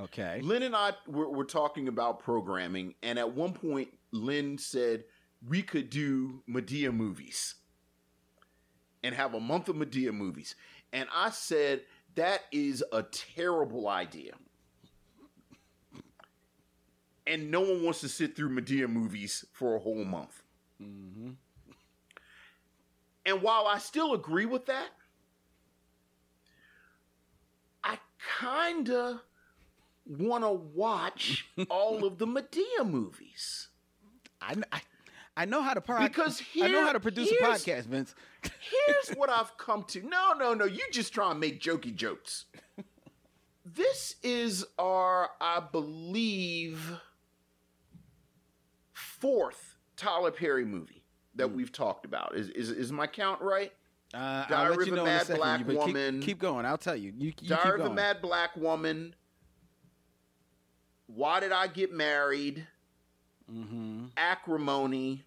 Okay. 0.00 0.40
Len 0.42 0.62
and 0.62 0.74
I 0.74 0.92
were, 1.06 1.28
were 1.28 1.44
talking 1.44 1.86
about 1.86 2.20
programming, 2.20 2.94
and 3.02 3.18
at 3.18 3.34
one 3.34 3.52
point, 3.52 3.90
Len 4.12 4.58
said 4.58 5.04
we 5.46 5.62
could 5.62 5.90
do 5.90 6.42
Madea 6.48 6.92
movies 6.92 7.54
and 9.02 9.14
have 9.14 9.34
a 9.34 9.40
month 9.40 9.68
of 9.68 9.76
Madea 9.76 10.12
movies. 10.12 10.54
And 10.92 11.08
I 11.14 11.30
said 11.30 11.82
That 12.16 12.42
is 12.52 12.84
a 12.92 13.02
terrible 13.04 13.88
idea. 13.88 14.34
And 17.26 17.50
no 17.50 17.60
one 17.60 17.84
wants 17.84 18.00
to 18.00 18.08
sit 18.08 18.34
through 18.34 18.50
Madea 18.50 18.88
movies 18.88 19.44
for 19.52 19.76
a 19.76 19.78
whole 19.78 20.04
month. 20.04 20.42
Mm-hmm. 20.82 21.30
And 23.26 23.42
while 23.42 23.66
I 23.66 23.78
still 23.78 24.14
agree 24.14 24.46
with 24.46 24.66
that, 24.66 24.88
I 27.84 27.98
kinda 28.40 29.22
want 30.06 30.44
to 30.44 30.50
watch 30.50 31.46
all 31.70 32.04
of 32.04 32.18
the 32.18 32.26
Madea 32.26 32.84
movies. 32.84 33.68
I, 34.40 34.54
I, 34.72 34.80
I 35.36 35.44
know 35.44 35.62
how 35.62 35.74
to 35.74 35.80
because 35.80 36.42
I 36.60 36.68
know 36.68 36.84
how 36.84 36.92
to 36.92 37.00
produce 37.00 37.30
a 37.30 37.34
podcast, 37.44 37.84
Vince. 37.84 38.14
Here's 38.42 39.08
what 39.16 39.30
I've 39.30 39.56
come 39.56 39.84
to. 39.88 40.02
No, 40.02 40.32
no, 40.38 40.54
no. 40.54 40.64
You 40.64 40.82
just 40.92 41.12
try 41.12 41.30
and 41.30 41.40
make 41.40 41.60
jokey 41.60 41.94
jokes. 41.94 42.46
This 43.64 44.16
is 44.22 44.66
our, 44.78 45.30
I 45.40 45.60
believe, 45.60 46.92
fourth 48.92 49.76
Tyler 49.96 50.30
Perry 50.30 50.64
movie 50.64 51.04
that 51.34 51.52
we've 51.52 51.70
talked 51.72 52.04
about. 52.04 52.34
Is 52.34 52.48
is, 52.50 52.70
is 52.70 52.92
my 52.92 53.06
count 53.06 53.40
right? 53.40 53.72
Uh, 54.12 54.16
I'll 54.18 54.48
Diary 54.48 54.70
let 54.70 54.80
of 54.80 54.86
you 54.88 54.94
know 54.96 55.04
Mad 55.04 55.20
second. 55.22 55.36
Black 55.36 55.58
you- 55.60 55.64
but 55.66 55.72
keep- 55.72 55.86
Woman. 55.86 56.20
Keep, 56.20 56.38
going. 56.40 56.66
I'll 56.66 56.78
tell 56.78 56.96
you. 56.96 57.12
You, 57.16 57.26
you 57.26 57.32
keep 57.32 57.48
Diary 57.48 57.80
of 57.80 57.86
a. 57.86 57.94
Mad 57.94 58.20
Black 58.20 58.56
Woman. 58.56 59.14
Why 61.06 61.38
did 61.40 61.52
I 61.52 61.66
get 61.68 61.92
married? 61.92 62.66
Mm-hmm. 63.52 64.06
Acrimony. 64.16 65.24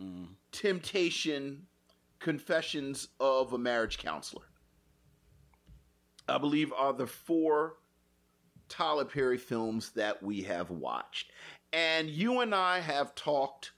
Mm. 0.00 0.28
Temptation. 0.52 1.66
Confessions 2.20 3.08
of 3.20 3.52
a 3.52 3.58
Marriage 3.58 3.98
Counselor. 3.98 4.44
I 6.28 6.38
believe 6.38 6.72
are 6.72 6.92
the 6.92 7.06
four 7.06 7.74
Tyler 8.68 9.04
Perry 9.04 9.36
films 9.36 9.90
that 9.90 10.22
we 10.22 10.42
have 10.42 10.70
watched. 10.70 11.32
And 11.72 12.08
you 12.08 12.40
and 12.40 12.54
I 12.54 12.80
have 12.80 13.14
talked 13.14 13.72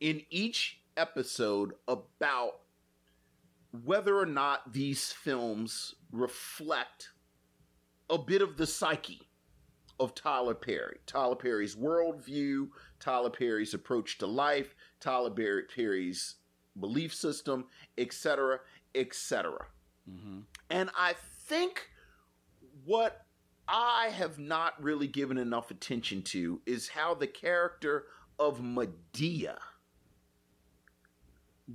in 0.00 0.22
each 0.30 0.80
episode 0.96 1.74
about 1.86 2.60
whether 3.84 4.18
or 4.18 4.26
not 4.26 4.72
these 4.72 5.12
films 5.12 5.94
reflect 6.12 7.10
a 8.10 8.18
bit 8.18 8.42
of 8.42 8.56
the 8.56 8.66
psyche 8.66 9.23
of 10.00 10.14
Tyler 10.14 10.54
Perry. 10.54 10.98
Tyler 11.06 11.36
Perry's 11.36 11.76
worldview, 11.76 12.68
Tyler 13.00 13.30
Perry's 13.30 13.74
approach 13.74 14.18
to 14.18 14.26
life, 14.26 14.74
Tyler 15.00 15.30
Perry's 15.30 16.36
belief 16.78 17.14
system, 17.14 17.66
etc., 17.98 18.60
etc. 18.94 19.66
Mm-hmm. 20.10 20.40
And 20.70 20.90
I 20.96 21.14
think 21.46 21.90
what 22.84 23.24
I 23.68 24.10
have 24.14 24.38
not 24.38 24.82
really 24.82 25.06
given 25.06 25.38
enough 25.38 25.70
attention 25.70 26.22
to 26.22 26.60
is 26.66 26.88
how 26.88 27.14
the 27.14 27.26
character 27.26 28.04
of 28.38 28.60
Madea 28.60 29.56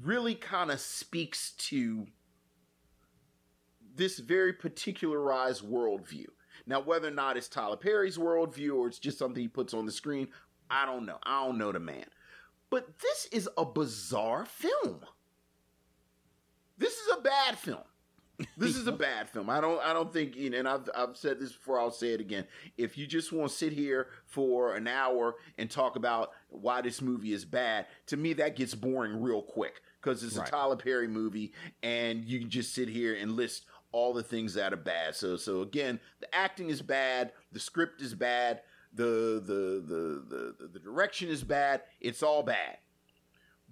really 0.03 0.35
kind 0.35 0.69
of 0.69 0.79
speaks 0.79 1.51
to 1.53 2.05
this 3.95 4.19
very 4.19 4.53
particularized 4.53 5.63
worldview. 5.63 6.27
Now, 6.69 6.79
whether 6.81 7.07
or 7.07 7.11
not 7.11 7.35
it's 7.35 7.47
Tyler 7.49 7.75
Perry's 7.75 8.17
worldview 8.19 8.75
or 8.75 8.87
it's 8.87 8.99
just 8.99 9.17
something 9.17 9.41
he 9.41 9.47
puts 9.47 9.73
on 9.73 9.87
the 9.87 9.91
screen, 9.91 10.27
I 10.69 10.85
don't 10.85 11.07
know. 11.07 11.17
I 11.23 11.43
don't 11.43 11.57
know 11.57 11.71
the 11.71 11.79
man. 11.79 12.05
But 12.69 12.99
this 12.99 13.27
is 13.31 13.49
a 13.57 13.65
bizarre 13.65 14.45
film. 14.45 14.99
This 16.77 16.93
is 16.93 17.17
a 17.17 17.21
bad 17.21 17.57
film. 17.57 17.83
This 18.55 18.75
is 18.75 18.85
a 18.85 18.91
bad 19.07 19.29
film. 19.29 19.49
I 19.49 19.59
don't 19.59 19.81
I 19.83 19.93
don't 19.93 20.13
think 20.13 20.35
you 20.35 20.51
know, 20.51 20.59
and 20.59 20.67
I've 20.67 20.87
I've 20.95 21.17
said 21.17 21.39
this 21.39 21.51
before, 21.51 21.79
I'll 21.79 21.89
say 21.89 22.09
it 22.13 22.21
again. 22.21 22.45
If 22.77 22.99
you 22.99 23.07
just 23.07 23.33
want 23.33 23.49
to 23.51 23.57
sit 23.57 23.73
here 23.73 24.07
for 24.25 24.75
an 24.75 24.87
hour 24.87 25.37
and 25.57 25.69
talk 25.71 25.95
about 25.95 26.29
why 26.49 26.81
this 26.81 27.01
movie 27.01 27.33
is 27.33 27.45
bad, 27.45 27.87
to 28.05 28.15
me 28.17 28.33
that 28.33 28.55
gets 28.55 28.75
boring 28.75 29.19
real 29.21 29.41
quick. 29.41 29.81
Because 30.01 30.23
it's 30.23 30.37
Right. 30.37 30.47
a 30.47 30.51
Tyler 30.51 30.77
Perry 30.77 31.07
movie 31.09 31.51
and 31.83 32.23
you 32.23 32.39
can 32.39 32.49
just 32.49 32.73
sit 32.73 32.87
here 32.87 33.15
and 33.15 33.33
list 33.33 33.65
all 33.91 34.13
the 34.13 34.23
things 34.23 34.53
that 34.55 34.73
are 34.73 34.77
bad. 34.77 35.15
So 35.15 35.35
so 35.37 35.61
again, 35.61 35.99
the 36.19 36.33
acting 36.35 36.69
is 36.69 36.81
bad, 36.81 37.31
the 37.51 37.59
script 37.59 38.01
is 38.01 38.13
bad, 38.13 38.61
the 38.93 39.41
the 39.45 39.83
the 39.85 40.55
the, 40.59 40.67
the, 40.67 40.79
direction 40.79 41.29
is 41.29 41.43
bad, 41.43 41.81
it's 41.99 42.23
all 42.23 42.43
bad 42.43 42.77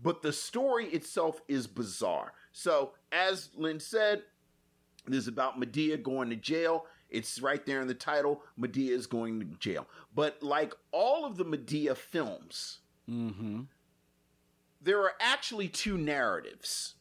but 0.01 0.21
the 0.21 0.31
story 0.31 0.85
itself 0.87 1.41
is 1.47 1.67
bizarre. 1.67 2.33
So, 2.51 2.91
as 3.11 3.49
Len 3.55 3.79
said, 3.79 4.23
this 5.07 5.23
is 5.23 5.27
about 5.27 5.59
Madea 5.59 6.01
going 6.01 6.29
to 6.29 6.35
jail. 6.35 6.85
It's 7.09 7.41
right 7.41 7.65
there 7.65 7.81
in 7.81 7.87
the 7.87 7.93
title. 7.93 8.43
Madea 8.59 8.91
is 8.91 9.07
going 9.07 9.39
to 9.39 9.45
jail. 9.59 9.87
But 10.13 10.43
like 10.43 10.73
all 10.91 11.25
of 11.25 11.37
the 11.37 11.45
Madea 11.45 11.95
films, 11.95 12.79
Mm-hmm. 13.09 13.61
there 14.81 15.01
are 15.01 15.13
actually 15.21 15.69
two 15.69 15.97
narratives. 15.97 16.95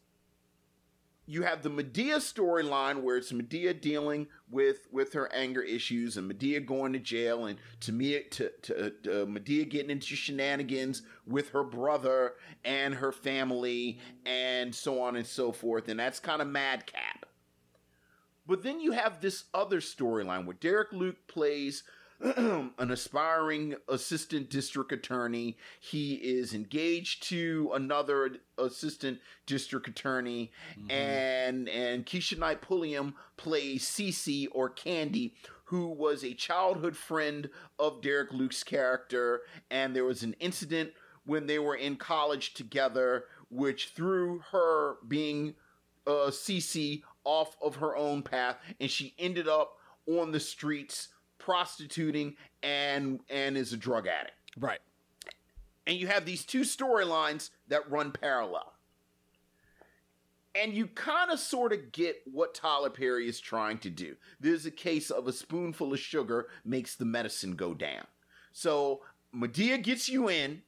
You 1.29 1.43
have 1.43 1.61
the 1.61 1.69
Madea 1.69 2.17
storyline 2.17 3.01
where 3.01 3.17
it's 3.17 3.33
Madea 3.33 3.79
dealing 3.79 4.27
with 4.49 4.87
with 4.91 5.11
her 5.11 5.31
anger 5.33 5.61
issues 5.61 6.15
and 6.15 6.31
Madea 6.31 6.65
going 6.65 6.93
to 6.93 6.99
jail 6.99 7.45
and 7.45 7.59
to 7.81 7.91
me 7.91 8.23
to, 8.31 8.49
to, 8.61 8.91
to 9.03 9.09
Madea 9.27 9.69
getting 9.69 9.89
into 9.89 10.15
shenanigans 10.15 11.01
with 11.25 11.49
her 11.49 11.65
brother 11.65 12.35
and 12.63 12.95
her 12.95 13.11
family 13.11 13.99
and 14.25 14.73
so 14.73 15.01
on 15.01 15.17
and 15.17 15.27
so 15.27 15.51
forth 15.51 15.89
and 15.89 15.99
that's 15.99 16.19
kind 16.19 16.41
of 16.41 16.47
madcap. 16.47 17.25
But 18.47 18.63
then 18.63 18.79
you 18.79 18.93
have 18.93 19.19
this 19.19 19.43
other 19.53 19.81
storyline 19.81 20.45
where 20.45 20.55
Derek 20.55 20.93
Luke 20.93 21.27
plays 21.27 21.83
an 22.21 22.91
aspiring 22.91 23.75
assistant 23.87 24.49
district 24.49 24.91
attorney. 24.91 25.55
He 25.79 26.15
is 26.15 26.53
engaged 26.53 27.23
to 27.29 27.71
another 27.73 28.37
assistant 28.57 29.19
district 29.45 29.87
attorney, 29.87 30.51
and 30.89 31.69
and 31.69 32.05
Keshia 32.05 32.39
Knight 32.39 32.61
Pulliam 32.61 33.13
plays 33.37 33.83
Cece 33.85 34.47
or 34.51 34.69
Candy, 34.69 35.35
who 35.65 35.87
was 35.89 36.23
a 36.23 36.33
childhood 36.33 36.97
friend 36.97 37.49
of 37.77 38.01
Derek 38.01 38.33
Luke's 38.33 38.63
character, 38.63 39.41
and 39.69 39.95
there 39.95 40.05
was 40.05 40.23
an 40.23 40.35
incident 40.39 40.91
when 41.25 41.45
they 41.45 41.59
were 41.59 41.75
in 41.75 41.97
college 41.97 42.53
together, 42.53 43.25
which 43.49 43.89
threw 43.89 44.39
her 44.51 44.95
being 45.07 45.53
uh, 46.07 46.31
Cece 46.31 47.03
off 47.23 47.55
of 47.61 47.75
her 47.75 47.95
own 47.95 48.23
path, 48.23 48.57
and 48.79 48.89
she 48.89 49.13
ended 49.19 49.47
up 49.47 49.73
on 50.07 50.31
the 50.31 50.39
streets 50.39 51.09
prostituting 51.47 52.35
and 52.61 53.21
and 53.29 53.55
is 53.55 53.71
a 53.71 53.77
drug 53.77 54.05
addict. 54.05 54.35
Right. 54.59 54.79
And 55.85 55.95
you 55.95 56.07
have 56.07 56.25
these 56.25 56.43
two 56.43 56.61
storylines 56.61 57.51
that 57.69 57.89
run 57.89 58.11
parallel. 58.11 58.73
And 60.53 60.73
you 60.73 60.87
kind 60.87 61.31
of 61.31 61.39
sort 61.39 61.71
of 61.71 61.93
get 61.93 62.17
what 62.29 62.53
Tyler 62.53 62.89
Perry 62.89 63.29
is 63.29 63.39
trying 63.39 63.77
to 63.79 63.89
do. 63.89 64.17
There's 64.41 64.65
a 64.65 64.71
case 64.71 65.09
of 65.09 65.27
a 65.27 65.31
spoonful 65.31 65.93
of 65.93 65.99
sugar 65.99 66.49
makes 66.65 66.95
the 66.95 67.05
medicine 67.05 67.55
go 67.55 67.73
down. 67.73 68.05
So 68.51 69.03
Madea 69.33 69.81
gets 69.81 70.09
you 70.09 70.29
in, 70.29 70.63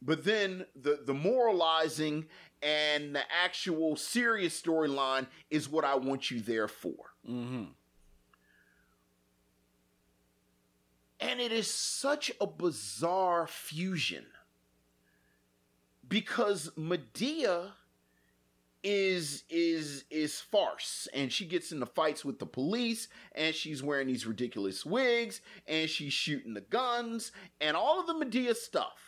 but 0.00 0.22
then 0.22 0.64
the 0.80 1.00
the 1.04 1.14
moralizing 1.14 2.26
and 2.62 3.16
the 3.16 3.22
actual 3.44 3.96
serious 3.96 4.60
storyline 4.60 5.26
is 5.50 5.68
what 5.68 5.84
I 5.84 5.96
want 5.96 6.30
you 6.30 6.40
there 6.40 6.68
for. 6.68 7.14
Mm-hmm. 7.28 7.64
And 11.36 11.44
it 11.44 11.52
is 11.52 11.70
such 11.70 12.32
a 12.40 12.46
bizarre 12.46 13.46
fusion 13.46 14.24
because 16.08 16.70
Madea 16.78 17.72
is 18.82 19.44
is 19.50 20.04
is 20.10 20.40
farce 20.40 21.06
and 21.12 21.30
she 21.30 21.44
gets 21.44 21.72
into 21.72 21.84
fights 21.84 22.24
with 22.24 22.38
the 22.38 22.46
police 22.46 23.08
and 23.32 23.54
she's 23.54 23.82
wearing 23.82 24.06
these 24.06 24.26
ridiculous 24.26 24.86
wigs 24.86 25.42
and 25.66 25.90
she's 25.90 26.14
shooting 26.14 26.54
the 26.54 26.62
guns 26.62 27.32
and 27.60 27.76
all 27.76 28.00
of 28.00 28.06
the 28.06 28.14
Madea 28.14 28.56
stuff. 28.56 29.05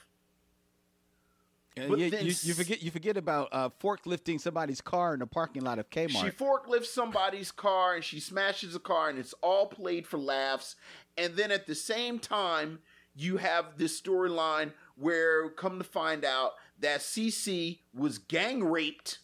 Uh, 1.78 1.96
you, 1.96 2.06
you, 2.06 2.34
you 2.42 2.54
forget 2.54 2.82
you 2.82 2.90
forget 2.90 3.16
about 3.16 3.48
uh, 3.52 3.68
forklifting 3.82 4.40
somebody's 4.40 4.80
car 4.80 5.14
in 5.14 5.20
the 5.20 5.26
parking 5.26 5.62
lot 5.62 5.78
of 5.78 5.88
Kmart. 5.90 6.10
She 6.10 6.30
forklifts 6.30 6.86
somebody's 6.86 7.50
car 7.50 7.94
and 7.94 8.04
she 8.04 8.20
smashes 8.20 8.74
a 8.74 8.80
car 8.80 9.08
and 9.08 9.18
it's 9.18 9.34
all 9.42 9.66
played 9.66 10.06
for 10.06 10.18
laughs. 10.18 10.76
And 11.16 11.34
then 11.36 11.50
at 11.50 11.66
the 11.66 11.74
same 11.74 12.18
time, 12.18 12.78
you 13.14 13.36
have 13.38 13.76
this 13.76 14.00
storyline 14.00 14.72
where 14.96 15.48
come 15.50 15.78
to 15.78 15.84
find 15.84 16.24
out 16.24 16.52
that 16.80 17.00
CC 17.00 17.78
was 17.94 18.18
gang 18.18 18.62
raped 18.64 19.18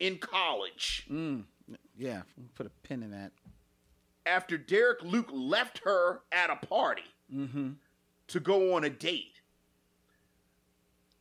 in 0.00 0.18
college 0.18 1.06
Mm, 1.10 1.44
yeah, 1.96 2.22
put 2.54 2.66
a 2.66 2.70
pin 2.82 3.02
in 3.02 3.10
that. 3.12 3.32
after 4.26 4.56
Derek 4.58 5.02
Luke 5.02 5.28
left 5.32 5.80
her 5.84 6.20
at 6.32 6.50
a 6.50 6.56
party 6.56 7.02
Mm-hmm. 7.32 7.70
to 8.28 8.40
go 8.40 8.74
on 8.74 8.84
a 8.84 8.90
date. 8.90 9.31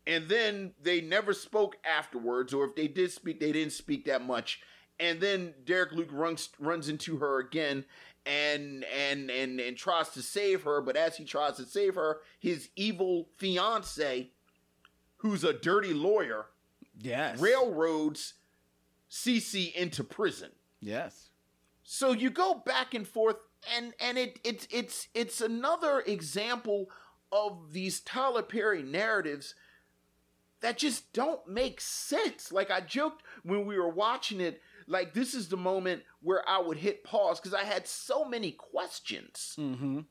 And 0.07 0.27
then 0.29 0.73
they 0.81 0.99
never 1.01 1.33
spoke 1.33 1.77
afterwards, 1.85 2.53
or 2.53 2.65
if 2.65 2.75
they 2.75 2.87
did 2.87 3.11
speak, 3.11 3.39
they 3.39 3.51
didn't 3.51 3.73
speak 3.73 4.05
that 4.05 4.21
much. 4.23 4.61
and 4.99 5.19
then 5.19 5.53
Derek 5.65 5.91
Luke 5.93 6.09
runs 6.11 6.49
runs 6.59 6.87
into 6.89 7.17
her 7.17 7.39
again 7.39 7.85
and 8.25 8.83
and 8.85 9.31
and 9.31 9.59
and 9.59 9.75
tries 9.77 10.09
to 10.09 10.21
save 10.21 10.63
her, 10.63 10.79
but 10.81 10.95
as 10.95 11.17
he 11.17 11.25
tries 11.25 11.57
to 11.57 11.65
save 11.65 11.95
her, 11.95 12.19
his 12.39 12.69
evil 12.75 13.29
fiance, 13.37 14.29
who's 15.17 15.43
a 15.43 15.53
dirty 15.53 15.93
lawyer, 15.93 16.47
yes, 16.99 17.39
railroads 17.39 18.35
CC 19.09 19.73
into 19.73 20.03
prison. 20.03 20.51
Yes. 20.79 21.29
So 21.83 22.11
you 22.11 22.29
go 22.29 22.53
back 22.65 22.93
and 22.93 23.07
forth, 23.07 23.37
and 23.75 23.93
and 23.99 24.17
it 24.17 24.39
it's 24.43 24.67
it's 24.71 25.07
it's 25.15 25.41
another 25.41 26.01
example 26.01 26.89
of 27.31 27.71
these 27.73 28.01
Tyler 28.01 28.43
Perry 28.43 28.83
narratives 28.83 29.55
that 30.61 30.77
just 30.77 31.11
don't 31.13 31.45
make 31.47 31.81
sense. 31.81 32.51
Like 32.51 32.71
I 32.71 32.81
joked 32.81 33.23
when 33.43 33.65
we 33.65 33.77
were 33.77 33.89
watching 33.89 34.39
it, 34.39 34.61
like 34.87 35.13
this 35.13 35.33
is 35.33 35.49
the 35.49 35.57
moment 35.57 36.03
where 36.21 36.47
I 36.47 36.59
would 36.59 36.77
hit 36.77 37.03
pause 37.03 37.39
because 37.39 37.53
I 37.53 37.63
had 37.63 37.87
so 37.87 38.25
many 38.25 38.51
questions 38.51 39.55
mm-hmm. 39.59 40.01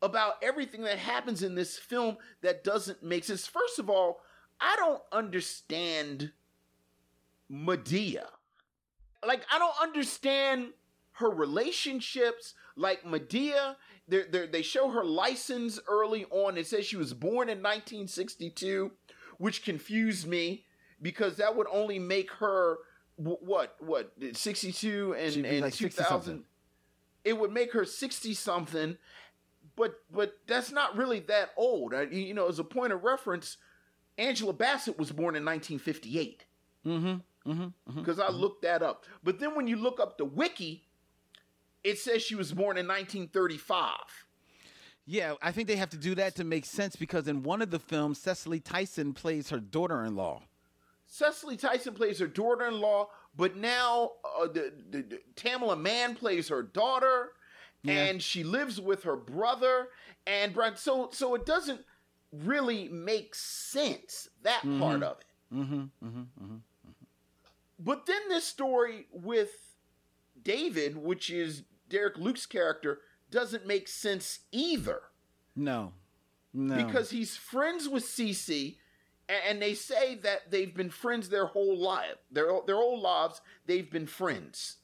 about 0.00 0.34
everything 0.42 0.82
that 0.82 0.98
happens 0.98 1.42
in 1.42 1.54
this 1.54 1.78
film 1.78 2.18
that 2.42 2.64
doesn't 2.64 3.02
make 3.02 3.24
sense. 3.24 3.46
First 3.46 3.78
of 3.78 3.90
all, 3.90 4.20
I 4.60 4.76
don't 4.76 5.02
understand 5.10 6.32
Madea. 7.50 8.26
Like 9.26 9.44
I 9.52 9.58
don't 9.58 9.80
understand 9.80 10.68
her 11.12 11.30
relationships. 11.30 12.54
Like 12.76 13.04
madea 13.04 13.76
they're, 14.08 14.26
they're, 14.30 14.46
they 14.46 14.62
show 14.62 14.90
her 14.90 15.04
license 15.04 15.78
early 15.88 16.24
on. 16.30 16.58
It 16.58 16.66
says 16.66 16.86
she 16.86 16.96
was 16.96 17.14
born 17.14 17.48
in 17.48 17.58
1962, 17.58 18.90
which 19.42 19.64
confused 19.64 20.24
me 20.24 20.64
because 21.02 21.38
that 21.38 21.56
would 21.56 21.66
only 21.68 21.98
make 21.98 22.30
her 22.30 22.78
what 23.16 23.74
what 23.80 24.12
62 24.34 25.16
and, 25.18 25.44
and 25.44 25.60
like 25.62 25.74
2000 25.74 26.44
it 27.24 27.36
would 27.36 27.50
make 27.50 27.72
her 27.72 27.84
60 27.84 28.34
something 28.34 28.96
but 29.74 29.96
but 30.12 30.38
that's 30.46 30.70
not 30.70 30.96
really 30.96 31.18
that 31.18 31.50
old. 31.56 31.92
I, 31.92 32.02
you 32.02 32.34
know 32.34 32.48
as 32.48 32.60
a 32.60 32.64
point 32.64 32.92
of 32.92 33.02
reference 33.02 33.56
angela 34.16 34.52
bassett 34.52 34.96
was 34.96 35.10
born 35.10 35.34
in 35.34 35.44
1958 35.44 36.44
mm-hmm 36.86 37.50
mm-hmm 37.50 37.66
because 37.96 38.18
mm-hmm, 38.18 38.32
i 38.32 38.32
looked 38.32 38.62
that 38.62 38.80
up. 38.80 39.06
But 39.24 39.40
then 39.40 39.56
when 39.56 39.66
you 39.66 39.74
look 39.74 39.98
up 39.98 40.18
the 40.18 40.24
wiki 40.24 40.86
it 41.82 41.98
says 41.98 42.22
she 42.22 42.36
was 42.36 42.52
born 42.52 42.78
in 42.78 42.86
1935 42.86 43.88
yeah, 45.06 45.34
I 45.42 45.52
think 45.52 45.68
they 45.68 45.76
have 45.76 45.90
to 45.90 45.96
do 45.96 46.14
that 46.16 46.36
to 46.36 46.44
make 46.44 46.64
sense 46.64 46.96
because 46.96 47.26
in 47.26 47.42
one 47.42 47.62
of 47.62 47.70
the 47.70 47.78
films, 47.78 48.18
Cicely 48.18 48.60
Tyson 48.60 49.12
plays 49.12 49.50
her 49.50 49.58
daughter-in-law. 49.58 50.42
Cicely 51.06 51.56
Tyson 51.56 51.94
plays 51.94 52.18
her 52.20 52.26
daughter-in-law, 52.26 53.08
but 53.36 53.56
now 53.56 54.12
uh, 54.40 54.46
the, 54.46 54.72
the, 54.90 55.02
the, 55.02 55.20
Tamela 55.34 55.78
Mann 55.78 56.14
plays 56.14 56.48
her 56.48 56.62
daughter, 56.62 57.32
yeah. 57.82 58.04
and 58.04 58.22
she 58.22 58.44
lives 58.44 58.80
with 58.80 59.02
her 59.02 59.16
brother. 59.16 59.88
And 60.26 60.54
so, 60.76 61.10
so 61.12 61.34
it 61.34 61.44
doesn't 61.44 61.80
really 62.32 62.88
make 62.88 63.34
sense 63.34 64.28
that 64.42 64.60
mm-hmm. 64.60 64.80
part 64.80 65.02
of 65.02 65.18
it. 65.18 65.54
Mm-hmm, 65.54 65.74
mm-hmm, 65.74 66.20
mm-hmm, 66.42 66.56
but 67.78 68.06
then 68.06 68.20
this 68.28 68.46
story 68.46 69.06
with 69.12 69.50
David, 70.42 70.96
which 70.96 71.28
is 71.28 71.64
Derek 71.88 72.16
Luke's 72.16 72.46
character, 72.46 73.00
doesn't 73.32 73.66
make 73.66 73.88
sense 73.88 74.40
either. 74.52 75.00
No, 75.56 75.92
no, 76.52 76.76
because 76.76 77.10
he's 77.10 77.36
friends 77.36 77.88
with 77.88 78.04
Cece 78.04 78.76
and 79.28 79.60
they 79.60 79.74
say 79.74 80.16
that 80.16 80.50
they've 80.50 80.74
been 80.74 80.90
friends 80.90 81.28
their 81.28 81.46
whole 81.46 81.76
life, 81.76 82.16
their 82.30 82.48
their 82.66 82.76
whole 82.76 83.00
lives. 83.00 83.40
They've 83.66 83.90
been 83.90 84.06
friends. 84.06 84.76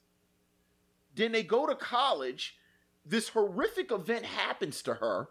Then 1.14 1.32
they 1.32 1.42
go 1.42 1.66
to 1.66 1.74
college. 1.74 2.56
This 3.04 3.30
horrific 3.30 3.90
event 3.90 4.24
happens 4.24 4.82
to 4.82 4.94
her. 4.94 5.28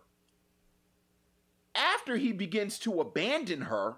After 1.76 2.18
he 2.18 2.32
begins 2.32 2.80
to 2.80 3.00
abandon 3.00 3.62
her, 3.62 3.98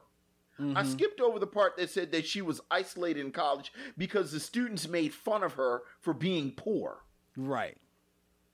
mm-hmm. 0.60 0.76
I 0.78 0.84
skipped 0.84 1.22
over 1.22 1.40
the 1.40 1.48
part 1.48 1.78
that 1.78 1.90
said 1.90 2.12
that 2.12 2.28
she 2.28 2.42
was 2.42 2.60
isolated 2.70 3.22
in 3.22 3.32
college 3.32 3.72
because 3.98 4.32
the 4.32 4.40
students 4.40 4.88
made 4.88 5.14
fun 5.14 5.44
of 5.44 5.54
her 5.54 5.84
for 6.02 6.14
being 6.14 6.52
poor. 6.52 7.04
Right. 7.38 7.78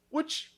Which 0.10 0.52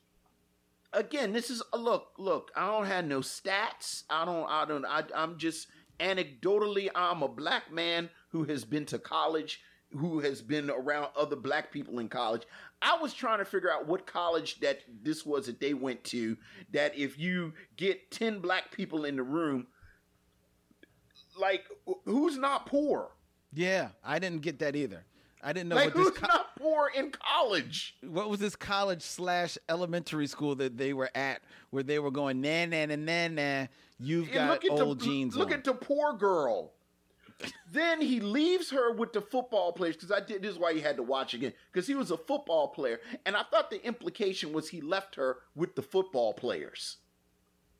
again, 0.94 1.34
this 1.34 1.50
is 1.50 1.62
look, 1.74 2.14
look, 2.18 2.52
I 2.56 2.68
don't 2.68 2.86
have 2.86 3.06
no 3.06 3.20
stats. 3.20 4.04
I 4.10 4.26
don't 4.26 4.50
I 4.50 4.66
don't 4.66 4.86
I 4.86 5.04
I'm 5.16 5.38
just 5.38 5.68
anecdotally, 6.00 6.90
I'm 6.96 7.24
a 7.24 7.28
black 7.28 7.72
man 7.72 8.10
who 8.30 8.44
has 8.46 8.64
been 8.64 8.86
to 8.86 9.00
college, 9.00 9.62
who 9.92 10.20
has 10.20 10.42
been 10.42 10.70
around 10.70 11.10
other 11.16 11.36
black 11.36 11.72
people 11.72 12.00
in 12.00 12.10
college. 12.10 12.44
I 12.82 12.98
was 13.02 13.14
trying 13.14 13.40
to 13.40 13.46
figure 13.46 13.72
out 13.72 13.88
what 13.88 14.06
college 14.06 14.60
that 14.60 14.80
this 15.02 15.26
was 15.26 15.48
that 15.48 15.60
they 15.60 15.74
went 15.74 16.04
to. 16.06 16.38
That 16.72 16.98
if 16.98 17.18
you 17.18 17.54
get 17.76 18.12
10 18.12 18.40
black 18.40 18.72
people 18.72 19.06
in 19.06 19.16
the 19.16 19.24
room, 19.24 19.68
like, 21.40 21.66
who's 22.06 22.38
not 22.38 22.66
poor? 22.66 23.12
Yeah, 23.54 23.90
I 24.04 24.20
didn't 24.20 24.42
get 24.42 24.60
that 24.60 24.76
either. 24.76 25.06
I 25.48 25.54
didn't 25.54 25.70
know 25.70 25.78
like 25.78 25.95
what 25.95 26.04
who's 26.04 26.10
this 26.10 26.20
co- 26.20 26.28
not 26.28 26.58
poor 26.58 26.91
in 26.93 27.10
college. 27.10 27.95
What 28.02 28.30
was 28.30 28.41
this 28.41 28.58
college 28.58 29.02
slash 29.02 29.58
elementary 29.70 30.28
school 30.28 30.56
that 30.56 30.76
they 30.76 30.91
were 30.91 31.10
at 31.16 31.41
where 31.70 31.84
they 31.84 32.00
were 32.00 32.12
going 32.12 32.41
na 32.41 32.66
na 32.66 32.86
na 32.86 32.98
na 32.98 33.28
na? 33.30 33.68
You've 33.98 34.30
got 34.34 34.62
old 34.70 35.00
the, 35.00 35.06
jeans. 35.06 35.38
Look 35.38 35.52
on. 35.52 35.60
at 35.60 35.64
the 35.64 35.74
poor 35.74 36.12
girl. 36.12 36.74
then 37.72 38.02
he 38.02 38.20
leaves 38.20 38.72
her 38.72 38.91
with 38.91 39.14
the 39.14 39.22
football 39.22 39.72
players 39.72 39.95
because 39.95 40.12
I 40.12 40.20
did. 40.20 40.41
This 40.41 40.52
is 40.52 40.60
why 40.60 40.72
you 40.72 40.82
had 40.82 40.98
to 40.98 41.04
watch 41.04 41.34
again 41.34 41.54
because 41.72 41.88
he 41.88 41.95
was 41.95 42.12
a 42.12 42.18
football 42.18 42.68
player, 42.68 43.00
and 43.26 43.38
I 43.38 43.43
thought 43.43 43.70
the 43.70 43.82
implication 43.86 44.52
was 44.52 44.68
he 44.68 44.82
left 44.82 45.16
her 45.16 45.38
with 45.56 45.76
the 45.76 45.82
football 45.82 46.34
players. 46.34 46.98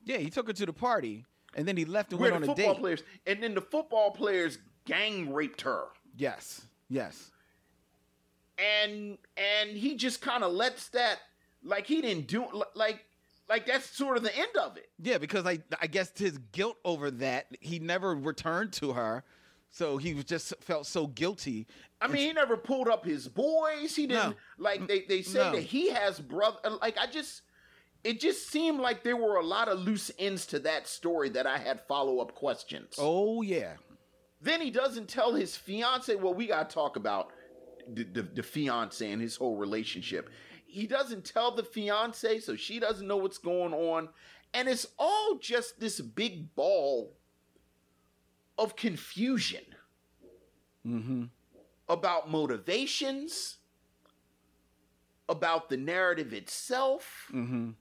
Yeah, 0.05 0.20
he 0.20 0.30
took 0.30 0.47
her 0.47 0.53
to 0.53 0.65
the 0.65 0.72
party, 0.72 1.26
and 1.53 1.68
then 1.68 1.76
he 1.76 1.84
left 1.84 2.13
and 2.13 2.22
Where 2.22 2.32
went 2.32 2.45
the 2.45 2.51
on 2.51 2.53
a 2.53 2.55
football 2.55 2.74
date. 2.76 2.82
Players, 2.82 3.03
and 3.26 3.43
then 3.43 3.55
the 3.55 3.61
football 3.61 4.11
players 4.11 4.57
gang 4.86 5.34
raped 5.34 5.63
her. 5.63 5.84
Yes, 6.15 6.61
yes. 6.88 7.32
And 8.58 9.18
and 9.38 9.70
he 9.78 9.95
just 9.95 10.22
kind 10.22 10.43
of 10.43 10.51
lets 10.51 10.89
that 10.89 11.20
like 11.64 11.86
he 11.88 12.01
didn't 12.01 12.28
do 12.28 12.45
like 12.76 13.05
like 13.49 13.66
that's 13.68 13.89
sort 13.89 14.18
of 14.18 14.24
the 14.24 14.36
end 14.36 14.55
of 14.60 14.78
it. 14.78 14.89
Yeah, 14.99 15.18
because 15.20 15.45
I 15.45 15.60
I 15.82 15.88
guess 15.88 16.12
his 16.18 16.38
guilt 16.51 16.78
over 16.84 17.12
that 17.12 17.47
he 17.62 17.80
never 17.80 18.16
returned 18.16 18.74
to 18.74 18.93
her, 18.93 19.24
so 19.70 19.97
he 19.97 20.14
just 20.24 20.53
felt 20.62 20.88
so 20.88 21.08
guilty. 21.08 21.68
I 22.01 22.08
mean, 22.08 22.28
he 22.28 22.34
never 22.34 22.58
pulled 22.58 22.88
up 22.88 23.05
his 23.05 23.28
boys. 23.28 23.95
He 23.95 24.08
didn't 24.08 24.30
No. 24.32 24.36
like 24.58 24.88
they 24.88 25.01
they 25.08 25.22
say 25.22 25.39
No. 25.39 25.51
that 25.51 25.62
he 25.64 25.89
has 25.91 26.20
brother. 26.20 26.58
Like 26.82 26.97
I 26.97 27.05
just, 27.08 27.41
it 28.03 28.20
just 28.20 28.49
seemed 28.49 28.80
like 28.80 29.03
there 29.03 29.18
were 29.18 29.38
a 29.38 29.45
lot 29.45 29.68
of 29.68 29.80
loose 29.80 30.10
ends 30.20 30.45
to 30.47 30.60
that 30.60 30.88
story 30.88 31.30
that 31.30 31.45
I 31.47 31.58
had 31.60 31.82
follow 31.88 32.20
up 32.20 32.34
questions. 32.36 32.95
Oh 32.97 33.41
yeah. 33.43 33.74
Then 34.41 34.62
he 34.62 34.70
doesn't 34.70 35.08
tell 35.10 35.34
his 35.34 35.55
fiance. 35.55 36.14
what 36.16 36.36
we 36.36 36.45
got 36.47 36.70
to 36.70 36.74
talk 36.74 36.95
about 36.95 37.32
the, 37.93 38.03
the 38.03 38.21
the 38.23 38.43
fiance 38.43 39.09
and 39.09 39.21
his 39.21 39.35
whole 39.35 39.55
relationship. 39.57 40.29
He 40.65 40.85
doesn't 40.88 41.23
tell 41.25 41.51
the 41.55 41.63
fiance, 41.63 42.39
so 42.39 42.55
she 42.55 42.79
doesn't 42.79 43.07
know 43.07 43.17
what's 43.17 43.38
going 43.38 43.73
on, 43.73 44.09
and 44.53 44.67
it's 44.67 44.85
all 44.99 45.38
just 45.39 45.79
this 45.79 45.99
big 46.01 46.53
ball 46.55 47.13
of 48.57 48.75
confusion 48.75 49.61
Mm-hmm. 50.85 51.25
about 51.89 52.29
motivations, 52.31 53.57
about 55.27 55.67
the 55.67 55.75
narrative 55.75 56.31
itself. 56.31 57.29
Mm-hmm. 57.33 57.71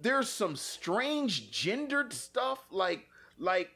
There's 0.00 0.28
some 0.28 0.56
strange 0.56 1.50
gendered 1.52 2.12
stuff, 2.12 2.64
like 2.70 3.06
like 3.38 3.70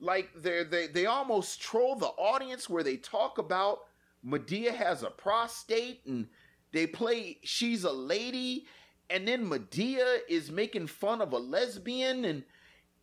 like 0.00 0.30
they 0.34 0.64
they 0.64 0.86
they 0.86 1.06
almost 1.06 1.60
troll 1.60 1.96
the 1.96 2.06
audience 2.06 2.68
where 2.68 2.82
they 2.82 2.96
talk 2.96 3.38
about 3.38 3.80
Madea 4.26 4.74
has 4.74 5.02
a 5.02 5.10
prostate 5.10 6.00
and 6.06 6.26
they 6.72 6.86
play 6.86 7.38
she's 7.42 7.84
a 7.84 7.92
lady 7.92 8.66
and 9.08 9.26
then 9.26 9.44
Madea 9.48 10.18
is 10.28 10.50
making 10.50 10.86
fun 10.86 11.20
of 11.20 11.32
a 11.32 11.38
lesbian 11.38 12.24
and 12.24 12.44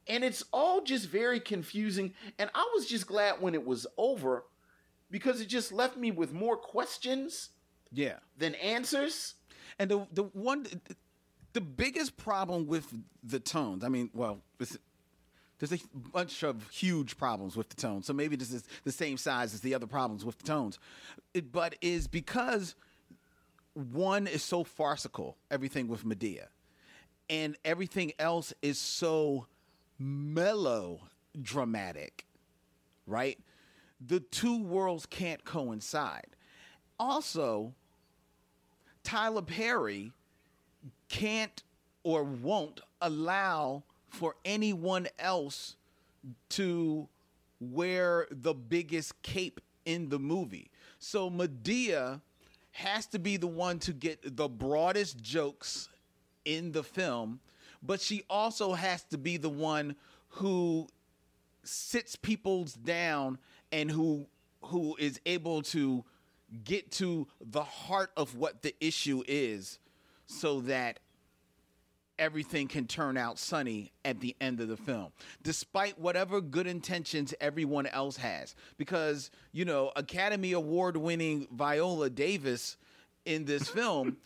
and 0.08 0.24
it's 0.24 0.44
all 0.54 0.82
just 0.82 1.08
very 1.10 1.40
confusing 1.40 2.14
and 2.40 2.50
I 2.56 2.68
was 2.76 2.88
just 2.88 3.08
glad 3.08 3.42
when 3.42 3.54
it 3.54 3.66
was 3.66 3.86
over 3.98 4.46
because 5.12 5.40
it 5.42 5.48
just 5.48 5.72
left 5.72 5.98
me 5.98 6.12
with 6.12 6.34
more 6.34 6.58
questions 6.58 7.50
Yeah. 7.92 8.20
than 8.38 8.56
answers. 8.56 9.36
And 9.80 9.92
the 9.92 10.08
the 10.12 10.24
one 10.24 10.66
the 11.54 11.62
biggest 11.62 12.18
problem 12.18 12.68
with 12.68 12.94
the 13.24 13.40
tones, 13.40 13.84
I 13.84 13.90
mean, 13.90 14.10
well, 14.14 14.42
there's 15.60 15.74
a 15.74 15.80
bunch 16.14 16.44
of 16.44 16.70
huge 16.70 17.18
problems 17.18 17.56
with 17.56 17.70
the 17.70 17.76
tone. 17.76 18.04
So 18.04 18.14
maybe 18.14 18.36
this 18.36 18.52
is 18.52 18.64
the 18.84 18.92
same 18.92 19.18
size 19.18 19.54
as 19.54 19.62
the 19.62 19.74
other 19.74 19.88
problems 19.88 20.24
with 20.24 20.38
the 20.38 20.46
tones. 20.46 20.80
It, 21.34 21.52
but 21.52 21.76
is 21.82 22.08
because 22.08 22.76
one 23.74 24.28
is 24.28 24.44
so 24.44 24.64
farcical, 24.64 25.38
everything 25.52 25.88
with 25.88 26.06
Madea, 26.06 26.48
and 27.30 27.58
everything 27.66 28.12
else 28.20 28.54
is 28.62 28.78
so 28.78 29.48
mellow 30.00 31.02
dramatic, 31.42 32.26
right? 33.06 33.38
the 34.06 34.20
two 34.20 34.64
worlds 34.64 35.06
can't 35.06 35.44
coincide. 35.44 36.28
Also, 37.00 37.74
Tyler 39.04 39.42
Perry 39.42 40.12
can't 41.10 41.64
or 42.04 42.24
won't 42.24 42.82
allow 43.02 43.84
for 44.10 44.36
anyone 44.46 45.08
else 45.20 45.76
to 46.50 47.08
wear 47.60 48.28
the 48.32 48.54
biggest 48.54 49.22
cape 49.22 49.62
in 49.86 50.10
the 50.10 50.20
movie. 50.20 50.70
So 51.00 51.30
Madea 51.30 52.22
has 52.72 53.08
to 53.08 53.20
be 53.20 53.38
the 53.38 53.48
one 53.48 53.80
to 53.80 53.94
get 53.94 54.36
the 54.36 54.48
broadest 54.48 55.22
jokes 55.22 55.90
in 56.46 56.72
the 56.72 56.84
film, 56.84 57.40
but 57.82 58.02
she 58.02 58.24
also 58.30 58.74
has 58.74 59.04
to 59.06 59.18
be 59.18 59.38
the 59.38 59.50
one 59.50 59.96
who 60.30 60.88
sits 61.64 62.16
people's 62.16 62.74
down 62.74 63.38
and 63.72 63.92
who 63.92 64.26
who 64.62 64.96
is 64.98 65.20
able 65.26 65.62
to 65.62 66.04
get 66.64 66.92
to 66.92 67.28
the 67.42 67.64
heart 67.64 68.12
of 68.18 68.36
what 68.36 68.62
the 68.62 68.74
issue 68.80 69.24
is 69.28 69.80
so 70.26 70.62
that 70.62 71.00
everything 72.20 72.68
can 72.68 72.88
turn 72.88 73.18
out 73.18 73.40
sunny 73.40 73.92
at 74.06 74.20
the 74.20 74.36
end 74.42 74.60
of 74.60 74.68
the 74.68 74.78
film, 74.78 75.12
despite 75.44 76.00
whatever 76.00 76.42
good 76.42 76.68
intentions 76.68 77.34
everyone 77.40 77.88
else 77.88 78.18
has. 78.18 78.56
Because, 78.78 79.32
you 79.52 79.66
know, 79.66 79.92
Academy 79.96 80.54
Award 80.54 80.98
winning 80.98 81.48
Viola 81.52 82.10
Davis 82.10 82.78
in 83.26 83.46
this 83.46 83.68
film, 83.70 84.18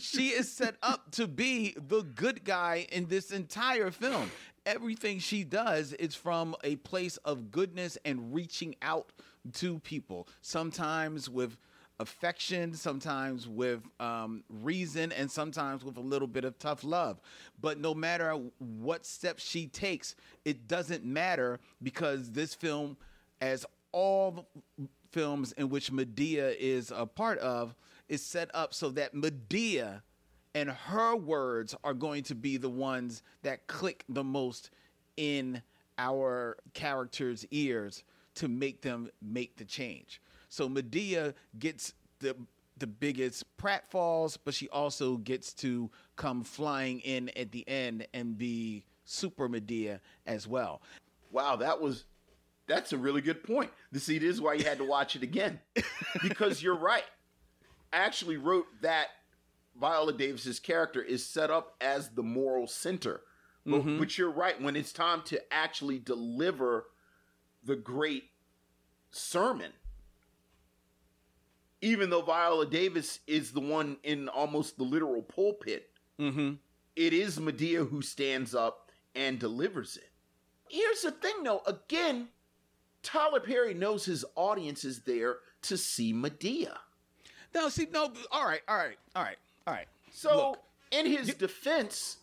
she 0.00 0.28
is 0.28 0.50
set 0.50 0.76
up 0.82 1.10
to 1.12 1.26
be 1.26 1.74
the 1.76 2.02
good 2.02 2.44
guy 2.44 2.86
in 2.90 3.06
this 3.06 3.30
entire 3.30 3.90
film. 3.90 4.30
Everything 4.64 5.18
she 5.18 5.42
does 5.44 5.92
is 5.94 6.14
from 6.14 6.54
a 6.62 6.76
place 6.76 7.16
of 7.18 7.50
goodness 7.50 7.98
and 8.04 8.32
reaching 8.32 8.76
out 8.80 9.12
to 9.54 9.80
people, 9.80 10.28
sometimes 10.40 11.28
with 11.28 11.56
affection, 12.02 12.74
sometimes 12.74 13.48
with 13.48 13.80
um, 14.00 14.44
reason, 14.50 15.12
and 15.12 15.30
sometimes 15.30 15.84
with 15.84 15.96
a 15.96 16.00
little 16.00 16.28
bit 16.28 16.44
of 16.44 16.58
tough 16.58 16.84
love. 16.84 17.20
But 17.60 17.78
no 17.78 17.94
matter 17.94 18.38
what 18.58 19.06
steps 19.06 19.42
she 19.42 19.66
takes, 19.68 20.14
it 20.44 20.68
doesn't 20.68 21.04
matter 21.04 21.60
because 21.82 22.32
this 22.32 22.54
film, 22.54 22.96
as 23.40 23.64
all 23.92 24.48
films 25.10 25.52
in 25.52 25.68
which 25.68 25.92
Madea 25.92 26.56
is 26.58 26.92
a 26.94 27.06
part 27.06 27.38
of, 27.38 27.74
is 28.08 28.22
set 28.22 28.50
up 28.54 28.74
so 28.74 28.90
that 28.90 29.14
Madea 29.14 30.02
and 30.54 30.70
her 30.70 31.16
words 31.16 31.74
are 31.84 31.94
going 31.94 32.22
to 32.24 32.34
be 32.34 32.56
the 32.56 32.68
ones 32.68 33.22
that 33.42 33.66
click 33.66 34.04
the 34.08 34.24
most 34.24 34.70
in 35.16 35.62
our 35.98 36.56
characters' 36.74 37.46
ears 37.50 38.04
to 38.34 38.48
make 38.48 38.82
them 38.82 39.10
make 39.20 39.56
the 39.56 39.64
change. 39.64 40.20
So 40.52 40.68
Madea 40.68 41.32
gets 41.58 41.94
the 42.18 42.36
the 42.76 42.86
biggest 42.86 43.44
pratfalls, 43.56 44.36
but 44.44 44.52
she 44.52 44.68
also 44.68 45.16
gets 45.16 45.54
to 45.54 45.90
come 46.16 46.44
flying 46.44 47.00
in 47.00 47.30
at 47.36 47.52
the 47.52 47.66
end 47.66 48.06
and 48.12 48.36
be 48.36 48.84
super 49.06 49.48
Madea 49.48 50.00
as 50.26 50.46
well. 50.46 50.82
Wow, 51.30 51.56
that 51.56 51.80
was 51.80 52.04
that's 52.66 52.92
a 52.92 52.98
really 52.98 53.22
good 53.22 53.42
point. 53.42 53.70
This 53.92 54.02
see, 54.04 54.18
this 54.18 54.28
is 54.34 54.42
why 54.42 54.52
you 54.52 54.64
had 54.64 54.76
to 54.76 54.84
watch 54.84 55.16
it 55.16 55.22
again. 55.22 55.58
because 56.22 56.62
you're 56.62 56.76
right. 56.76 57.04
I 57.90 57.96
actually 58.00 58.36
wrote 58.36 58.66
that 58.82 59.06
Viola 59.80 60.12
Davis's 60.12 60.60
character 60.60 61.00
is 61.00 61.24
set 61.24 61.50
up 61.50 61.76
as 61.80 62.10
the 62.10 62.22
moral 62.22 62.66
center. 62.66 63.22
But, 63.64 63.86
Mhm. 63.86 63.98
but 63.98 64.18
you're 64.18 64.30
right. 64.30 64.60
When 64.60 64.76
it's 64.76 64.92
time 64.92 65.22
to 65.26 65.40
actually 65.50 65.98
deliver 65.98 66.88
the 67.64 67.76
great 67.76 68.24
sermon, 69.12 69.72
even 71.82 72.08
though 72.10 72.22
Viola 72.22 72.64
Davis 72.66 73.18
is 73.26 73.50
the 73.52 73.60
one 73.60 73.98
in 74.04 74.28
almost 74.28 74.78
the 74.78 74.84
literal 74.84 75.22
pulpit, 75.22 75.88
Mm-hmm. 76.20 76.52
it 76.94 77.12
is 77.12 77.38
Madea 77.38 77.88
who 77.88 78.00
stands 78.02 78.54
up 78.54 78.90
and 79.14 79.38
delivers 79.38 79.96
it. 79.96 80.08
Here's 80.68 81.02
the 81.02 81.10
thing, 81.10 81.42
though. 81.42 81.62
Again, 81.66 82.28
Tyler 83.02 83.40
Perry 83.40 83.74
knows 83.74 84.04
his 84.04 84.24
audience 84.36 84.84
is 84.84 85.00
there 85.00 85.38
to 85.62 85.76
see 85.76 86.12
Madea. 86.14 86.76
No, 87.54 87.68
see, 87.68 87.88
no. 87.92 88.12
All 88.30 88.46
right, 88.46 88.60
all 88.68 88.76
right, 88.76 88.96
all 89.16 89.22
right, 89.24 89.36
all 89.66 89.74
right. 89.74 89.86
So, 90.12 90.50
Look, 90.50 90.58
in 90.92 91.06
his 91.06 91.34
defense, 91.34 92.18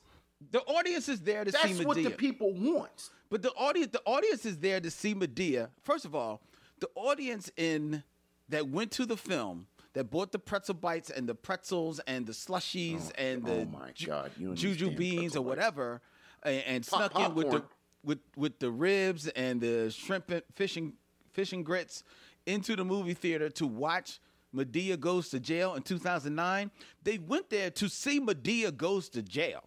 the 0.51 0.61
audience 0.61 1.09
is 1.09 1.19
there 1.21 1.43
to 1.43 1.51
see 1.51 1.57
Madea. 1.57 1.75
that's 1.77 1.85
what 1.85 1.97
the 2.03 2.09
people 2.11 2.53
want. 2.53 3.09
But 3.29 3.41
the 3.41 3.51
audience, 3.51 3.91
the 3.91 4.01
audience 4.05 4.45
is 4.45 4.57
there 4.59 4.79
to 4.79 4.89
see 4.89 5.13
Madea. 5.13 5.69
First 5.83 6.05
of 6.05 6.15
all, 6.15 6.41
the 6.79 6.89
audience 6.95 7.51
in 7.57 8.03
that 8.49 8.67
went 8.69 8.91
to 8.91 9.05
the 9.05 9.17
film 9.17 9.67
that 9.93 10.09
bought 10.11 10.31
the 10.31 10.39
pretzel 10.39 10.75
bites 10.75 11.09
and 11.09 11.27
the 11.27 11.35
pretzels 11.35 11.99
and 12.07 12.25
the 12.25 12.33
slushies 12.33 13.09
oh, 13.09 13.21
and 13.21 13.45
the 13.45 13.53
oh 13.53 13.65
my 13.65 13.91
God, 14.05 14.31
you 14.37 14.53
juju 14.53 14.91
beans 14.91 15.35
or 15.35 15.41
whatever, 15.41 16.01
and, 16.43 16.63
and 16.65 16.87
Pop- 16.87 17.11
snuck 17.11 17.25
in 17.25 17.35
with 17.35 17.51
the 17.51 17.63
with 18.03 18.19
with 18.35 18.59
the 18.59 18.71
ribs 18.71 19.27
and 19.29 19.59
the 19.59 19.91
shrimp 19.91 20.29
and 20.31 20.43
fishing 20.53 20.93
fishing 21.31 21.63
grits 21.63 22.03
into 22.45 22.75
the 22.75 22.85
movie 22.85 23.13
theater 23.13 23.49
to 23.49 23.67
watch 23.67 24.19
Madea 24.55 24.99
goes 24.99 25.29
to 25.29 25.39
jail 25.39 25.75
in 25.75 25.83
2009. 25.83 26.71
They 27.03 27.17
went 27.19 27.49
there 27.49 27.69
to 27.71 27.87
see 27.87 28.19
Madea 28.19 28.75
goes 28.75 29.09
to 29.09 29.21
jail. 29.21 29.63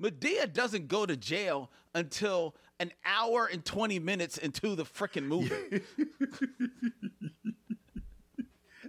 Madea 0.00 0.52
doesn't 0.52 0.88
go 0.88 1.06
to 1.06 1.16
jail 1.16 1.70
until 1.94 2.54
an 2.78 2.92
hour 3.04 3.48
and 3.50 3.64
20 3.64 3.98
minutes 3.98 4.38
into 4.38 4.76
the 4.76 4.84
freaking 4.84 5.24
movie. 5.24 5.82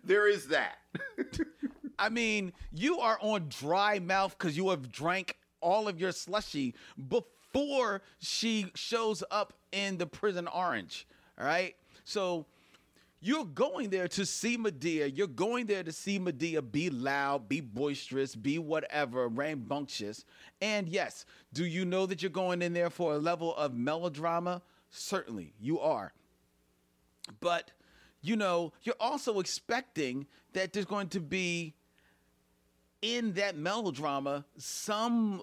There 0.09 0.27
is 0.27 0.47
that. 0.47 0.79
I 1.99 2.09
mean, 2.09 2.51
you 2.73 2.99
are 2.99 3.19
on 3.21 3.45
dry 3.47 3.99
mouth 3.99 4.35
because 4.35 4.57
you 4.57 4.71
have 4.71 4.91
drank 4.91 5.37
all 5.61 5.87
of 5.87 5.99
your 5.99 6.11
slushy 6.11 6.73
before 7.09 8.01
she 8.17 8.71
shows 8.73 9.23
up 9.29 9.53
in 9.71 9.99
the 9.99 10.07
prison 10.07 10.47
orange. 10.47 11.07
All 11.39 11.45
right. 11.45 11.75
So 12.05 12.47
you're 13.21 13.45
going 13.45 13.91
there 13.91 14.07
to 14.07 14.25
see 14.25 14.57
Madea. 14.57 15.15
You're 15.15 15.27
going 15.27 15.67
there 15.67 15.83
to 15.83 15.91
see 15.91 16.17
Madea 16.17 16.63
be 16.71 16.89
loud, 16.89 17.47
be 17.47 17.61
boisterous, 17.61 18.33
be 18.33 18.57
whatever, 18.57 19.27
rambunctious. 19.27 20.25
And 20.59 20.89
yes, 20.89 21.27
do 21.53 21.67
you 21.67 21.85
know 21.85 22.07
that 22.07 22.23
you're 22.23 22.31
going 22.31 22.63
in 22.63 22.73
there 22.73 22.89
for 22.89 23.13
a 23.13 23.19
level 23.19 23.55
of 23.57 23.75
melodrama? 23.75 24.63
Certainly, 24.89 25.53
you 25.59 25.79
are. 25.79 26.13
But, 27.41 27.69
you 28.21 28.35
know, 28.35 28.73
you're 28.83 28.95
also 28.99 29.39
expecting 29.39 30.27
that 30.53 30.73
there's 30.73 30.85
going 30.85 31.09
to 31.09 31.19
be 31.19 31.73
in 33.01 33.33
that 33.33 33.57
melodrama 33.57 34.45
some 34.57 35.41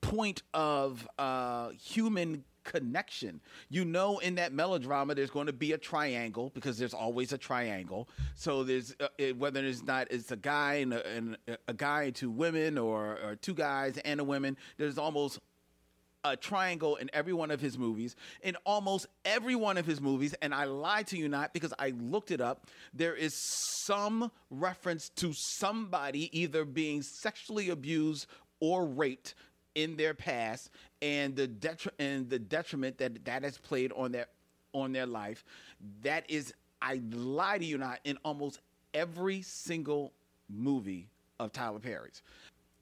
point 0.00 0.42
of 0.54 1.06
uh, 1.18 1.70
human 1.70 2.44
connection. 2.64 3.40
You 3.68 3.84
know, 3.84 4.18
in 4.18 4.36
that 4.36 4.52
melodrama, 4.52 5.14
there's 5.14 5.30
going 5.30 5.46
to 5.46 5.52
be 5.52 5.72
a 5.72 5.78
triangle 5.78 6.50
because 6.54 6.78
there's 6.78 6.94
always 6.94 7.32
a 7.32 7.38
triangle. 7.38 8.08
So 8.34 8.62
there's 8.62 8.94
uh, 9.00 9.08
it, 9.18 9.36
whether 9.36 9.64
it's 9.64 9.82
not 9.82 10.08
it's 10.10 10.30
a 10.30 10.36
guy 10.36 10.74
and 10.74 10.94
a, 10.94 11.06
and 11.08 11.36
a 11.68 11.74
guy 11.74 12.04
and 12.04 12.14
two 12.14 12.30
women, 12.30 12.78
or, 12.78 13.18
or 13.22 13.36
two 13.36 13.54
guys 13.54 13.98
and 13.98 14.20
a 14.20 14.24
woman. 14.24 14.56
There's 14.76 14.98
almost 14.98 15.40
a 16.24 16.36
triangle 16.36 16.96
in 16.96 17.10
every 17.12 17.32
one 17.32 17.50
of 17.50 17.60
his 17.60 17.76
movies. 17.76 18.16
In 18.42 18.56
almost 18.64 19.06
every 19.24 19.54
one 19.54 19.76
of 19.76 19.86
his 19.86 20.00
movies, 20.00 20.34
and 20.42 20.54
I 20.54 20.64
lie 20.64 21.02
to 21.04 21.16
you 21.16 21.28
not 21.28 21.52
because 21.52 21.72
I 21.78 21.90
looked 21.90 22.30
it 22.30 22.40
up, 22.40 22.66
there 22.94 23.14
is 23.14 23.34
some 23.34 24.30
reference 24.50 25.08
to 25.16 25.32
somebody 25.32 26.36
either 26.38 26.64
being 26.64 27.02
sexually 27.02 27.70
abused 27.70 28.26
or 28.60 28.86
raped 28.86 29.34
in 29.74 29.96
their 29.96 30.14
past 30.14 30.70
and 31.00 31.34
the 31.34 31.48
detri- 31.48 31.88
and 31.98 32.28
the 32.28 32.38
detriment 32.38 32.98
that 32.98 33.24
that 33.24 33.42
has 33.42 33.58
played 33.58 33.92
on 33.92 34.12
their 34.12 34.26
on 34.72 34.92
their 34.92 35.06
life. 35.06 35.44
That 36.02 36.30
is 36.30 36.52
I 36.80 37.00
lie 37.10 37.58
to 37.58 37.64
you 37.64 37.78
not 37.78 38.00
in 38.04 38.18
almost 38.24 38.60
every 38.94 39.42
single 39.42 40.12
movie 40.48 41.08
of 41.40 41.52
Tyler 41.52 41.78
Perry's. 41.78 42.22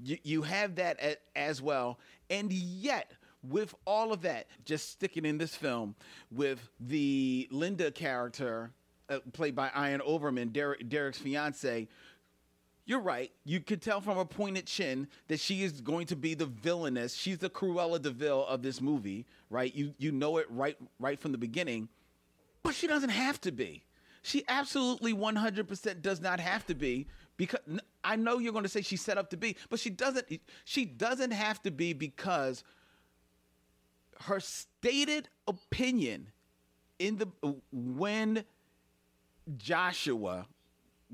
You, 0.03 0.18
you 0.22 0.43
have 0.43 0.76
that 0.76 1.20
as 1.36 1.61
well. 1.61 1.99
And 2.30 2.53
yet, 2.53 3.12
with 3.43 3.74
all 3.86 4.12
of 4.12 4.22
that, 4.22 4.47
just 4.64 4.91
sticking 4.91 5.24
in 5.24 5.38
this 5.38 5.55
film 5.55 5.95
with 6.30 6.70
the 6.78 7.49
Linda 7.51 7.91
character 7.91 8.72
uh, 9.09 9.18
played 9.32 9.55
by 9.55 9.70
Ion 9.74 10.01
Overman, 10.05 10.49
Derek, 10.51 10.88
Derek's 10.88 11.18
fiance, 11.18 11.88
you're 12.86 13.01
right. 13.01 13.30
You 13.45 13.61
could 13.61 13.82
tell 13.82 14.01
from 14.01 14.16
her 14.16 14.24
pointed 14.24 14.66
chin 14.66 15.07
that 15.28 15.38
she 15.38 15.62
is 15.62 15.80
going 15.80 16.07
to 16.07 16.16
be 16.16 16.34
the 16.34 16.47
villainess. 16.47 17.14
She's 17.14 17.38
the 17.38 17.51
Cruella 17.51 18.01
de 18.01 18.11
Vil 18.11 18.45
of 18.47 18.62
this 18.62 18.80
movie, 18.80 19.26
right? 19.49 19.72
You 19.74 19.95
you 19.99 20.11
know 20.11 20.38
it 20.38 20.47
right 20.51 20.76
right 20.99 21.20
from 21.20 21.32
the 21.32 21.38
beginning, 21.38 21.88
but 22.62 22.74
she 22.74 22.86
doesn't 22.86 23.11
have 23.11 23.41
to 23.43 23.53
be. 23.53 23.84
She 24.22 24.45
absolutely 24.49 25.14
100% 25.14 26.03
does 26.03 26.20
not 26.20 26.41
have 26.41 26.66
to 26.66 26.74
be 26.74 27.07
because 27.36 27.61
I 28.05 28.16
know 28.16 28.38
you're 28.38 28.53
going 28.53 28.64
to 28.64 28.68
say 28.68 28.82
she's 28.82 29.01
set 29.01 29.16
up 29.16 29.30
to 29.30 29.36
be, 29.36 29.57
but 29.70 29.78
she 29.78 29.91
doesn't 29.91 30.26
she 30.64 30.84
doesn't 30.84 31.30
have 31.30 31.62
to 31.62 31.70
be 31.70 31.93
because 31.93 32.64
her 34.23 34.41
stated 34.41 35.29
opinion 35.47 36.29
in 36.99 37.16
the 37.18 37.27
when 37.73 38.45
Joshua, 39.57 40.47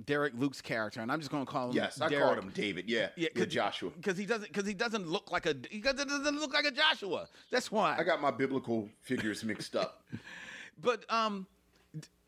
Derek 0.05 0.35
Luke's 0.37 0.61
character, 0.61 1.01
and 1.01 1.11
I'm 1.11 1.21
just 1.21 1.31
going 1.31 1.45
to 1.47 1.51
call 1.51 1.71
him. 1.71 1.77
Yes, 1.77 2.01
I 2.01 2.09
called 2.13 2.39
him 2.39 2.51
David. 2.55 2.89
Yeah, 2.89 3.09
Yeah, 3.17 3.29
yeah, 3.35 3.45
Joshua. 3.45 3.91
because 3.91 4.19
he 4.19 4.27
doesn't 4.27 4.53
because 4.53 4.67
he 4.67 4.75
doesn't 4.75 5.09
look 5.09 5.31
like 5.31 5.47
a 5.47 5.55
he 5.71 5.81
doesn't 5.81 6.09
doesn't 6.09 6.39
look 6.39 6.53
like 6.53 6.65
a 6.65 6.71
Joshua. 6.71 7.29
That's 7.51 7.71
why. 7.71 7.97
I 7.99 8.03
got 8.03 8.21
my 8.21 8.31
biblical 8.31 8.89
figures 9.03 9.45
mixed 9.45 9.77
up. 9.77 10.03
But 10.79 11.11
um, 11.11 11.47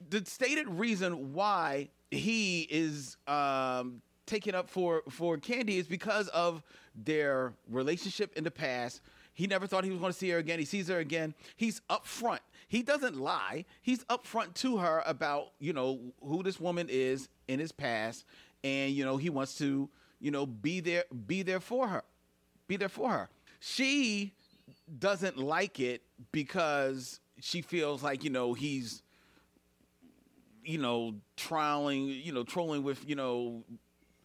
the 0.08 0.24
stated 0.24 0.66
reason 0.70 1.34
why 1.34 1.90
he 2.10 2.66
is 2.70 3.18
um 3.26 4.00
taken 4.24 4.54
up 4.54 4.70
for 4.70 5.02
for 5.10 5.36
Candy 5.36 5.76
is 5.76 5.86
because 5.86 6.28
of 6.28 6.62
their 6.94 7.52
relationship 7.68 8.32
in 8.38 8.44
the 8.44 8.50
past. 8.50 9.02
He 9.38 9.46
never 9.46 9.68
thought 9.68 9.84
he 9.84 9.90
was 9.90 10.00
going 10.00 10.12
to 10.12 10.18
see 10.18 10.30
her 10.30 10.38
again. 10.38 10.58
He 10.58 10.64
sees 10.64 10.88
her 10.88 10.98
again. 10.98 11.32
He's 11.54 11.80
upfront. 11.88 12.40
He 12.66 12.82
doesn't 12.82 13.16
lie. 13.16 13.66
He's 13.82 14.02
upfront 14.06 14.54
to 14.54 14.78
her 14.78 15.00
about 15.06 15.52
you 15.60 15.72
know 15.72 16.00
who 16.20 16.42
this 16.42 16.58
woman 16.58 16.88
is 16.90 17.28
in 17.46 17.60
his 17.60 17.70
past, 17.70 18.24
and 18.64 18.90
you 18.90 19.04
know 19.04 19.16
he 19.16 19.30
wants 19.30 19.56
to 19.58 19.88
you 20.18 20.32
know 20.32 20.44
be 20.44 20.80
there 20.80 21.04
be 21.28 21.42
there 21.42 21.60
for 21.60 21.86
her, 21.86 22.02
be 22.66 22.76
there 22.76 22.88
for 22.88 23.10
her. 23.10 23.28
She 23.60 24.34
doesn't 24.98 25.38
like 25.38 25.78
it 25.78 26.02
because 26.32 27.20
she 27.38 27.62
feels 27.62 28.02
like 28.02 28.24
you 28.24 28.30
know 28.30 28.54
he's 28.54 29.04
you 30.64 30.78
know 30.78 31.14
trolling 31.36 32.08
you 32.08 32.32
know 32.32 32.42
trolling 32.42 32.82
with 32.82 33.08
you 33.08 33.14
know 33.14 33.62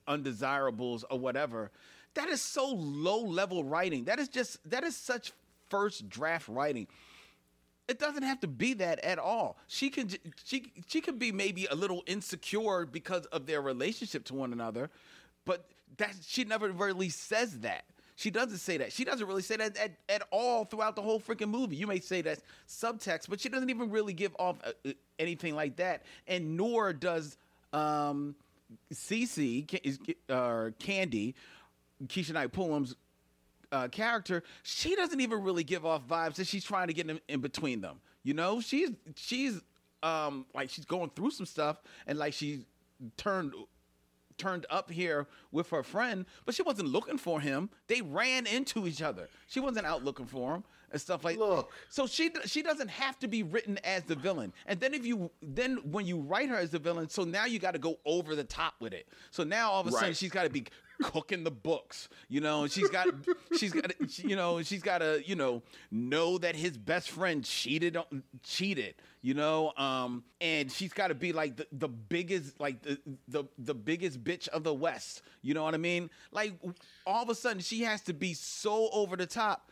undesirables 0.08 1.06
or 1.12 1.20
whatever 1.20 1.70
that 2.16 2.30
is 2.30 2.42
so 2.42 2.68
low 2.74 3.20
level 3.20 3.64
writing 3.64 4.06
that 4.06 4.20
is 4.20 4.28
just 4.28 4.58
that 4.70 4.84
is 4.84 4.96
such 4.96 5.32
first 5.70 6.08
draft 6.10 6.48
writing 6.48 6.88
it 7.88 8.00
doesn't 8.00 8.24
have 8.24 8.40
to 8.40 8.48
be 8.48 8.74
that 8.74 9.00
at 9.00 9.20
all 9.20 9.58
she 9.68 9.90
can 9.90 10.10
she 10.44 10.72
she 10.88 11.02
could 11.02 11.20
be 11.20 11.32
maybe 11.32 11.66
a 11.68 11.76
little 11.76 12.04
insecure 12.06 12.86
because 12.86 13.26
of 13.28 13.46
their 13.46 13.62
relationship 13.62 14.24
to 14.24 14.34
one 14.34 14.54
another 14.54 14.90
but 15.46 15.66
that 15.98 16.14
she 16.26 16.44
never 16.44 16.72
really 16.72 17.10
says 17.10 17.60
that 17.60 17.86
she 18.16 18.30
doesn't 18.30 18.60
say 18.60 18.78
that. 18.78 18.94
She 18.94 19.06
doesn't 19.06 19.26
really 19.28 19.42
say 19.42 19.58
that 19.58 19.76
at, 19.78 19.92
at 20.08 20.24
all 20.32 20.66
throughout 20.66 20.96
the 20.96 21.02
whole 21.02 21.20
freaking 21.20 21.50
movie. 21.50 21.76
You 21.76 21.88
may 21.88 22.00
say 22.00 22.22
that's 22.22 22.42
subtext, 22.68 23.30
but 23.30 23.42
she 23.42 23.50
doesn't 23.50 23.70
even 23.70 23.90
really 23.90 24.14
give 24.14 24.36
off 24.38 24.58
uh, 24.64 24.72
uh, 24.88 24.92
anything 25.18 25.56
like 25.56 25.78
that. 25.78 26.04
And 26.28 26.56
nor 26.56 26.94
does 26.94 27.38
um, 27.74 28.36
Cece, 28.94 29.80
is- 29.84 30.00
uh, 30.30 30.70
Candy, 30.80 31.36
Keshia 32.06 32.34
Knight 32.34 32.52
Pulliam's 32.52 32.96
uh, 33.72 33.88
character, 33.88 34.44
she 34.62 34.96
doesn't 34.96 35.20
even 35.20 35.42
really 35.44 35.64
give 35.64 35.86
off 35.86 36.08
vibes 36.08 36.36
that 36.36 36.48
she's 36.48 36.64
trying 36.64 36.88
to 36.88 36.94
get 36.94 37.10
in, 37.10 37.20
in 37.28 37.42
between 37.42 37.82
them. 37.82 38.00
You 38.24 38.34
know, 38.34 38.62
she's 38.62 38.92
she's 39.16 39.62
um 40.02 40.46
like 40.54 40.70
she's 40.70 40.86
going 40.86 41.10
through 41.16 41.32
some 41.32 41.46
stuff 41.46 41.82
and 42.08 42.18
like 42.20 42.34
she 42.34 42.66
turned 43.18 43.54
turned 44.38 44.66
up 44.70 44.90
here 44.90 45.28
with 45.52 45.70
her 45.70 45.84
friend, 45.84 46.26
but 46.46 46.56
she 46.56 46.62
wasn't 46.62 46.90
looking 46.90 47.18
for 47.18 47.40
him. 47.40 47.70
They 47.88 48.02
ran 48.02 48.48
into 48.48 48.88
each 48.88 49.02
other. 49.02 49.30
She 49.48 49.60
wasn't 49.60 49.86
out 49.86 50.04
looking 50.04 50.26
for 50.26 50.56
him 50.56 50.64
and 50.94 51.02
stuff 51.02 51.26
like. 51.26 51.38
Look, 51.38 51.72
so 51.90 52.08
she 52.08 52.32
she 52.46 52.62
doesn't 52.62 52.90
have 52.90 53.20
to 53.20 53.28
be 53.28 53.44
written 53.44 53.78
as 53.84 54.04
the 54.04 54.16
villain. 54.16 54.54
And 54.66 54.80
then 54.80 54.94
if 54.94 55.06
you 55.06 55.30
then 55.42 55.78
when 55.92 56.06
you 56.06 56.20
write 56.20 56.50
her 56.50 56.56
as 56.56 56.70
the 56.70 56.80
villain, 56.80 57.10
so 57.10 57.24
now 57.24 57.46
you 57.46 57.60
got 57.60 57.72
to 57.72 57.80
go 57.80 57.98
over 58.06 58.36
the 58.36 58.44
top 58.46 58.76
with 58.80 58.94
it. 58.94 59.08
So 59.32 59.44
now 59.44 59.72
all 59.72 59.82
of 59.82 59.88
a 59.88 59.92
sudden 59.92 60.14
she's 60.14 60.32
got 60.32 60.44
to 60.44 60.50
be 60.50 60.66
cooking 61.02 61.44
the 61.44 61.52
books, 61.52 62.08
you 62.30 62.40
know. 62.40 62.64
And 62.64 62.72
she's 62.72 62.90
got 62.90 63.08
she's 63.58 63.74
got 63.74 63.92
you 64.20 64.36
know 64.36 64.62
she's 64.62 64.84
got 64.84 65.00
to 65.00 65.22
you 65.26 65.36
know 65.36 65.64
know 65.92 66.38
that 66.38 66.56
his 66.56 66.78
best 66.78 67.10
friend 67.10 67.44
cheated 67.44 67.98
on 67.98 68.24
cheated 68.44 68.96
you 69.24 69.34
know 69.34 69.72
um 69.78 70.24
and 70.42 70.72
she's 70.72 70.94
got 70.94 71.08
to 71.08 71.16
be 71.16 71.32
like 71.34 71.56
the, 71.56 71.66
the 71.72 71.88
biggest 71.88 72.60
like 72.60 72.82
the, 72.84 73.00
the 73.30 73.46
the 73.58 73.74
biggest 73.74 74.24
bitch 74.24 74.48
of 74.50 74.64
the 74.64 74.74
west 74.74 75.22
you 75.42 75.54
know 75.54 75.64
what 75.64 75.74
i 75.74 75.78
mean 75.78 76.10
like 76.32 76.54
all 77.08 77.24
of 77.24 77.30
a 77.30 77.36
sudden 77.36 77.62
she 77.62 77.84
has 77.84 78.02
to 78.02 78.14
be 78.14 78.34
so 78.34 78.90
over 78.92 79.16
the 79.16 79.26
top 79.26 79.72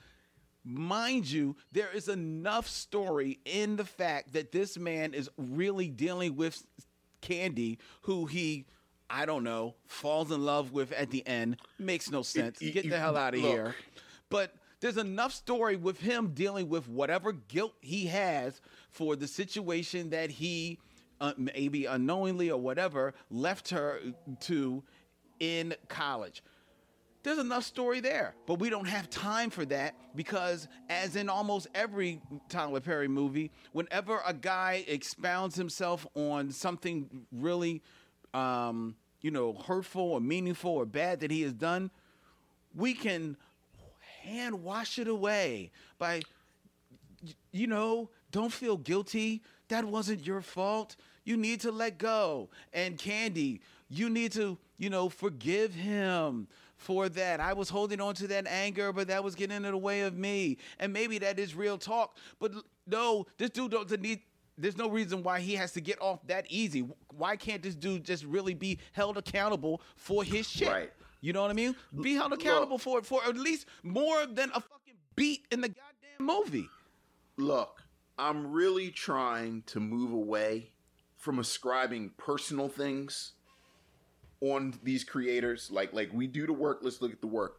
mind 0.64 1.30
you 1.30 1.56
there 1.72 1.90
is 1.94 2.08
enough 2.08 2.68
story 2.68 3.40
in 3.46 3.76
the 3.76 3.86
fact 3.86 4.34
that 4.34 4.52
this 4.52 4.78
man 4.78 5.14
is 5.14 5.30
really 5.38 5.88
dealing 5.88 6.36
with 6.36 6.64
candy 7.22 7.80
who 8.02 8.26
he 8.26 8.66
i 9.10 9.26
don't 9.26 9.44
know 9.44 9.74
falls 9.88 10.32
in 10.32 10.44
love 10.46 10.72
with 10.72 10.92
at 10.94 11.10
the 11.12 11.26
end. 11.28 11.58
Makes 11.80 12.10
no 12.12 12.22
sense. 12.22 12.62
It- 12.62 12.74
get 12.74 12.90
the 12.90 12.98
hell 12.98 13.18
out 13.18 13.34
of 13.34 13.42
look. 13.42 13.52
here. 13.52 13.76
But 14.30 14.54
there's 14.80 14.98
enough 14.98 15.34
story 15.34 15.76
with 15.76 16.00
him 16.00 16.30
dealing 16.34 16.70
with 16.70 16.88
whatever 16.88 17.34
guilt 17.34 17.74
he 17.82 18.08
has 18.08 18.62
for 18.90 19.16
the 19.16 19.28
situation 19.28 20.10
that 20.12 20.32
he 20.32 20.80
uh, 21.20 21.34
maybe 21.38 21.86
unknowingly 21.86 22.50
or 22.50 22.60
whatever 22.60 23.14
left 23.30 23.70
her 23.70 24.00
to 24.42 24.84
in 25.40 25.76
college 25.88 26.42
there's 27.24 27.38
enough 27.38 27.64
story 27.64 28.00
there, 28.00 28.34
but 28.48 28.60
we 28.60 28.70
don't 28.70 28.88
have 28.88 29.10
time 29.10 29.50
for 29.50 29.66
that 29.66 29.96
because, 30.16 30.68
as 30.90 31.16
in 31.16 31.30
almost 31.30 31.68
every 31.76 32.20
Tyler 32.50 32.80
Perry 32.80 33.08
movie, 33.08 33.52
whenever 33.74 34.22
a 34.26 34.34
guy 34.34 34.84
expounds 34.88 35.56
himself 35.56 36.08
on 36.16 36.52
something 36.52 37.26
really, 37.32 37.84
um, 38.34 38.96
you 39.22 39.30
know, 39.30 39.54
hurtful 39.54 40.02
or 40.02 40.20
meaningful 40.20 40.72
or 40.72 40.86
bad 40.86 41.20
that 41.20 41.30
he 41.30 41.44
has 41.44 41.54
done, 41.54 41.92
we 42.76 42.94
can 42.94 43.38
hand 44.24 44.64
wash 44.64 44.98
it 44.98 45.08
away 45.08 45.72
by, 46.00 46.22
you 47.52 47.68
know, 47.68 48.10
don't 48.32 48.52
feel 48.52 48.78
guilty. 48.78 49.44
That 49.68 49.86
wasn't 49.86 50.26
your 50.26 50.42
fault. 50.42 50.96
You 51.24 51.38
need 51.38 51.62
to 51.62 51.72
let 51.72 52.00
go. 52.00 52.50
And 52.74 52.98
Candy, 52.98 53.62
you 53.90 54.10
need 54.10 54.32
to, 54.34 54.58
you 54.78 54.90
know, 54.90 55.10
forgive 55.10 55.74
him 55.76 56.48
for 56.82 57.10
that. 57.10 57.40
I 57.40 57.54
was 57.54 57.70
holding 57.70 58.02
on 58.02 58.16
to 58.16 58.28
that 58.28 58.48
anger, 58.48 58.92
but 58.92 59.08
that 59.08 59.24
was 59.24 59.36
getting 59.36 59.58
in 59.58 59.64
the 59.64 59.78
way 59.78 60.02
of 60.02 60.18
me. 60.18 60.58
And 60.80 60.92
maybe 60.92 61.20
that 61.20 61.38
is 61.40 61.56
real 61.56 61.78
talk. 61.78 62.18
But 62.40 62.54
no, 62.88 63.26
this 63.38 63.52
dude 63.52 63.72
doesn't 63.72 64.02
need. 64.02 64.22
There's 64.58 64.78
no 64.78 64.90
reason 64.90 65.24
why 65.24 65.40
he 65.40 65.56
has 65.56 65.72
to 65.74 65.82
get 65.82 66.02
off 66.02 66.26
that 66.28 66.46
easy. 66.50 66.88
Why 67.16 67.36
can't 67.36 67.64
this 67.64 67.76
dude 67.76 68.04
just 68.04 68.26
really 68.26 68.54
be 68.54 68.80
held 68.92 69.18
accountable 69.18 69.82
for 69.96 70.24
his 70.24 70.50
shit? 70.50 70.68
Right. 70.68 70.92
You 71.22 71.34
know 71.34 71.42
what 71.44 71.52
I 71.52 71.54
mean? 71.54 71.76
Be 72.02 72.16
held 72.16 72.34
accountable 72.34 72.78
for 72.78 73.00
it 73.00 73.06
for 73.06 73.24
at 73.24 73.38
least 73.38 73.68
more 73.84 74.26
than 74.26 74.50
a 74.50 74.60
fucking 74.60 74.96
beat 75.16 75.46
in 75.52 75.62
the 75.62 75.70
goddamn 75.70 76.26
movie. 76.26 76.68
Look, 77.38 77.84
I'm 78.18 78.52
really 78.52 78.90
trying 78.90 79.64
to 79.68 79.80
move 79.80 80.12
away 80.12 80.72
from 81.16 81.38
ascribing 81.38 82.12
personal 82.18 82.68
things 82.68 83.34
on 84.42 84.74
these 84.84 85.04
creators. 85.04 85.72
Like 85.72 85.94
like 85.94 86.12
we 86.14 86.28
do 86.28 86.46
the 86.46 86.54
work, 86.54 86.80
let's 86.82 87.02
look 87.02 87.14
at 87.14 87.22
the 87.22 87.28
work. 87.28 87.58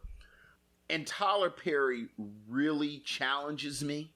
And 0.89 1.07
Tyler 1.07 1.49
Perry 1.49 2.07
really 2.47 2.99
challenges 2.99 3.83
me 3.83 4.11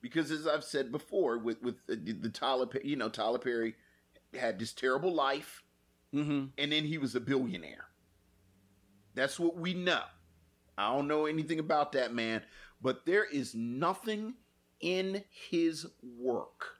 because 0.00 0.30
as 0.30 0.46
I've 0.46 0.64
said 0.64 0.90
before 0.90 1.38
with 1.38 1.62
with 1.62 1.76
the, 1.86 1.96
the 1.96 2.28
Tyler 2.30 2.66
you 2.82 2.96
know 2.96 3.08
Tyler 3.08 3.38
Perry 3.38 3.74
had 4.38 4.58
this 4.58 4.72
terrible 4.72 5.12
life 5.12 5.62
Mm-hmm. 6.14 6.48
and 6.58 6.70
then 6.72 6.84
he 6.84 6.98
was 6.98 7.14
a 7.14 7.20
billionaire. 7.20 7.86
That's 9.14 9.40
what 9.40 9.56
we 9.56 9.72
know. 9.72 10.02
I 10.76 10.94
don't 10.94 11.08
know 11.08 11.24
anything 11.24 11.58
about 11.58 11.92
that 11.92 12.12
man, 12.12 12.42
but 12.82 13.06
there 13.06 13.24
is 13.24 13.54
nothing 13.54 14.34
in 14.80 15.24
his 15.50 15.86
work 16.02 16.76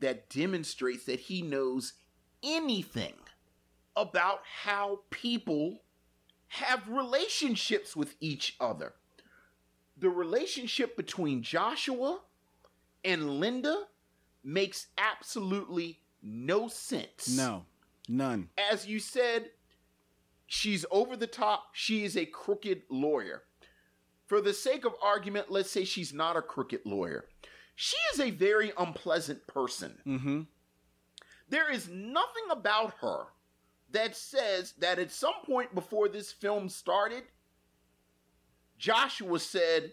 that 0.00 0.28
demonstrates 0.28 1.04
that 1.04 1.20
he 1.20 1.40
knows 1.40 1.94
anything 2.42 3.14
about 3.96 4.40
how 4.64 5.00
people 5.10 5.80
have 6.48 6.88
relationships 6.88 7.96
with 7.96 8.14
each 8.20 8.56
other. 8.60 8.94
The 9.96 10.10
relationship 10.10 10.96
between 10.96 11.42
Joshua 11.42 12.20
and 13.04 13.40
Linda 13.40 13.84
makes 14.44 14.88
absolutely 14.98 16.00
no 16.22 16.68
sense. 16.68 17.36
No, 17.36 17.64
none. 18.08 18.50
As 18.70 18.86
you 18.86 18.98
said, 18.98 19.50
she's 20.46 20.84
over 20.90 21.16
the 21.16 21.26
top. 21.26 21.70
She 21.72 22.04
is 22.04 22.16
a 22.16 22.26
crooked 22.26 22.82
lawyer. 22.90 23.42
For 24.26 24.40
the 24.40 24.52
sake 24.52 24.84
of 24.84 24.94
argument, 25.02 25.50
let's 25.50 25.70
say 25.70 25.84
she's 25.84 26.12
not 26.12 26.36
a 26.36 26.42
crooked 26.42 26.80
lawyer. 26.84 27.26
She 27.74 27.96
is 28.12 28.20
a 28.20 28.30
very 28.30 28.72
unpleasant 28.76 29.46
person. 29.46 29.98
Mm-hmm. 30.06 30.40
There 31.48 31.70
is 31.70 31.88
nothing 31.88 32.50
about 32.50 32.94
her 33.00 33.26
that 33.90 34.16
says 34.16 34.74
that 34.78 34.98
at 34.98 35.10
some 35.10 35.34
point 35.44 35.74
before 35.74 36.08
this 36.08 36.32
film 36.32 36.68
started, 36.68 37.24
Joshua 38.78 39.38
said, 39.38 39.92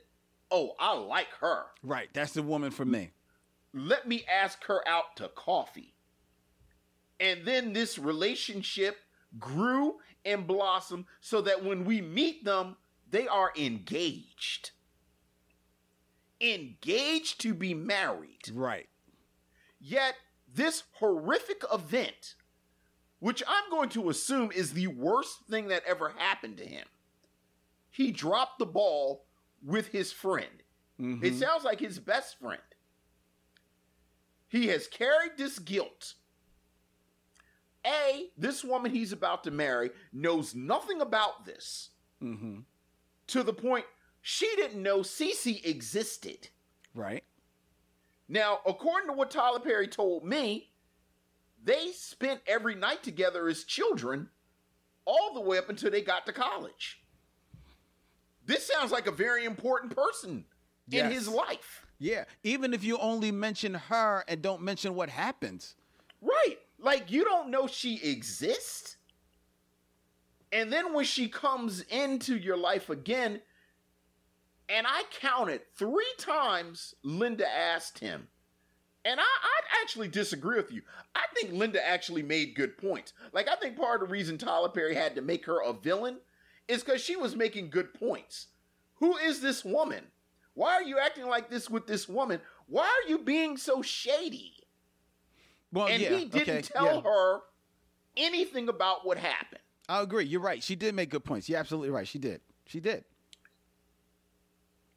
Oh, 0.51 0.73
I 0.79 0.95
like 0.95 1.31
her. 1.39 1.63
Right. 1.81 2.09
That's 2.13 2.33
the 2.33 2.43
woman 2.43 2.69
for 2.71 2.85
me. 2.85 3.11
Let 3.73 4.07
me 4.07 4.23
ask 4.31 4.63
her 4.65 4.87
out 4.87 5.15
to 5.15 5.29
coffee. 5.29 5.95
And 7.19 7.45
then 7.45 7.73
this 7.73 7.97
relationship 7.97 8.97
grew 9.39 9.95
and 10.25 10.45
blossomed 10.45 11.05
so 11.21 11.41
that 11.41 11.63
when 11.63 11.85
we 11.85 12.01
meet 12.01 12.45
them, 12.45 12.75
they 13.09 13.27
are 13.27 13.51
engaged. 13.57 14.71
Engaged 16.39 17.41
to 17.41 17.53
be 17.53 17.73
married. 17.73 18.51
Right. 18.53 18.89
Yet, 19.79 20.15
this 20.53 20.83
horrific 20.93 21.63
event, 21.73 22.35
which 23.23 23.41
I'm 23.47 23.69
going 23.71 23.87
to 23.91 24.09
assume 24.09 24.51
is 24.51 24.73
the 24.73 24.87
worst 24.87 25.45
thing 25.49 25.69
that 25.69 25.83
ever 25.87 26.13
happened 26.17 26.57
to 26.57 26.65
him, 26.65 26.85
he 27.89 28.11
dropped 28.11 28.59
the 28.59 28.65
ball 28.65 29.23
with 29.65 29.87
his 29.87 30.11
friend. 30.11 30.61
Mm-hmm. 30.99 31.23
It 31.23 31.35
sounds 31.35 31.63
like 31.63 31.79
his 31.79 31.99
best 31.99 32.37
friend. 32.37 32.61
He 34.49 34.67
has 34.67 34.87
carried 34.87 35.37
this 35.37 35.57
guilt. 35.57 36.15
A, 37.87 38.25
this 38.37 38.61
woman 38.61 38.91
he's 38.91 39.13
about 39.13 39.45
to 39.45 39.51
marry 39.51 39.91
knows 40.11 40.53
nothing 40.53 40.99
about 40.99 41.45
this 41.45 41.91
Mm-hmm. 42.21 42.59
to 43.27 43.43
the 43.43 43.53
point 43.53 43.85
she 44.21 44.53
didn't 44.57 44.83
know 44.83 44.99
Cece 44.99 45.65
existed. 45.65 46.49
Right. 46.93 47.23
Now, 48.27 48.59
according 48.65 49.07
to 49.09 49.13
what 49.13 49.31
Tyler 49.31 49.61
Perry 49.61 49.87
told 49.87 50.25
me, 50.25 50.72
they 51.63 51.91
spent 51.93 52.41
every 52.45 52.75
night 52.75 53.03
together 53.03 53.47
as 53.47 53.63
children 53.63 54.29
all 55.05 55.33
the 55.33 55.41
way 55.41 55.57
up 55.57 55.69
until 55.69 55.91
they 55.91 56.01
got 56.01 56.25
to 56.25 56.33
college. 56.33 57.01
This 58.45 58.67
sounds 58.67 58.91
like 58.91 59.07
a 59.07 59.11
very 59.11 59.45
important 59.45 59.95
person 59.95 60.45
in 60.91 61.09
his 61.11 61.27
life. 61.27 61.85
Yeah. 61.99 62.25
Even 62.43 62.73
if 62.73 62.83
you 62.83 62.97
only 62.97 63.31
mention 63.31 63.73
her 63.73 64.23
and 64.27 64.41
don't 64.41 64.61
mention 64.61 64.95
what 64.95 65.09
happens. 65.09 65.75
Right. 66.21 66.57
Like 66.79 67.09
you 67.11 67.23
don't 67.23 67.49
know 67.49 67.67
she 67.67 68.01
exists. 68.03 68.97
And 70.51 70.71
then 70.71 70.93
when 70.93 71.05
she 71.05 71.29
comes 71.29 71.81
into 71.83 72.35
your 72.35 72.57
life 72.57 72.89
again, 72.89 73.41
and 74.69 74.85
I 74.87 75.03
counted 75.19 75.61
three 75.75 76.13
times 76.17 76.93
Linda 77.03 77.47
asked 77.47 77.99
him. 77.99 78.27
And 79.05 79.19
I, 79.19 79.23
I'd 79.23 79.81
actually 79.81 80.07
disagree 80.07 80.57
with 80.57 80.71
you. 80.71 80.81
I 81.13 81.23
think 81.35 81.51
Linda 81.51 81.85
actually 81.85 82.23
made 82.23 82.55
good 82.55 82.77
points. 82.77 83.13
Like, 83.33 83.49
I 83.49 83.55
think 83.55 83.75
part 83.75 84.01
of 84.01 84.07
the 84.07 84.11
reason 84.13 84.37
Tyler 84.37 84.69
Perry 84.69 84.95
had 84.95 85.15
to 85.15 85.21
make 85.21 85.45
her 85.45 85.61
a 85.61 85.73
villain 85.73 86.17
is 86.67 86.83
because 86.83 87.01
she 87.01 87.15
was 87.15 87.35
making 87.35 87.69
good 87.69 87.93
points. 87.93 88.47
Who 88.95 89.17
is 89.17 89.41
this 89.41 89.65
woman? 89.65 90.05
Why 90.53 90.73
are 90.73 90.83
you 90.83 90.99
acting 90.99 91.27
like 91.27 91.49
this 91.49 91.69
with 91.69 91.87
this 91.87 92.07
woman? 92.07 92.39
Why 92.67 92.85
are 92.85 93.09
you 93.09 93.19
being 93.19 93.57
so 93.57 93.81
shady? 93.81 94.53
Well, 95.73 95.87
and 95.87 96.01
yeah, 96.01 96.15
he 96.15 96.25
didn't 96.25 96.49
okay, 96.49 96.61
tell 96.61 96.95
yeah. 96.95 97.01
her 97.01 97.39
anything 98.15 98.69
about 98.69 99.05
what 99.05 99.17
happened. 99.17 99.61
I 99.89 100.01
agree. 100.01 100.25
You're 100.25 100.39
right. 100.39 100.63
She 100.63 100.75
did 100.75 100.95
make 100.95 101.09
good 101.09 101.25
points. 101.25 101.49
You're 101.49 101.59
absolutely 101.59 101.89
right. 101.89 102.07
She 102.07 102.19
did. 102.19 102.41
She 102.67 102.79
did. 102.79 103.03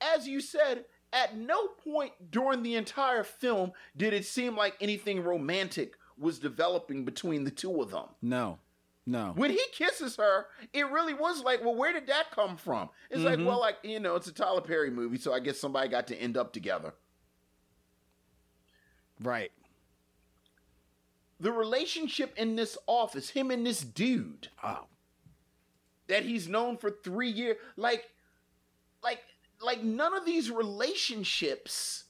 As 0.00 0.28
you 0.28 0.40
said, 0.40 0.84
at 1.12 1.36
no 1.36 1.68
point 1.68 2.12
during 2.30 2.62
the 2.62 2.74
entire 2.74 3.22
film 3.24 3.72
did 3.96 4.12
it 4.12 4.24
seem 4.24 4.56
like 4.56 4.74
anything 4.80 5.22
romantic 5.22 5.94
was 6.18 6.38
developing 6.38 7.04
between 7.04 7.44
the 7.44 7.50
two 7.50 7.80
of 7.80 7.90
them. 7.90 8.06
No. 8.22 8.58
No. 9.08 9.32
When 9.36 9.50
he 9.50 9.60
kisses 9.72 10.16
her, 10.16 10.46
it 10.72 10.90
really 10.90 11.14
was 11.14 11.42
like, 11.42 11.62
well, 11.64 11.76
where 11.76 11.92
did 11.92 12.08
that 12.08 12.32
come 12.32 12.56
from? 12.56 12.88
It's 13.08 13.22
like, 13.22 13.38
Mhm. 13.38 13.46
well, 13.46 13.60
like, 13.60 13.76
you 13.84 14.00
know, 14.00 14.16
it's 14.16 14.26
a 14.26 14.32
Tyler 14.32 14.60
Perry 14.60 14.90
movie, 14.90 15.16
so 15.18 15.32
I 15.32 15.38
guess 15.38 15.58
somebody 15.60 15.88
got 15.88 16.08
to 16.08 16.16
end 16.16 16.36
up 16.36 16.52
together. 16.52 16.92
Right. 19.20 19.52
The 21.38 21.52
relationship 21.52 22.34
in 22.36 22.56
this 22.56 22.76
office, 22.86 23.30
him 23.30 23.50
and 23.50 23.64
this 23.66 23.80
dude, 23.80 24.48
Oh. 24.62 24.86
that 26.08 26.24
he's 26.24 26.48
known 26.48 26.76
for 26.76 26.90
three 26.90 27.30
years, 27.30 27.58
like, 27.76 28.10
like, 29.02 29.22
like 29.66 29.82
none 29.82 30.14
of 30.14 30.24
these 30.24 30.50
relationships 30.50 32.04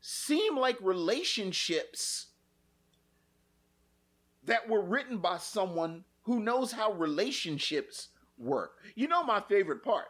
seem 0.00 0.56
like 0.56 0.76
relationships 0.80 2.26
that 4.44 4.68
were 4.68 4.82
written 4.82 5.18
by 5.18 5.38
someone 5.38 6.04
who 6.22 6.38
knows 6.40 6.70
how 6.70 6.92
relationships 6.92 8.08
work. 8.38 8.72
You 8.94 9.08
know 9.08 9.24
my 9.24 9.40
favorite 9.40 9.82
part? 9.82 10.06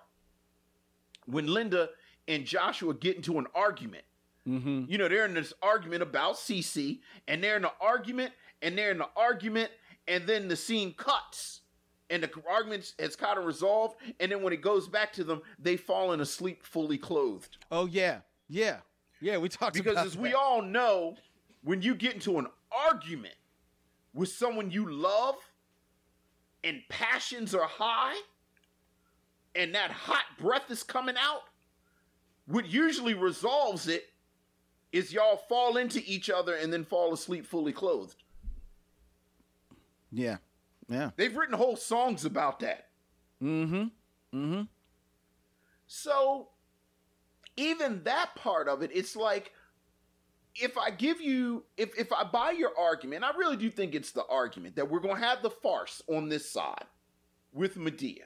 When 1.27 1.47
Linda 1.47 1.91
and 2.29 2.45
Joshua 2.45 2.93
get 2.93 3.17
into 3.17 3.39
an 3.39 3.47
argument. 3.55 4.05
Mm-hmm. 4.47 4.85
You 4.89 4.99
know, 4.99 5.09
they're 5.09 5.27
in 5.27 5.35
this 5.35 5.53
argument 5.63 6.03
about 6.03 6.37
CC, 6.37 7.01
and 7.27 7.43
they're 7.43 7.57
in 7.57 7.65
an 7.65 7.71
argument, 7.81 8.33
and 8.63 8.77
they're 8.77 8.91
in 8.91 9.01
an 9.01 9.09
argument, 9.17 9.71
and 10.07 10.27
then 10.27 10.49
the 10.49 10.57
scene 10.57 10.95
cuts, 10.95 11.61
and 12.11 12.23
the 12.23 12.31
argument 12.49 12.95
has 12.99 13.17
kind 13.17 13.39
of 13.39 13.45
resolved, 13.45 13.97
and 14.21 14.31
then 14.31 14.43
when 14.43 14.53
it 14.53 14.61
goes 14.61 14.89
back 14.89 15.13
to 15.15 15.25
them, 15.25 15.43
they 15.59 15.77
fall 15.77 15.97
fallen 16.07 16.21
asleep 16.21 16.65
fully 16.65 16.99
clothed. 16.99 17.57
Oh 17.71 17.87
yeah. 17.87 18.19
Yeah. 18.49 18.79
Yeah. 19.21 19.39
We 19.39 19.49
talked 19.49 19.75
Because 19.75 20.07
as 20.07 20.17
we 20.17 20.35
all 20.35 20.63
know, 20.63 21.17
when 21.63 21.83
you 21.83 21.95
get 21.95 22.15
into 22.15 22.39
an 22.39 22.47
argument 22.71 23.35
with 24.15 24.29
someone 24.29 24.71
you 24.71 24.91
love, 24.91 25.37
and 26.65 26.83
passions 26.89 27.55
are 27.55 27.67
high, 27.67 28.17
and 29.55 29.75
that 29.75 29.91
hot 29.91 30.25
breath 30.39 30.71
is 30.71 30.83
coming 30.83 31.17
out, 31.19 31.43
what 32.47 32.67
usually 32.67 33.15
resolves 33.15 33.89
it 33.89 34.11
is 34.93 35.13
y'all 35.13 35.37
fall 35.49 35.77
into 35.77 36.03
each 36.07 36.31
other 36.31 36.55
and 36.55 36.73
then 36.73 36.85
fall 36.85 37.13
asleep 37.13 37.47
fully 37.47 37.73
clothed. 37.73 38.23
Yeah. 40.13 40.37
Yeah. 40.89 41.11
They've 41.17 41.35
written 41.37 41.57
whole 41.57 41.77
songs 41.77 42.25
about 42.25 42.61
that. 42.61 42.89
Mm-hmm. 43.43 43.85
Mm-hmm. 44.37 44.63
So 45.87 46.49
even 47.57 48.03
that 48.05 48.35
part 48.37 48.69
of 48.69 48.83
it, 48.83 48.91
it's 48.95 49.17
like 49.17 49.53
if 50.55 50.79
I 50.79 50.91
give 50.91 51.21
you 51.21 51.65
if 51.77 51.99
if 51.99 52.13
I 52.13 52.25
buy 52.25 52.53
your 52.53 52.73
argument, 52.79 53.25
I 53.25 53.31
really 53.37 53.57
do 53.57 53.71
think 53.71 53.95
it's 53.95 54.13
the 54.13 54.27
argument 54.27 54.77
that 54.77 54.91
we're 54.91 55.01
gonna 55.01 55.21
have 55.21 55.43
the 55.43 55.51
farce 55.51 56.03
on 56.09 56.29
this 56.29 56.51
side 56.51 56.85
with 57.53 57.77
Madea. 57.77 58.25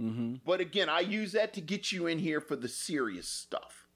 Mm-hmm. 0.00 0.36
But 0.44 0.60
again, 0.60 0.88
I 0.88 1.00
use 1.00 1.32
that 1.32 1.52
to 1.54 1.60
get 1.60 1.90
you 1.92 2.06
in 2.06 2.18
here 2.18 2.40
for 2.40 2.56
the 2.56 2.68
serious 2.68 3.28
stuff 3.28 3.88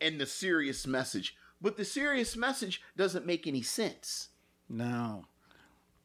and 0.00 0.20
the 0.20 0.26
serious 0.26 0.86
message. 0.86 1.36
But 1.60 1.76
the 1.76 1.84
serious 1.84 2.36
message 2.36 2.82
doesn't 2.96 3.26
make 3.26 3.46
any 3.46 3.62
sense 3.62 4.28
No. 4.68 5.26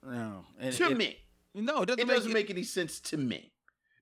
No. 0.06 0.46
And 0.60 0.74
to 0.76 0.92
it- 0.92 0.98
me. 0.98 1.18
No, 1.54 1.84
it 1.84 1.86
doesn't, 1.86 2.02
It 2.02 2.08
make, 2.08 2.16
doesn't 2.18 2.34
make 2.34 2.50
any 2.50 2.64
sense 2.64 3.00
to 3.00 3.18
me. 3.18 3.52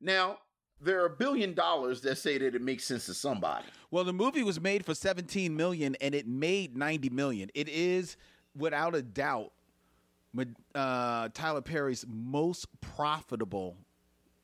Now, 0.01 0.39
there 0.81 1.01
are 1.03 1.05
a 1.05 1.09
billion 1.15 1.53
dollars 1.53 2.01
that 2.01 2.17
say 2.17 2.39
that 2.39 2.55
it 2.55 2.61
makes 2.63 2.83
sense 2.83 3.05
to 3.05 3.13
somebody. 3.13 3.65
Well, 3.91 4.03
the 4.03 4.11
movie 4.11 4.41
was 4.41 4.59
made 4.59 4.83
for 4.85 4.95
17 4.95 5.55
million 5.55 5.95
and 6.01 6.15
it 6.15 6.27
made 6.27 6.75
90 6.75 7.11
million. 7.11 7.51
It 7.53 7.69
is 7.69 8.17
without 8.57 8.95
a 8.95 9.03
doubt 9.03 9.51
uh, 10.73 11.29
Tyler 11.35 11.61
Perry's 11.61 12.05
most 12.09 12.65
profitable 12.81 13.77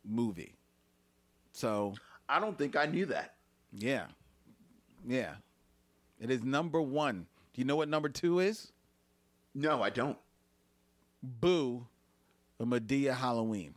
movie. 0.06 0.54
So, 1.52 1.96
I 2.30 2.40
don't 2.40 2.58
think 2.58 2.76
I 2.76 2.86
knew 2.86 3.08
that. 3.08 3.36
yeah. 3.74 4.06
Yeah. 5.08 5.34
It 6.20 6.30
is 6.30 6.44
number 6.44 6.80
1. 6.82 7.26
Do 7.54 7.62
you 7.62 7.66
know 7.66 7.76
what 7.78 7.90
number 7.90 8.10
2 8.10 8.40
is? 8.40 8.72
No, 9.56 9.82
I 9.82 9.90
don't. 9.90 10.18
Boo, 11.22 11.88
a 12.60 12.66
Madea 12.66 13.16
Halloween. 13.16 13.76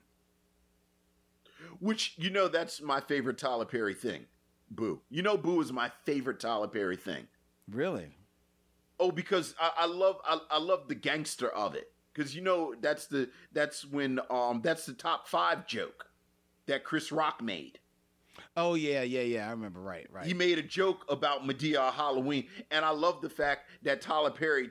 Which 1.81 2.15
you 2.17 2.31
know 2.31 2.49
that's 2.49 2.81
my 2.81 3.01
favorite 3.01 3.39
Tyler 3.39 3.65
Perry 3.65 3.95
thing. 3.95 4.27
Boo. 4.71 5.01
You 5.11 5.23
know 5.23 5.37
Boo 5.37 5.61
is 5.61 5.73
my 5.73 5.91
favorite 6.05 6.41
Tyler 6.41 6.69
Perry 6.69 6.97
thing. 6.97 7.27
Really? 7.71 8.17
Oh, 9.01 9.11
because 9.11 9.55
I, 9.61 9.71
I 9.79 9.87
love 9.87 10.17
I, 10.25 10.39
I 10.51 10.59
love 10.59 10.89
the 10.89 10.95
gangster 10.95 11.49
of 11.49 11.75
it. 11.75 11.93
Because 12.13 12.37
you 12.37 12.43
know 12.43 12.75
that's 12.81 13.07
the 13.07 13.31
that's 13.53 13.85
when 13.85 14.21
um 14.31 14.61
that's 14.63 14.87
the 14.87 14.93
top 14.93 15.27
five 15.29 15.67
joke 15.67 16.07
that 16.67 16.85
Chris 16.85 17.11
Rock 17.11 17.43
made. 17.43 17.79
Oh 18.57 18.75
yeah, 18.75 19.03
yeah, 19.03 19.23
yeah. 19.23 19.49
I 19.49 19.51
remember. 19.51 19.81
Right, 19.81 20.07
right. 20.11 20.27
He 20.27 20.35
made 20.35 20.59
a 20.59 20.63
joke 20.63 21.05
about 21.09 21.45
Madea 21.45 21.93
Halloween, 21.93 22.47
and 22.71 22.85
I 22.85 22.91
love 22.91 23.21
the 23.21 23.31
fact 23.31 23.69
that 23.83 24.01
Tyler 24.01 24.31
Perry 24.31 24.71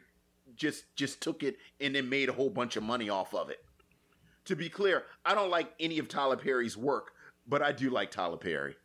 just 0.55 0.95
just 0.95 1.21
took 1.21 1.43
it 1.43 1.57
and 1.79 1.95
then 1.95 2.09
made 2.09 2.29
a 2.29 2.33
whole 2.33 2.49
bunch 2.49 2.75
of 2.75 2.83
money 2.83 3.09
off 3.09 3.33
of 3.33 3.49
it. 3.49 3.63
To 4.45 4.55
be 4.55 4.69
clear, 4.69 5.03
I 5.23 5.35
don't 5.35 5.49
like 5.51 5.71
any 5.79 5.99
of 5.99 6.07
Tyler 6.07 6.37
Perry's 6.37 6.75
work, 6.75 7.11
but 7.47 7.61
I 7.61 7.71
do 7.71 7.89
like 7.89 8.11
Tyler 8.11 8.37
Perry. 8.37 8.75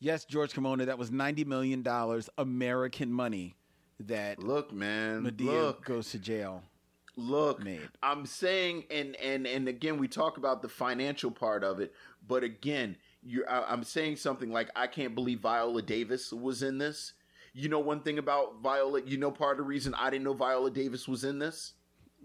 Yes, 0.00 0.24
George 0.24 0.52
Kimona, 0.52 0.86
that 0.86 0.98
was 0.98 1.10
90 1.10 1.44
million 1.44 1.82
dollars 1.82 2.28
American 2.36 3.12
money 3.12 3.56
that 4.00 4.38
Look, 4.42 4.72
man, 4.72 5.22
Madea 5.22 5.46
look. 5.46 5.84
goes 5.84 6.10
to 6.10 6.18
jail. 6.18 6.62
Look, 7.16 7.62
Made. 7.62 7.88
I'm 8.02 8.26
saying, 8.26 8.84
and 8.90 9.14
and 9.16 9.46
and 9.46 9.68
again, 9.68 9.98
we 9.98 10.08
talk 10.08 10.36
about 10.36 10.62
the 10.62 10.68
financial 10.68 11.30
part 11.30 11.62
of 11.62 11.78
it, 11.78 11.94
but 12.26 12.42
again, 12.42 12.96
you, 13.22 13.44
I, 13.46 13.72
I'm 13.72 13.84
saying 13.84 14.16
something 14.16 14.50
like, 14.50 14.68
I 14.74 14.88
can't 14.88 15.14
believe 15.14 15.40
Viola 15.40 15.80
Davis 15.80 16.32
was 16.32 16.62
in 16.62 16.78
this. 16.78 17.12
You 17.54 17.68
know, 17.68 17.78
one 17.78 18.00
thing 18.00 18.18
about 18.18 18.60
Viola, 18.62 19.02
you 19.02 19.16
know, 19.16 19.30
part 19.30 19.52
of 19.52 19.58
the 19.58 19.62
reason 19.62 19.94
I 19.94 20.10
didn't 20.10 20.24
know 20.24 20.34
Viola 20.34 20.70
Davis 20.70 21.06
was 21.06 21.22
in 21.22 21.38
this 21.38 21.74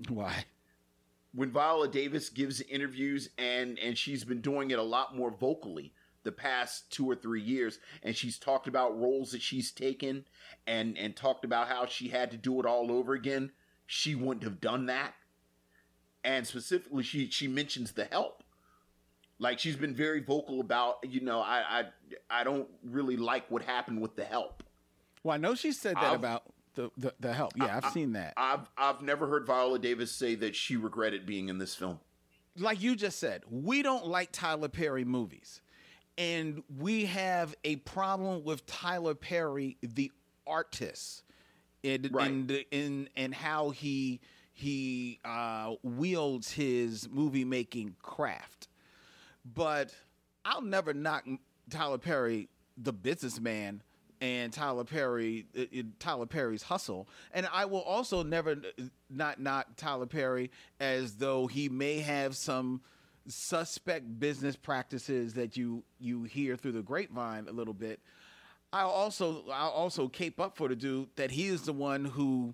Why? 0.10 0.46
when 1.34 1.52
Viola 1.52 1.88
Davis 1.88 2.30
gives 2.30 2.62
interviews, 2.62 3.30
and 3.38 3.78
and 3.80 3.98
she's 3.98 4.24
been 4.24 4.42
doing 4.42 4.72
it 4.72 4.80
a 4.80 4.84
lot 4.84 5.16
more 5.16 5.32
vocally 5.32 5.94
the 6.24 6.32
past 6.32 6.92
two 6.92 7.10
or 7.10 7.16
three 7.16 7.42
years, 7.42 7.80
and 8.04 8.16
she's 8.16 8.38
talked 8.38 8.68
about 8.68 9.00
roles 9.00 9.32
that 9.32 9.42
she's 9.42 9.72
taken, 9.72 10.26
and 10.68 10.98
and 10.98 11.16
talked 11.16 11.46
about 11.46 11.68
how 11.68 11.86
she 11.86 12.10
had 12.10 12.32
to 12.32 12.38
do 12.38 12.60
it 12.60 12.66
all 12.66 12.92
over 12.92 13.14
again. 13.14 13.52
She 13.86 14.16
wouldn't 14.16 14.44
have 14.44 14.62
done 14.62 14.88
that. 14.88 15.14
And 16.24 16.46
specifically, 16.46 17.04
she 17.04 17.30
she 17.30 17.48
mentions 17.48 17.92
the 17.92 18.06
help. 18.06 18.44
Like 19.38 19.58
she's 19.60 19.78
been 19.78 19.96
very 19.96 20.22
vocal 20.22 20.60
about, 20.60 20.98
you 21.08 21.22
know, 21.22 21.40
I 21.40 21.64
I 21.70 21.84
I 22.30 22.44
don't 22.44 22.68
really 22.84 23.16
like 23.16 23.50
what 23.50 23.62
happened 23.62 24.02
with 24.02 24.16
the 24.16 24.26
help. 24.26 24.64
Well, 25.24 25.34
I 25.36 25.38
know 25.38 25.56
she 25.56 25.72
said 25.72 25.96
that 25.96 26.04
I've- 26.04 26.16
about 26.16 26.44
the, 26.76 26.92
the 26.98 27.14
the 27.20 27.34
help. 27.34 27.54
Yeah, 27.58 27.80
I've 27.82 27.92
seen 27.92 28.14
that. 28.14 28.34
I've 28.38 28.70
I've 28.78 29.02
never 29.02 29.28
heard 29.28 29.46
Viola 29.46 29.80
Davis 29.80 30.12
say 30.12 30.36
that 30.36 30.56
she 30.56 30.78
regretted 30.78 31.26
being 31.26 31.50
in 31.50 31.58
this 31.58 31.76
film. 31.76 32.00
like 32.58 32.82
you 32.82 32.96
just 32.96 33.20
said, 33.20 33.44
we 33.50 33.82
don't 33.82 34.06
like 34.08 34.30
Tyler 34.32 34.68
Perry 34.70 35.04
movies. 35.06 35.62
And 36.18 36.64
we 36.78 37.06
have 37.06 37.56
a 37.64 37.78
problem 37.78 38.44
with 38.44 38.66
Tyler 38.66 39.16
Perry, 39.16 39.78
the 39.82 40.12
artist, 40.46 41.24
in 41.82 42.10
Right. 42.12 42.28
in, 42.30 42.48
the, 42.48 42.68
in 42.72 43.10
and 43.16 43.34
how 43.34 43.70
he 43.70 44.20
he 44.52 45.20
uh, 45.24 45.76
wields 45.82 46.52
his 46.52 47.08
movie 47.10 47.46
making 47.46 47.96
craft. 48.02 48.68
But 49.46 49.96
I'll 50.44 50.62
never 50.62 50.94
knock 50.94 51.26
Tyler 51.70 51.98
Perry, 51.98 52.50
the 52.78 52.92
businessman, 52.94 53.82
and 54.22 54.52
Tyler 54.52 54.84
Perry, 54.84 55.46
uh, 55.58 55.62
uh, 55.62 55.84
Tyler 56.00 56.26
Perry's 56.26 56.64
hustle. 56.64 57.08
And 57.34 57.48
I 57.52 57.66
will 57.66 57.82
also 57.82 58.24
never 58.24 58.58
not 59.10 59.40
knock 59.40 59.68
Tyler 59.78 60.06
Perry 60.06 60.52
as 60.80 61.16
though 61.16 61.48
he 61.48 61.70
may 61.70 62.00
have 62.00 62.36
some 62.36 62.82
suspect 63.28 64.20
business 64.20 64.56
practices 64.56 65.34
that 65.36 65.56
you 65.56 65.84
you 66.00 66.24
hear 66.24 66.56
through 66.56 66.72
the 66.72 66.82
grapevine 66.82 67.48
a 67.48 67.52
little 67.52 67.74
bit. 67.74 68.00
I'll 68.74 68.90
also 68.90 69.44
I'll 69.52 69.70
also 69.70 70.08
cape 70.08 70.40
up 70.40 70.58
for 70.58 70.68
the 70.68 70.76
dude 70.76 71.10
that 71.16 71.32
he 71.32 71.48
is 71.48 71.64
the 71.64 71.74
one 71.74 72.06
who 72.06 72.54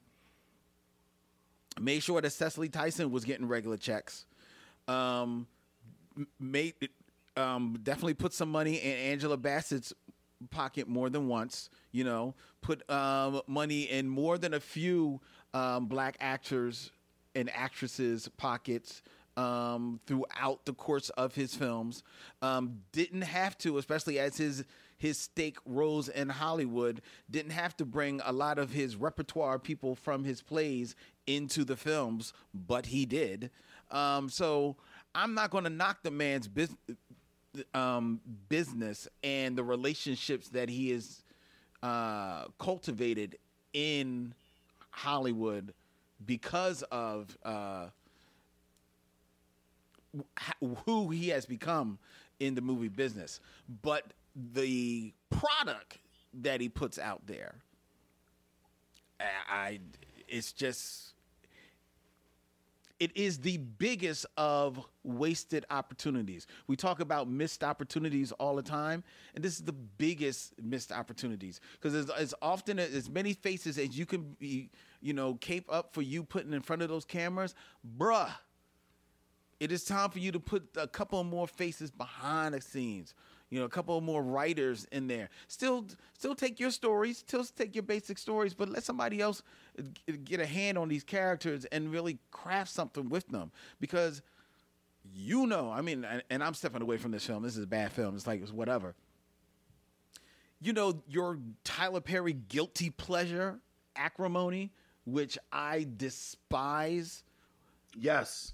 made 1.79 2.03
sure 2.03 2.21
that 2.21 2.31
Cicely 2.31 2.69
Tyson 2.69 3.11
was 3.11 3.25
getting 3.25 3.47
regular 3.47 3.77
checks. 3.77 4.25
Um, 4.87 5.47
made 6.39 6.73
um, 7.37 7.79
definitely 7.83 8.13
put 8.13 8.33
some 8.33 8.49
money 8.49 8.75
in 8.75 8.97
Angela 8.97 9.37
Bassett's 9.37 9.93
pocket 10.45 10.87
more 10.87 11.09
than 11.09 11.27
once. 11.27 11.69
You 11.91 12.03
know, 12.03 12.35
put 12.61 12.89
um, 12.89 13.41
money 13.47 13.83
in 13.83 14.07
more 14.07 14.37
than 14.37 14.53
a 14.53 14.59
few 14.59 15.21
um, 15.53 15.85
black 15.87 16.17
actors 16.19 16.91
and 17.35 17.49
actresses' 17.53 18.29
pockets 18.37 19.01
um, 19.37 19.99
throughout 20.05 20.65
the 20.65 20.73
course 20.73 21.09
of 21.11 21.35
his 21.35 21.55
films. 21.55 22.03
Um, 22.41 22.81
didn't 22.91 23.23
have 23.23 23.57
to, 23.59 23.77
especially 23.77 24.19
as 24.19 24.37
his 24.37 24.63
his 24.97 25.17
stake 25.17 25.57
rose 25.65 26.07
in 26.07 26.29
Hollywood. 26.29 27.01
Didn't 27.29 27.51
have 27.51 27.75
to 27.77 27.85
bring 27.85 28.21
a 28.25 28.31
lot 28.31 28.57
of 28.57 28.71
his 28.71 28.95
repertoire 28.95 29.59
people 29.59 29.93
from 29.95 30.23
his 30.23 30.41
plays 30.41 30.95
into 31.27 31.65
the 31.65 31.75
films, 31.75 32.33
but 32.53 32.87
he 32.87 33.05
did. 33.05 33.51
Um, 33.91 34.29
so 34.29 34.77
I'm 35.13 35.33
not 35.33 35.51
going 35.51 35.65
to 35.65 35.69
knock 35.69 36.03
the 36.03 36.11
man's 36.11 36.47
business 36.47 36.77
um, 37.73 38.19
business 38.49 39.07
and 39.23 39.55
the 39.57 39.63
relationships 39.63 40.49
that 40.49 40.69
he 40.69 40.91
has 40.91 41.23
uh, 41.83 42.45
cultivated 42.59 43.37
in 43.73 44.33
Hollywood 44.91 45.73
because 46.25 46.83
of 46.83 47.37
uh, 47.43 47.87
who 50.85 51.09
he 51.09 51.29
has 51.29 51.45
become 51.45 51.99
in 52.39 52.55
the 52.55 52.61
movie 52.61 52.87
business. 52.87 53.39
But 53.81 54.13
the 54.53 55.13
product 55.29 55.99
that 56.41 56.61
he 56.61 56.69
puts 56.69 56.97
out 56.99 57.25
there, 57.27 57.55
I, 59.19 59.25
I 59.49 59.79
it's 60.27 60.51
just 60.51 61.14
it 62.99 63.15
is 63.15 63.39
the 63.39 63.57
biggest 63.57 64.25
of 64.37 64.79
wasted 65.03 65.65
opportunities. 65.69 66.47
We 66.67 66.75
talk 66.75 67.01
about 67.01 67.29
missed 67.29 67.63
opportunities 67.63 68.31
all 68.33 68.55
the 68.55 68.63
time, 68.63 69.03
and 69.35 69.43
this 69.43 69.55
is 69.55 69.65
the 69.65 69.73
biggest 69.73 70.53
missed 70.61 70.91
opportunities 70.91 71.59
because 71.73 71.93
as, 71.93 72.09
as 72.09 72.33
often 72.41 72.79
as 72.79 73.09
many 73.09 73.33
faces 73.33 73.77
as 73.77 73.97
you 73.97 74.05
can 74.05 74.35
be, 74.39 74.69
you 75.01 75.13
know, 75.13 75.35
cape 75.35 75.65
up 75.69 75.93
for 75.93 76.01
you 76.01 76.23
putting 76.23 76.53
in 76.53 76.61
front 76.61 76.81
of 76.81 76.89
those 76.89 77.05
cameras, 77.05 77.53
bruh. 77.97 78.31
It 79.59 79.71
is 79.71 79.85
time 79.85 80.09
for 80.09 80.19
you 80.19 80.33
to 80.33 80.39
put 80.39 80.67
a 80.75 80.87
couple 80.87 81.23
more 81.23 81.47
faces 81.47 81.89
behind 81.89 82.53
the 82.53 82.61
scenes. 82.61 83.13
You 83.49 83.59
know, 83.59 83.65
a 83.65 83.69
couple 83.69 83.99
more 84.01 84.23
writers 84.23 84.85
in 84.91 85.07
there. 85.07 85.29
Still, 85.47 85.85
still 86.17 86.35
take 86.35 86.59
your 86.59 86.71
stories, 86.71 87.19
still 87.19 87.43
take 87.43 87.75
your 87.75 87.83
basic 87.83 88.17
stories, 88.17 88.53
but 88.53 88.69
let 88.69 88.83
somebody 88.83 89.21
else 89.21 89.43
get 90.23 90.39
a 90.39 90.45
hand 90.45 90.77
on 90.77 90.89
these 90.89 91.03
characters 91.03 91.65
and 91.65 91.91
really 91.91 92.17
craft 92.31 92.71
something 92.71 93.07
with 93.07 93.27
them. 93.27 93.51
Because 93.79 94.21
you 95.13 95.45
know, 95.45 95.71
I 95.71 95.81
mean, 95.81 96.03
and, 96.03 96.23
and 96.29 96.43
I'm 96.43 96.53
stepping 96.53 96.81
away 96.81 96.97
from 96.97 97.11
this 97.11 97.25
film. 97.25 97.43
This 97.43 97.55
is 97.55 97.63
a 97.63 97.67
bad 97.67 97.91
film. 97.91 98.15
It's 98.15 98.27
like 98.27 98.41
it's 98.41 98.51
whatever. 98.51 98.95
You 100.59 100.73
know, 100.73 101.03
your 101.07 101.37
Tyler 101.63 102.01
Perry 102.01 102.33
guilty 102.33 102.89
pleasure, 102.89 103.59
acrimony, 103.95 104.71
which 105.05 105.37
I 105.51 105.85
despise. 105.95 107.23
Yes. 107.95 108.53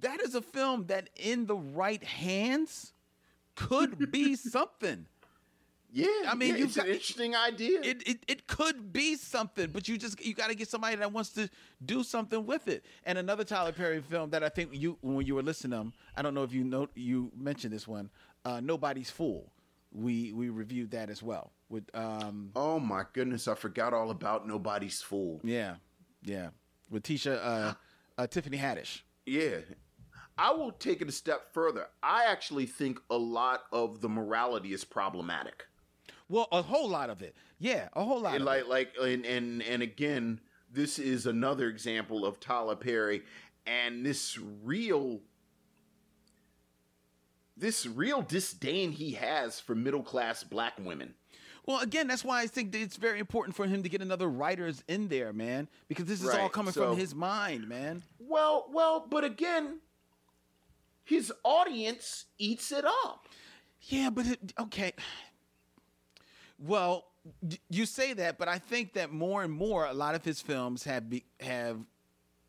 That 0.00 0.20
is 0.20 0.34
a 0.34 0.42
film 0.42 0.86
that, 0.86 1.10
in 1.16 1.46
the 1.46 1.56
right 1.56 2.02
hands, 2.02 2.93
could 3.54 4.10
be 4.10 4.36
something. 4.36 5.06
Yeah, 5.96 6.08
I 6.26 6.34
mean, 6.34 6.50
yeah, 6.50 6.56
you've 6.56 6.66
it's 6.68 6.76
got- 6.76 6.86
an 6.86 6.92
interesting 6.92 7.36
idea. 7.36 7.80
It, 7.82 8.02
it 8.08 8.18
it 8.26 8.46
could 8.48 8.92
be 8.92 9.14
something, 9.14 9.70
but 9.70 9.86
you 9.86 9.96
just 9.96 10.20
you 10.24 10.34
got 10.34 10.48
to 10.48 10.56
get 10.56 10.66
somebody 10.68 10.96
that 10.96 11.12
wants 11.12 11.30
to 11.34 11.48
do 11.84 12.02
something 12.02 12.44
with 12.46 12.66
it. 12.66 12.84
And 13.04 13.16
another 13.16 13.44
Tyler 13.44 13.70
Perry 13.70 14.00
film 14.02 14.30
that 14.30 14.42
I 14.42 14.48
think 14.48 14.70
you 14.72 14.98
when 15.02 15.24
you 15.24 15.36
were 15.36 15.42
listening 15.42 15.90
to 15.92 15.96
I 16.16 16.22
don't 16.22 16.34
know 16.34 16.42
if 16.42 16.52
you 16.52 16.64
know 16.64 16.88
you 16.96 17.30
mentioned 17.36 17.72
this 17.72 17.86
one, 17.86 18.10
uh, 18.44 18.58
Nobody's 18.60 19.08
Fool. 19.10 19.52
We 19.92 20.32
we 20.32 20.48
reviewed 20.48 20.90
that 20.90 21.10
as 21.10 21.22
well 21.22 21.52
with 21.68 21.84
um 21.94 22.50
oh 22.56 22.80
my 22.80 23.04
goodness, 23.12 23.46
I 23.46 23.54
forgot 23.54 23.94
all 23.94 24.10
about 24.10 24.48
Nobody's 24.48 25.00
Fool. 25.00 25.40
yeah 25.44 25.76
yeah 26.24 26.48
with 26.90 27.04
Tisha 27.04 27.38
uh, 27.40 27.74
uh, 28.18 28.26
Tiffany 28.26 28.58
Haddish. 28.58 29.02
Yeah. 29.26 29.58
I 30.36 30.52
will 30.52 30.72
take 30.72 31.00
it 31.00 31.08
a 31.08 31.12
step 31.12 31.52
further. 31.52 31.86
I 32.02 32.24
actually 32.24 32.66
think 32.66 32.98
a 33.10 33.16
lot 33.16 33.64
of 33.72 34.00
the 34.00 34.08
morality 34.08 34.72
is 34.72 34.84
problematic. 34.84 35.66
Well, 36.28 36.48
a 36.50 36.62
whole 36.62 36.88
lot 36.88 37.10
of 37.10 37.22
it. 37.22 37.36
Yeah, 37.58 37.88
a 37.92 38.04
whole 38.04 38.20
lot. 38.20 38.34
And 38.34 38.42
of 38.42 38.46
like 38.46 38.60
it. 38.60 38.68
like 38.68 38.92
and, 39.00 39.24
and 39.24 39.62
and 39.62 39.82
again, 39.82 40.40
this 40.72 40.98
is 40.98 41.26
another 41.26 41.68
example 41.68 42.24
of 42.24 42.40
Tyler 42.40 42.76
Perry 42.76 43.22
and 43.66 44.04
this 44.04 44.38
real 44.62 45.20
this 47.56 47.86
real 47.86 48.22
disdain 48.22 48.92
he 48.92 49.12
has 49.12 49.60
for 49.60 49.74
middle 49.74 50.02
class 50.02 50.42
black 50.42 50.74
women. 50.78 51.14
Well, 51.66 51.80
again, 51.80 52.08
that's 52.08 52.24
why 52.24 52.42
I 52.42 52.46
think 52.46 52.72
that 52.72 52.82
it's 52.82 52.96
very 52.96 53.18
important 53.18 53.56
for 53.56 53.66
him 53.66 53.82
to 53.84 53.88
get 53.88 54.02
another 54.02 54.28
writers 54.28 54.82
in 54.86 55.08
there, 55.08 55.32
man, 55.32 55.68
because 55.88 56.04
this 56.04 56.22
is 56.22 56.28
all 56.28 56.50
coming 56.50 56.72
so- 56.72 56.88
from 56.88 56.98
his 56.98 57.14
mind, 57.14 57.68
man. 57.68 58.02
Well, 58.18 58.66
well, 58.70 59.06
but 59.08 59.24
again, 59.24 59.78
his 61.04 61.32
audience 61.44 62.24
eats 62.38 62.72
it 62.72 62.84
up. 62.84 63.28
Yeah, 63.82 64.10
but 64.10 64.26
it, 64.26 64.52
okay. 64.58 64.92
Well, 66.58 67.04
y- 67.42 67.58
you 67.68 67.86
say 67.86 68.12
that, 68.14 68.38
but 68.38 68.48
I 68.48 68.58
think 68.58 68.94
that 68.94 69.12
more 69.12 69.42
and 69.42 69.52
more, 69.52 69.86
a 69.86 69.92
lot 69.92 70.14
of 70.14 70.24
his 70.24 70.40
films 70.40 70.84
have 70.84 71.10
be, 71.10 71.24
have 71.40 71.78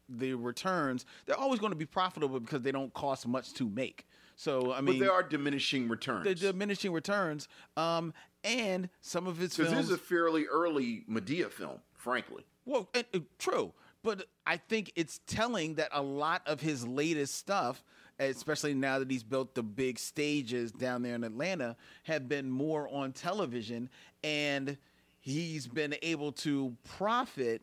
the 0.07 0.33
returns. 0.35 1.05
They're 1.25 1.37
always 1.37 1.59
going 1.59 1.71
to 1.71 1.77
be 1.77 1.85
profitable 1.85 2.39
because 2.39 2.61
they 2.61 2.71
don't 2.71 2.93
cost 2.93 3.27
much 3.27 3.53
to 3.53 3.67
make. 3.69 4.07
So 4.35 4.73
I 4.73 4.81
mean, 4.81 4.99
but 4.99 5.05
there 5.05 5.13
are 5.13 5.23
diminishing 5.23 5.87
returns. 5.87 6.25
the 6.25 6.35
diminishing 6.35 6.91
returns. 6.91 7.47
Um, 7.77 8.13
and 8.43 8.89
some 9.01 9.27
of 9.27 9.37
his 9.37 9.55
Because 9.55 9.71
films. 9.71 9.87
this 9.87 9.95
is 9.97 10.01
a 10.01 10.03
fairly 10.05 10.45
early 10.45 11.03
Madea 11.09 11.49
film, 11.49 11.79
frankly. 11.95 12.45
Well, 12.65 12.89
and, 12.93 13.05
uh, 13.13 13.19
true, 13.39 13.73
but 14.03 14.25
I 14.45 14.57
think 14.57 14.91
it's 14.95 15.19
telling 15.25 15.75
that 15.75 15.89
a 15.91 16.01
lot 16.01 16.41
of 16.45 16.61
his 16.61 16.85
latest 16.87 17.35
stuff, 17.35 17.83
especially 18.19 18.73
now 18.73 18.99
that 18.99 19.09
he's 19.09 19.23
built 19.23 19.55
the 19.55 19.63
big 19.63 19.99
stages 19.99 20.71
down 20.71 21.01
there 21.01 21.15
in 21.15 21.23
Atlanta, 21.23 21.75
have 22.03 22.27
been 22.27 22.49
more 22.49 22.89
on 22.89 23.11
television, 23.11 23.89
and 24.23 24.77
he's 25.19 25.67
been 25.67 25.95
able 26.01 26.31
to 26.31 26.75
profit 26.97 27.61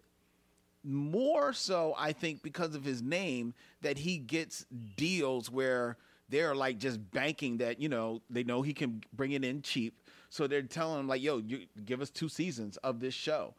more 0.84 1.52
so. 1.52 1.94
I 1.96 2.12
think 2.12 2.42
because 2.42 2.74
of 2.74 2.84
his 2.84 3.02
name, 3.02 3.54
that 3.82 3.98
he 3.98 4.18
gets 4.18 4.66
deals 4.96 5.50
where 5.50 5.96
they're 6.28 6.54
like 6.54 6.78
just 6.78 7.10
banking 7.10 7.58
that 7.58 7.80
you 7.80 7.88
know 7.88 8.22
they 8.30 8.44
know 8.44 8.62
he 8.62 8.72
can 8.72 9.02
bring 9.12 9.32
it 9.32 9.44
in 9.44 9.62
cheap. 9.62 9.98
So 10.30 10.46
they're 10.46 10.62
telling 10.62 11.00
him 11.00 11.08
like, 11.08 11.22
"Yo, 11.22 11.38
you 11.38 11.66
give 11.84 12.00
us 12.00 12.10
two 12.10 12.28
seasons 12.28 12.76
of 12.78 13.00
this 13.00 13.14
show." 13.14 13.54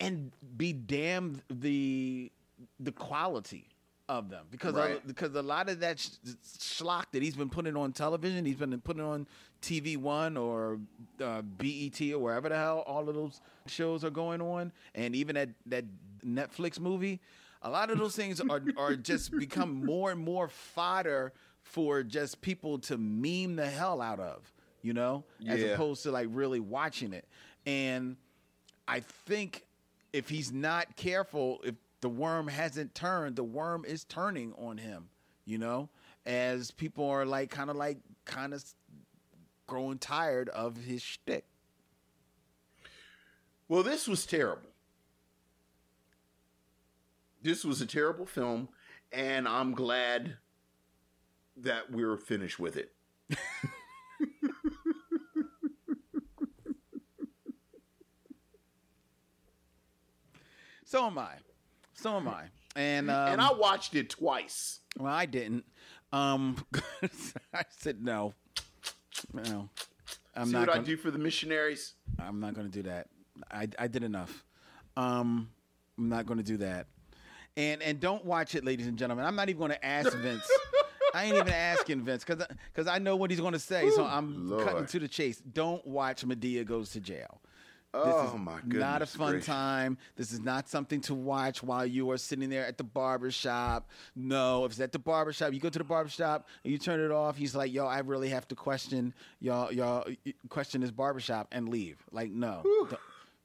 and 0.00 0.32
be 0.56 0.72
damned 0.72 1.42
the 1.50 2.30
the 2.80 2.92
quality 2.92 3.68
of 4.08 4.30
them 4.30 4.46
because 4.50 4.74
Right. 4.74 4.96
of, 4.96 5.06
because 5.06 5.34
a 5.34 5.42
lot 5.42 5.68
of 5.68 5.80
that 5.80 5.98
sh- 5.98 6.08
schlock 6.58 7.06
that 7.12 7.22
he's 7.22 7.34
been 7.34 7.48
putting 7.50 7.76
on 7.76 7.92
television, 7.92 8.44
he's 8.44 8.56
been 8.56 8.80
putting 8.80 9.02
on 9.02 9.26
TV 9.62 9.96
One 9.96 10.36
or 10.36 10.78
uh, 11.20 11.42
BET 11.42 12.00
or 12.12 12.18
wherever 12.20 12.48
the 12.48 12.54
hell 12.56 12.84
all 12.86 13.08
of 13.08 13.14
those 13.14 13.40
shows 13.66 14.04
are 14.04 14.10
going 14.10 14.40
on, 14.40 14.72
and 14.94 15.14
even 15.16 15.34
that 15.34 15.48
that 15.66 15.84
Netflix 16.24 16.78
movie. 16.78 17.20
A 17.62 17.70
lot 17.70 17.90
of 17.90 17.98
those 17.98 18.14
things 18.14 18.40
are 18.40 18.62
are 18.76 18.94
just 18.94 19.30
become 19.38 19.84
more 19.84 20.12
and 20.12 20.20
more 20.20 20.46
fodder 20.48 21.32
for 21.62 22.04
just 22.04 22.40
people 22.40 22.78
to 22.78 22.96
meme 22.96 23.56
the 23.56 23.68
hell 23.68 24.00
out 24.00 24.20
of, 24.20 24.52
you 24.82 24.92
know, 24.92 25.24
as 25.48 25.60
opposed 25.74 26.04
to 26.04 26.12
like 26.12 26.28
really 26.30 26.60
watching 26.60 27.12
it. 27.12 27.26
And 27.66 28.16
I 28.86 29.00
think 29.00 29.64
if 30.12 30.28
he's 30.28 30.52
not 30.52 30.94
careful, 30.94 31.60
if 31.64 31.74
the 32.00 32.08
worm 32.08 32.48
hasn't 32.48 32.94
turned, 32.94 33.36
the 33.36 33.44
worm 33.44 33.84
is 33.84 34.04
turning 34.04 34.52
on 34.54 34.78
him, 34.78 35.08
you 35.44 35.58
know, 35.58 35.88
as 36.24 36.70
people 36.70 37.08
are 37.08 37.24
like 37.24 37.50
kind 37.50 37.70
of 37.70 37.76
like 37.76 37.98
kind 38.24 38.52
of 38.52 38.64
growing 39.66 39.98
tired 39.98 40.48
of 40.50 40.76
his 40.76 41.02
shtick. 41.02 41.44
Well, 43.68 43.82
this 43.82 44.06
was 44.06 44.26
terrible. 44.26 44.70
This 47.42 47.64
was 47.64 47.80
a 47.80 47.86
terrible 47.86 48.26
film, 48.26 48.68
and 49.12 49.46
I'm 49.46 49.72
glad 49.72 50.36
that 51.56 51.90
we're 51.90 52.16
finished 52.16 52.58
with 52.58 52.76
it. 52.76 52.92
So 60.86 61.04
am 61.04 61.18
I. 61.18 61.34
So 62.06 62.16
am 62.16 62.28
I. 62.28 62.44
And 62.76 63.10
um, 63.10 63.32
and 63.32 63.40
I 63.40 63.52
watched 63.52 63.94
it 63.94 64.10
twice. 64.10 64.80
Well, 64.98 65.12
I 65.12 65.26
didn't. 65.26 65.64
Um, 66.12 66.64
I 67.54 67.64
said 67.70 68.02
no. 68.02 68.34
No, 69.32 69.68
I'm 70.34 70.46
See 70.46 70.52
not. 70.52 70.60
what 70.60 70.70
I 70.70 70.74
gonna, 70.74 70.86
do 70.86 70.96
for 70.96 71.10
the 71.10 71.18
missionaries? 71.18 71.94
I'm 72.18 72.38
not 72.38 72.54
going 72.54 72.70
to 72.70 72.72
do 72.72 72.82
that. 72.88 73.08
I 73.50 73.68
I 73.78 73.88
did 73.88 74.04
enough. 74.04 74.44
Um, 74.96 75.50
I'm 75.98 76.08
not 76.08 76.26
going 76.26 76.38
to 76.38 76.44
do 76.44 76.58
that. 76.58 76.86
And 77.56 77.82
and 77.82 77.98
don't 77.98 78.24
watch 78.24 78.54
it, 78.54 78.64
ladies 78.64 78.86
and 78.86 78.98
gentlemen. 78.98 79.24
I'm 79.24 79.36
not 79.36 79.48
even 79.48 79.58
going 79.58 79.72
to 79.72 79.84
ask 79.84 80.12
Vince. 80.18 80.46
I 81.14 81.24
ain't 81.24 81.36
even 81.36 81.48
asking 81.48 82.02
Vince 82.04 82.24
because 82.24 82.46
because 82.72 82.86
I 82.86 82.98
know 82.98 83.16
what 83.16 83.30
he's 83.30 83.40
going 83.40 83.54
to 83.54 83.58
say. 83.58 83.88
So 83.90 84.04
I'm 84.04 84.48
Lord. 84.48 84.64
cutting 84.64 84.86
to 84.86 84.98
the 85.00 85.08
chase. 85.08 85.38
Don't 85.38 85.84
watch 85.86 86.26
Madea 86.26 86.64
goes 86.66 86.90
to 86.90 87.00
jail. 87.00 87.40
This 88.04 88.14
Oh, 88.16 88.32
is 88.34 88.40
my 88.40 88.58
Not 88.64 89.02
a 89.02 89.06
fun 89.06 89.30
gracious. 89.32 89.46
time. 89.46 89.98
This 90.16 90.32
is 90.32 90.40
not 90.40 90.68
something 90.68 91.00
to 91.02 91.14
watch 91.14 91.62
while 91.62 91.86
you 91.86 92.10
are 92.10 92.18
sitting 92.18 92.50
there 92.50 92.66
at 92.66 92.78
the 92.78 92.84
barber 92.84 93.30
shop. 93.30 93.88
No, 94.14 94.64
if 94.64 94.72
it's 94.72 94.80
at 94.80 94.92
the 94.92 94.98
barber 94.98 95.32
shop, 95.32 95.52
you 95.52 95.60
go 95.60 95.68
to 95.70 95.78
the 95.78 95.84
barber 95.84 96.10
shop 96.10 96.48
and 96.64 96.72
you 96.72 96.78
turn 96.78 97.00
it 97.00 97.10
off. 97.10 97.36
He's 97.36 97.54
like, 97.54 97.72
"Yo, 97.72 97.86
I 97.86 98.00
really 98.00 98.28
have 98.30 98.46
to 98.48 98.54
question 98.54 99.14
y'all. 99.40 99.72
Y'all 99.72 100.06
question 100.48 100.80
this 100.80 100.90
barber 100.90 101.20
shop 101.20 101.48
and 101.52 101.68
leave." 101.68 101.98
Like, 102.12 102.30
no, 102.30 102.62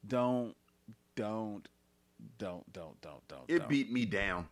don't, 0.08 0.56
don't, 1.16 1.68
don't, 2.38 2.74
don't, 2.74 3.02
don't, 3.02 3.28
don't. 3.28 3.44
It 3.48 3.60
don't. 3.60 3.70
beat 3.70 3.92
me 3.92 4.06
down. 4.06 4.48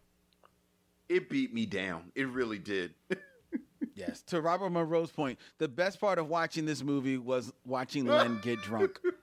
It 1.07 1.29
beat 1.29 1.53
me 1.53 1.65
down. 1.65 2.11
It 2.15 2.27
really 2.29 2.59
did. 2.59 2.93
Yes. 3.95 4.21
To 4.27 4.39
Robert 4.41 4.69
Monroe's 4.69 5.11
point, 5.11 5.39
the 5.57 5.67
best 5.67 5.99
part 5.99 6.19
of 6.19 6.27
watching 6.29 6.65
this 6.65 6.81
movie 6.83 7.17
was 7.17 7.51
watching 7.65 8.05
Len 8.05 8.39
get 8.41 8.61
drunk. 8.61 8.97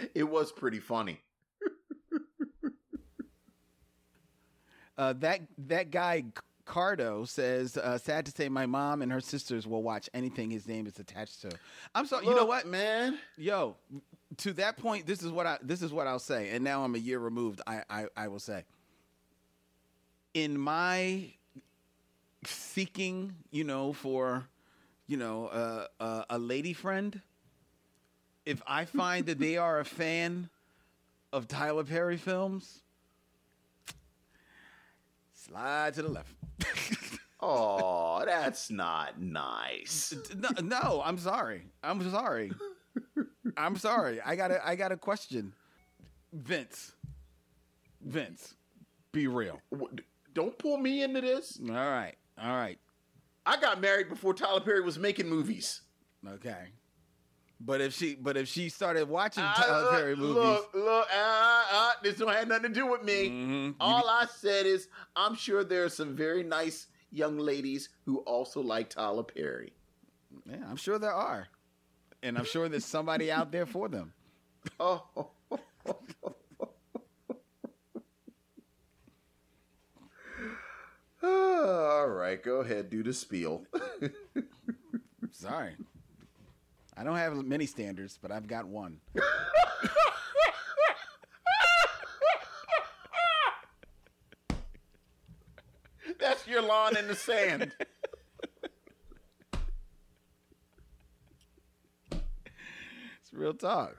it 0.14 0.24
was 0.24 0.52
pretty 0.52 0.80
funny. 0.80 1.20
Uh, 4.98 5.12
that 5.12 5.42
that 5.58 5.90
guy 5.90 6.24
Cardo 6.66 7.28
says, 7.28 7.76
uh, 7.76 7.98
"Sad 7.98 8.24
to 8.26 8.32
say, 8.32 8.48
my 8.48 8.64
mom 8.64 9.02
and 9.02 9.12
her 9.12 9.20
sisters 9.20 9.66
will 9.66 9.82
watch 9.82 10.08
anything 10.14 10.50
his 10.50 10.66
name 10.66 10.86
is 10.86 10.98
attached 10.98 11.42
to." 11.42 11.50
I'm 11.94 12.06
sorry. 12.06 12.26
you 12.26 12.34
know 12.34 12.46
what, 12.46 12.66
man? 12.66 13.18
Yo, 13.36 13.76
to 14.38 14.52
that 14.54 14.76
point, 14.76 15.06
this 15.06 15.22
is 15.22 15.30
what 15.30 15.46
I 15.46 15.58
this 15.62 15.82
is 15.82 15.92
what 15.92 16.06
I'll 16.06 16.18
say. 16.18 16.50
And 16.50 16.64
now 16.64 16.82
I'm 16.82 16.94
a 16.94 16.98
year 16.98 17.18
removed. 17.18 17.60
I 17.66 17.82
I, 17.88 18.06
I 18.16 18.28
will 18.28 18.40
say, 18.40 18.64
in 20.34 20.58
my 20.58 21.32
seeking, 22.44 23.34
you 23.50 23.64
know, 23.64 23.92
for 23.92 24.48
you 25.06 25.16
know 25.16 25.46
uh, 25.46 25.86
uh, 26.00 26.24
a 26.30 26.38
lady 26.38 26.72
friend, 26.72 27.20
if 28.46 28.62
I 28.66 28.84
find 28.84 29.26
that 29.26 29.38
they 29.38 29.56
are 29.58 29.80
a 29.80 29.84
fan 29.84 30.48
of 31.32 31.48
Tyler 31.48 31.84
Perry 31.84 32.16
films, 32.16 32.80
slide 35.34 35.94
to 35.94 36.02
the 36.02 36.08
left. 36.08 36.34
Oh, 37.38 38.24
that's 38.24 38.70
not 38.70 39.20
nice. 39.20 40.14
no, 40.34 40.48
no, 40.62 41.02
I'm 41.04 41.18
sorry. 41.18 41.62
I'm 41.82 42.10
sorry. 42.10 42.50
I'm 43.56 43.76
sorry. 43.76 44.20
I 44.22 44.36
got 44.36 44.48
to 44.48 44.66
I 44.66 44.74
got 44.74 44.90
a 44.90 44.96
question. 44.96 45.52
Vince. 46.32 46.92
Vince. 48.00 48.54
Be 49.12 49.26
real. 49.26 49.60
Don't 50.34 50.58
pull 50.58 50.78
me 50.78 51.02
into 51.02 51.20
this. 51.20 51.58
All 51.62 51.74
right. 51.74 52.14
All 52.42 52.56
right. 52.56 52.78
I 53.44 53.60
got 53.60 53.80
married 53.80 54.08
before 54.08 54.34
Tyler 54.34 54.60
Perry 54.60 54.80
was 54.80 54.98
making 54.98 55.28
movies. 55.28 55.82
Okay. 56.26 56.70
But 57.58 57.80
if 57.80 57.94
she 57.94 58.14
but 58.14 58.36
if 58.36 58.48
she 58.48 58.68
started 58.68 59.08
watching 59.08 59.42
Uh, 59.42 59.54
Tyler 59.54 59.90
Perry 59.98 60.14
look, 60.14 60.36
movies, 60.36 60.44
Look, 60.44 60.74
look, 60.74 61.08
uh, 61.14 61.62
uh, 61.72 61.92
this 62.02 62.18
don't 62.18 62.30
have 62.32 62.48
nothing 62.48 62.74
to 62.74 62.80
do 62.80 62.86
with 62.86 63.02
me. 63.02 63.30
Mm-hmm. 63.30 63.70
All 63.80 64.06
I 64.08 64.26
said 64.26 64.66
is 64.66 64.88
I'm 65.14 65.34
sure 65.34 65.64
there 65.64 65.84
are 65.84 65.88
some 65.88 66.14
very 66.14 66.42
nice 66.42 66.88
young 67.10 67.38
ladies 67.38 67.88
who 68.04 68.18
also 68.18 68.60
like 68.60 68.90
Tyler 68.90 69.22
Perry. 69.22 69.72
yeah, 70.44 70.56
I'm 70.68 70.76
sure 70.76 70.98
there 70.98 71.14
are. 71.14 71.48
And 72.22 72.36
I'm 72.36 72.44
sure 72.44 72.68
there's 72.68 72.84
somebody 72.84 73.32
out 73.32 73.52
there 73.52 73.66
for 73.66 73.88
them. 73.88 74.12
Oh. 74.78 75.30
All 81.22 82.08
right, 82.08 82.42
go 82.42 82.60
ahead, 82.60 82.90
do 82.90 83.02
the 83.02 83.12
spiel. 83.12 83.64
Sorry. 85.32 85.76
I 86.96 87.04
don't 87.04 87.16
have 87.16 87.34
many 87.44 87.66
standards, 87.66 88.18
but 88.20 88.32
I've 88.32 88.46
got 88.46 88.66
one. 88.66 89.00
That's 96.18 96.46
your 96.46 96.62
lawn 96.62 96.96
in 96.96 97.06
the 97.08 97.14
sand. 97.14 97.72
It's 102.12 103.32
real 103.32 103.54
talk. 103.54 103.96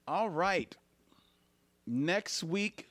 All 0.08 0.30
right. 0.30 0.76
Next 1.86 2.44
week, 2.44 2.89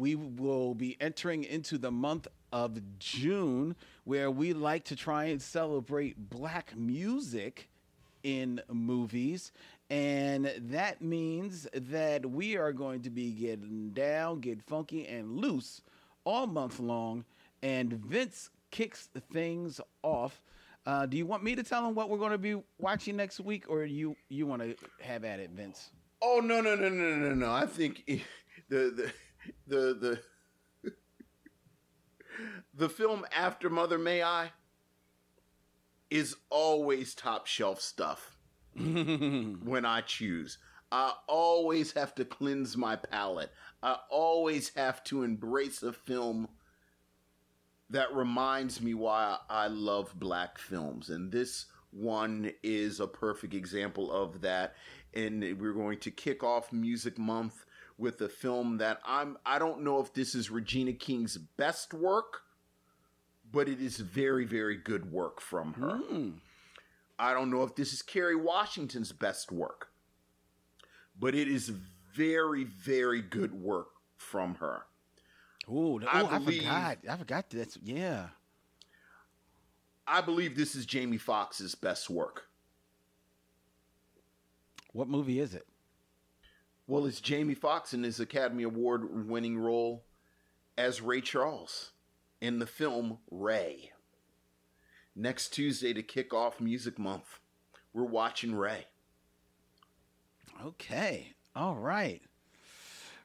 we 0.00 0.14
will 0.14 0.74
be 0.74 0.96
entering 1.00 1.44
into 1.44 1.76
the 1.76 1.90
month 1.90 2.26
of 2.52 2.80
June, 2.98 3.76
where 4.04 4.30
we 4.30 4.54
like 4.54 4.84
to 4.84 4.96
try 4.96 5.24
and 5.26 5.42
celebrate 5.42 6.30
black 6.30 6.74
music 6.74 7.68
in 8.22 8.62
movies. 8.72 9.52
And 9.90 10.52
that 10.70 11.02
means 11.02 11.68
that 11.74 12.24
we 12.24 12.56
are 12.56 12.72
going 12.72 13.02
to 13.02 13.10
be 13.10 13.30
getting 13.32 13.90
down, 13.90 14.40
get 14.40 14.62
funky, 14.62 15.06
and 15.06 15.36
loose 15.36 15.82
all 16.24 16.46
month 16.46 16.80
long. 16.80 17.24
And 17.62 17.92
Vince 17.92 18.50
kicks 18.70 19.08
things 19.32 19.80
off 20.02 20.40
Uh, 20.86 21.04
do 21.04 21.18
you 21.18 21.26
want 21.26 21.44
me 21.44 21.54
to 21.54 21.62
tell 21.62 21.86
him 21.86 21.94
what 21.94 22.08
we're 22.08 22.18
going 22.18 22.32
to 22.32 22.38
be 22.38 22.56
watching 22.78 23.14
next 23.16 23.38
week, 23.40 23.66
or 23.68 23.84
you 23.84 24.16
you 24.30 24.46
want 24.46 24.62
to 24.62 24.74
have 25.02 25.24
at 25.26 25.38
it, 25.38 25.50
Vince? 25.50 25.90
Oh 26.22 26.40
no 26.42 26.62
no 26.62 26.74
no 26.74 26.88
no 26.88 27.16
no 27.16 27.34
no! 27.34 27.52
I 27.52 27.66
think 27.66 28.02
the 28.70 28.90
the 28.90 29.12
the 29.66 30.20
the 30.82 30.92
the 32.74 32.88
film 32.88 33.24
after 33.34 33.70
Mother 33.70 33.98
May 33.98 34.22
I 34.22 34.52
is 36.10 36.36
always 36.50 37.14
top 37.14 37.46
shelf 37.46 37.80
stuff 37.80 38.36
when 38.74 39.84
I 39.84 40.00
choose. 40.02 40.58
I 40.92 41.12
always 41.28 41.92
have 41.92 42.14
to 42.16 42.24
cleanse 42.24 42.76
my 42.76 42.96
palate. 42.96 43.52
I 43.82 43.98
always 44.10 44.74
have 44.74 45.04
to 45.04 45.22
embrace 45.22 45.82
a 45.84 45.92
film 45.92 46.48
that 47.90 48.14
reminds 48.14 48.80
me 48.80 48.94
why 48.94 49.36
I 49.48 49.68
love 49.68 50.18
black 50.18 50.58
films. 50.58 51.08
And 51.08 51.30
this 51.30 51.66
one 51.92 52.52
is 52.62 53.00
a 53.00 53.06
perfect 53.06 53.54
example 53.54 54.10
of 54.12 54.40
that. 54.40 54.74
And 55.14 55.42
we're 55.60 55.74
going 55.74 55.98
to 56.00 56.10
kick 56.10 56.42
off 56.42 56.72
Music 56.72 57.18
Month 57.18 57.64
with 58.00 58.20
a 58.22 58.28
film 58.28 58.78
that 58.78 58.98
I'm 59.04 59.36
I 59.44 59.58
don't 59.58 59.82
know 59.82 60.00
if 60.00 60.14
this 60.14 60.34
is 60.34 60.50
Regina 60.50 60.94
King's 60.94 61.36
best 61.36 61.92
work, 61.92 62.42
but 63.52 63.68
it 63.68 63.80
is 63.80 63.98
very, 63.98 64.44
very 64.44 64.76
good 64.76 65.12
work 65.12 65.40
from 65.40 65.74
her. 65.74 66.00
Mm. 66.10 66.32
I 67.18 67.34
don't 67.34 67.50
know 67.50 67.62
if 67.62 67.76
this 67.76 67.92
is 67.92 68.00
Kerry 68.00 68.34
Washington's 68.34 69.12
best 69.12 69.52
work, 69.52 69.88
but 71.18 71.34
it 71.34 71.46
is 71.46 71.70
very, 72.14 72.64
very 72.64 73.20
good 73.20 73.52
work 73.52 73.88
from 74.16 74.54
her. 74.56 74.86
Ooh, 75.68 76.00
I 76.08 76.22
ooh, 76.22 76.26
I, 76.26 76.38
forgot. 76.40 76.98
I 77.08 77.16
forgot 77.16 77.50
that's 77.50 77.78
yeah. 77.84 78.28
I 80.06 80.22
believe 80.22 80.56
this 80.56 80.74
is 80.74 80.86
Jamie 80.86 81.18
Foxx's 81.18 81.74
best 81.74 82.08
work. 82.08 82.46
What 84.92 85.08
movie 85.08 85.38
is 85.38 85.54
it? 85.54 85.66
Well, 86.90 87.06
it's 87.06 87.20
Jamie 87.20 87.54
Foxx 87.54 87.94
in 87.94 88.02
his 88.02 88.18
Academy 88.18 88.64
Award 88.64 89.28
winning 89.28 89.56
role 89.56 90.02
as 90.76 91.00
Ray 91.00 91.20
Charles 91.20 91.92
in 92.40 92.58
the 92.58 92.66
film 92.66 93.18
Ray. 93.30 93.92
Next 95.14 95.50
Tuesday 95.50 95.92
to 95.92 96.02
kick 96.02 96.34
off 96.34 96.60
Music 96.60 96.98
Month, 96.98 97.38
we're 97.94 98.02
watching 98.02 98.56
Ray. 98.56 98.88
Okay. 100.66 101.32
All 101.54 101.76
right. 101.76 102.22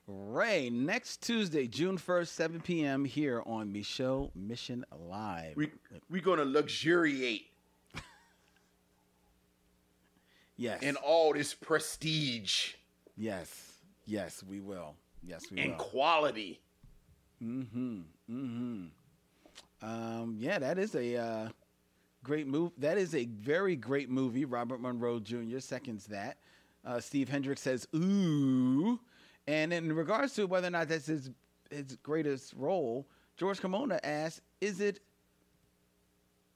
Ray, 0.07 0.69
next 0.69 1.23
Tuesday, 1.23 1.65
June 1.65 1.97
1st, 1.97 2.27
7 2.27 2.61
p.m. 2.61 3.03
here 3.03 3.41
on 3.47 3.73
Micheaux 3.73 4.29
Mission 4.35 4.85
Live. 4.95 5.55
We 5.55 5.71
we're 6.11 6.21
gonna 6.21 6.45
luxuriate 6.45 7.47
yes. 10.55 10.83
in 10.83 10.97
all 10.97 11.33
this 11.33 11.55
prestige 11.55 12.75
yes. 13.17 13.71
Yes, 14.05 14.43
we 14.47 14.59
will. 14.59 14.95
Yes, 15.23 15.45
we 15.49 15.57
will. 15.57 15.63
and 15.63 15.71
will. 15.71 15.85
quality. 15.85 16.59
Mm-hmm. 17.41 18.01
Mm-hmm. 18.31 18.85
Um, 19.81 20.35
yeah, 20.39 20.59
that 20.59 20.77
is 20.77 20.95
a 20.95 21.17
uh, 21.17 21.49
great 22.23 22.47
move. 22.47 22.71
That 22.77 22.97
is 22.97 23.15
a 23.15 23.25
very 23.25 23.75
great 23.75 24.09
movie. 24.09 24.45
Robert 24.45 24.81
Monroe 24.81 25.19
Jr. 25.19 25.59
seconds 25.59 26.05
that. 26.07 26.37
Uh, 26.85 26.99
Steve 26.99 27.29
Hendricks 27.29 27.61
says, 27.61 27.87
ooh. 27.95 28.99
And 29.47 29.73
in 29.73 29.91
regards 29.93 30.33
to 30.35 30.45
whether 30.45 30.67
or 30.67 30.71
not 30.71 30.89
that's 30.89 31.07
his 31.07 31.29
his 31.71 31.95
greatest 32.03 32.53
role, 32.55 33.07
George 33.37 33.59
Kimona 33.59 33.99
asks, 34.03 34.41
is 34.61 34.79
it 34.79 34.99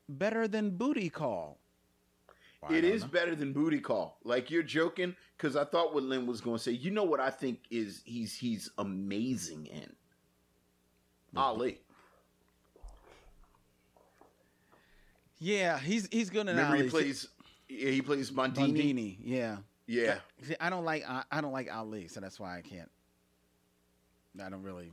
better 0.08 0.48
than 0.48 0.72
Booty 0.72 1.10
Call? 1.10 1.58
Well, 2.62 2.74
It 2.74 2.84
is 2.84 3.04
know. 3.04 3.08
better 3.10 3.36
than 3.36 3.54
Booty 3.54 3.80
Call. 3.80 4.18
Like 4.24 4.52
you're 4.52 4.64
joking, 4.64 5.16
because 5.38 5.56
I 5.56 5.64
thought 5.64 5.94
what 5.94 6.04
Len 6.04 6.26
was 6.28 6.42
going 6.42 6.58
to 6.58 6.64
say. 6.64 6.72
You 6.72 6.92
know 6.92 7.06
what 7.06 7.20
I 7.20 7.30
think 7.30 7.60
is 7.70 8.02
he's 8.06 8.36
he's 8.36 8.70
amazing 8.78 9.68
in 9.68 9.94
Ali. 11.36 11.80
Yeah, 15.40 15.80
he's 15.80 16.08
he's 16.12 16.30
good 16.30 16.48
in 16.50 16.58
Remember 16.58 16.76
he 16.84 16.90
plays 16.90 17.28
yeah, 17.70 17.92
he 17.92 18.02
plays 18.02 18.32
Mondini. 18.32 18.56
Bundini, 18.56 19.18
yeah. 19.24 19.58
Yeah. 19.88 20.20
See, 20.44 20.56
I 20.60 20.70
don't 20.70 20.86
like 20.86 21.04
I, 21.08 21.24
I 21.32 21.42
don't 21.42 21.54
like 21.54 21.74
Ali, 21.74 22.08
so 22.08 22.20
that's 22.20 22.40
why 22.40 22.58
I 22.58 22.62
can't. 22.62 22.92
I 24.44 24.50
don't 24.50 24.64
really 24.64 24.92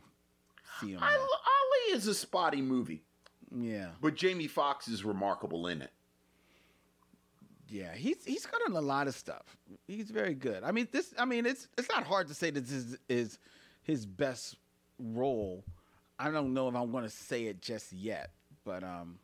see 0.80 0.92
him. 0.92 1.00
I. 1.02 1.14
Ali 1.16 1.96
is 1.96 2.06
a 2.06 2.14
spotty 2.14 2.62
movie, 2.62 3.02
Yeah, 3.54 3.88
but 4.00 4.14
Jamie 4.14 4.46
Foxx 4.46 4.88
is 4.88 5.04
remarkable 5.04 5.66
in 5.66 5.82
it. 5.82 5.90
Yeah. 7.68 7.94
He's 7.94 8.24
he's 8.24 8.46
good 8.46 8.60
in 8.68 8.74
a 8.74 8.80
lot 8.80 9.08
of 9.08 9.14
stuff. 9.14 9.56
He's 9.86 10.10
very 10.10 10.34
good. 10.34 10.62
I 10.64 10.72
mean, 10.72 10.88
this. 10.92 11.14
I 11.18 11.24
mean, 11.24 11.46
it's 11.46 11.68
it's 11.76 11.88
not 11.90 12.04
hard 12.04 12.28
to 12.28 12.34
say 12.34 12.50
that 12.50 12.60
this 12.60 12.72
is, 12.72 12.98
is 13.08 13.38
his 13.82 14.06
best 14.06 14.56
role. 14.98 15.64
I 16.18 16.30
don't 16.30 16.54
know 16.54 16.68
if 16.68 16.74
I 16.74 16.80
want 16.80 17.06
to 17.06 17.10
say 17.10 17.44
it 17.44 17.60
just 17.60 17.92
yet, 17.92 18.30
but 18.64 18.82
um, 18.82 19.18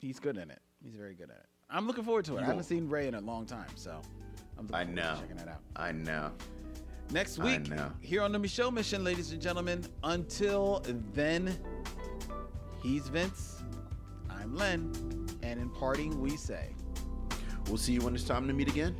he's 0.00 0.18
good 0.18 0.36
in 0.36 0.50
it. 0.50 0.60
He's 0.82 0.94
very 0.94 1.14
good 1.14 1.30
at 1.30 1.36
it. 1.36 1.46
I'm 1.70 1.86
looking 1.86 2.04
forward 2.04 2.24
to 2.26 2.36
it. 2.36 2.42
I 2.42 2.44
haven't 2.44 2.64
seen 2.64 2.88
Ray 2.88 3.08
in 3.08 3.14
a 3.14 3.20
long 3.20 3.46
time, 3.46 3.66
so 3.74 4.00
I'm 4.58 4.66
looking 4.66 4.74
I 4.74 4.84
forward 4.84 4.96
to 4.96 5.02
know. 5.02 5.20
checking 5.20 5.36
that 5.36 5.48
out. 5.48 5.60
I 5.74 5.92
know. 5.92 6.32
Next 7.10 7.38
week, 7.38 7.68
know. 7.68 7.92
here 8.00 8.22
on 8.22 8.32
the 8.32 8.38
Micheaux 8.38 8.72
Mission, 8.72 9.04
ladies 9.04 9.32
and 9.32 9.40
gentlemen. 9.40 9.84
Until 10.02 10.82
then, 11.14 11.56
he's 12.82 13.08
Vince, 13.08 13.62
I'm 14.28 14.54
Len, 14.54 14.92
and 15.42 15.60
in 15.60 15.70
parting, 15.70 16.20
we 16.20 16.36
say. 16.36 16.75
We'll 17.68 17.76
see 17.76 17.92
you 17.92 18.00
when 18.00 18.14
it's 18.14 18.24
time 18.24 18.46
to 18.48 18.54
meet 18.54 18.68
again. 18.68 18.94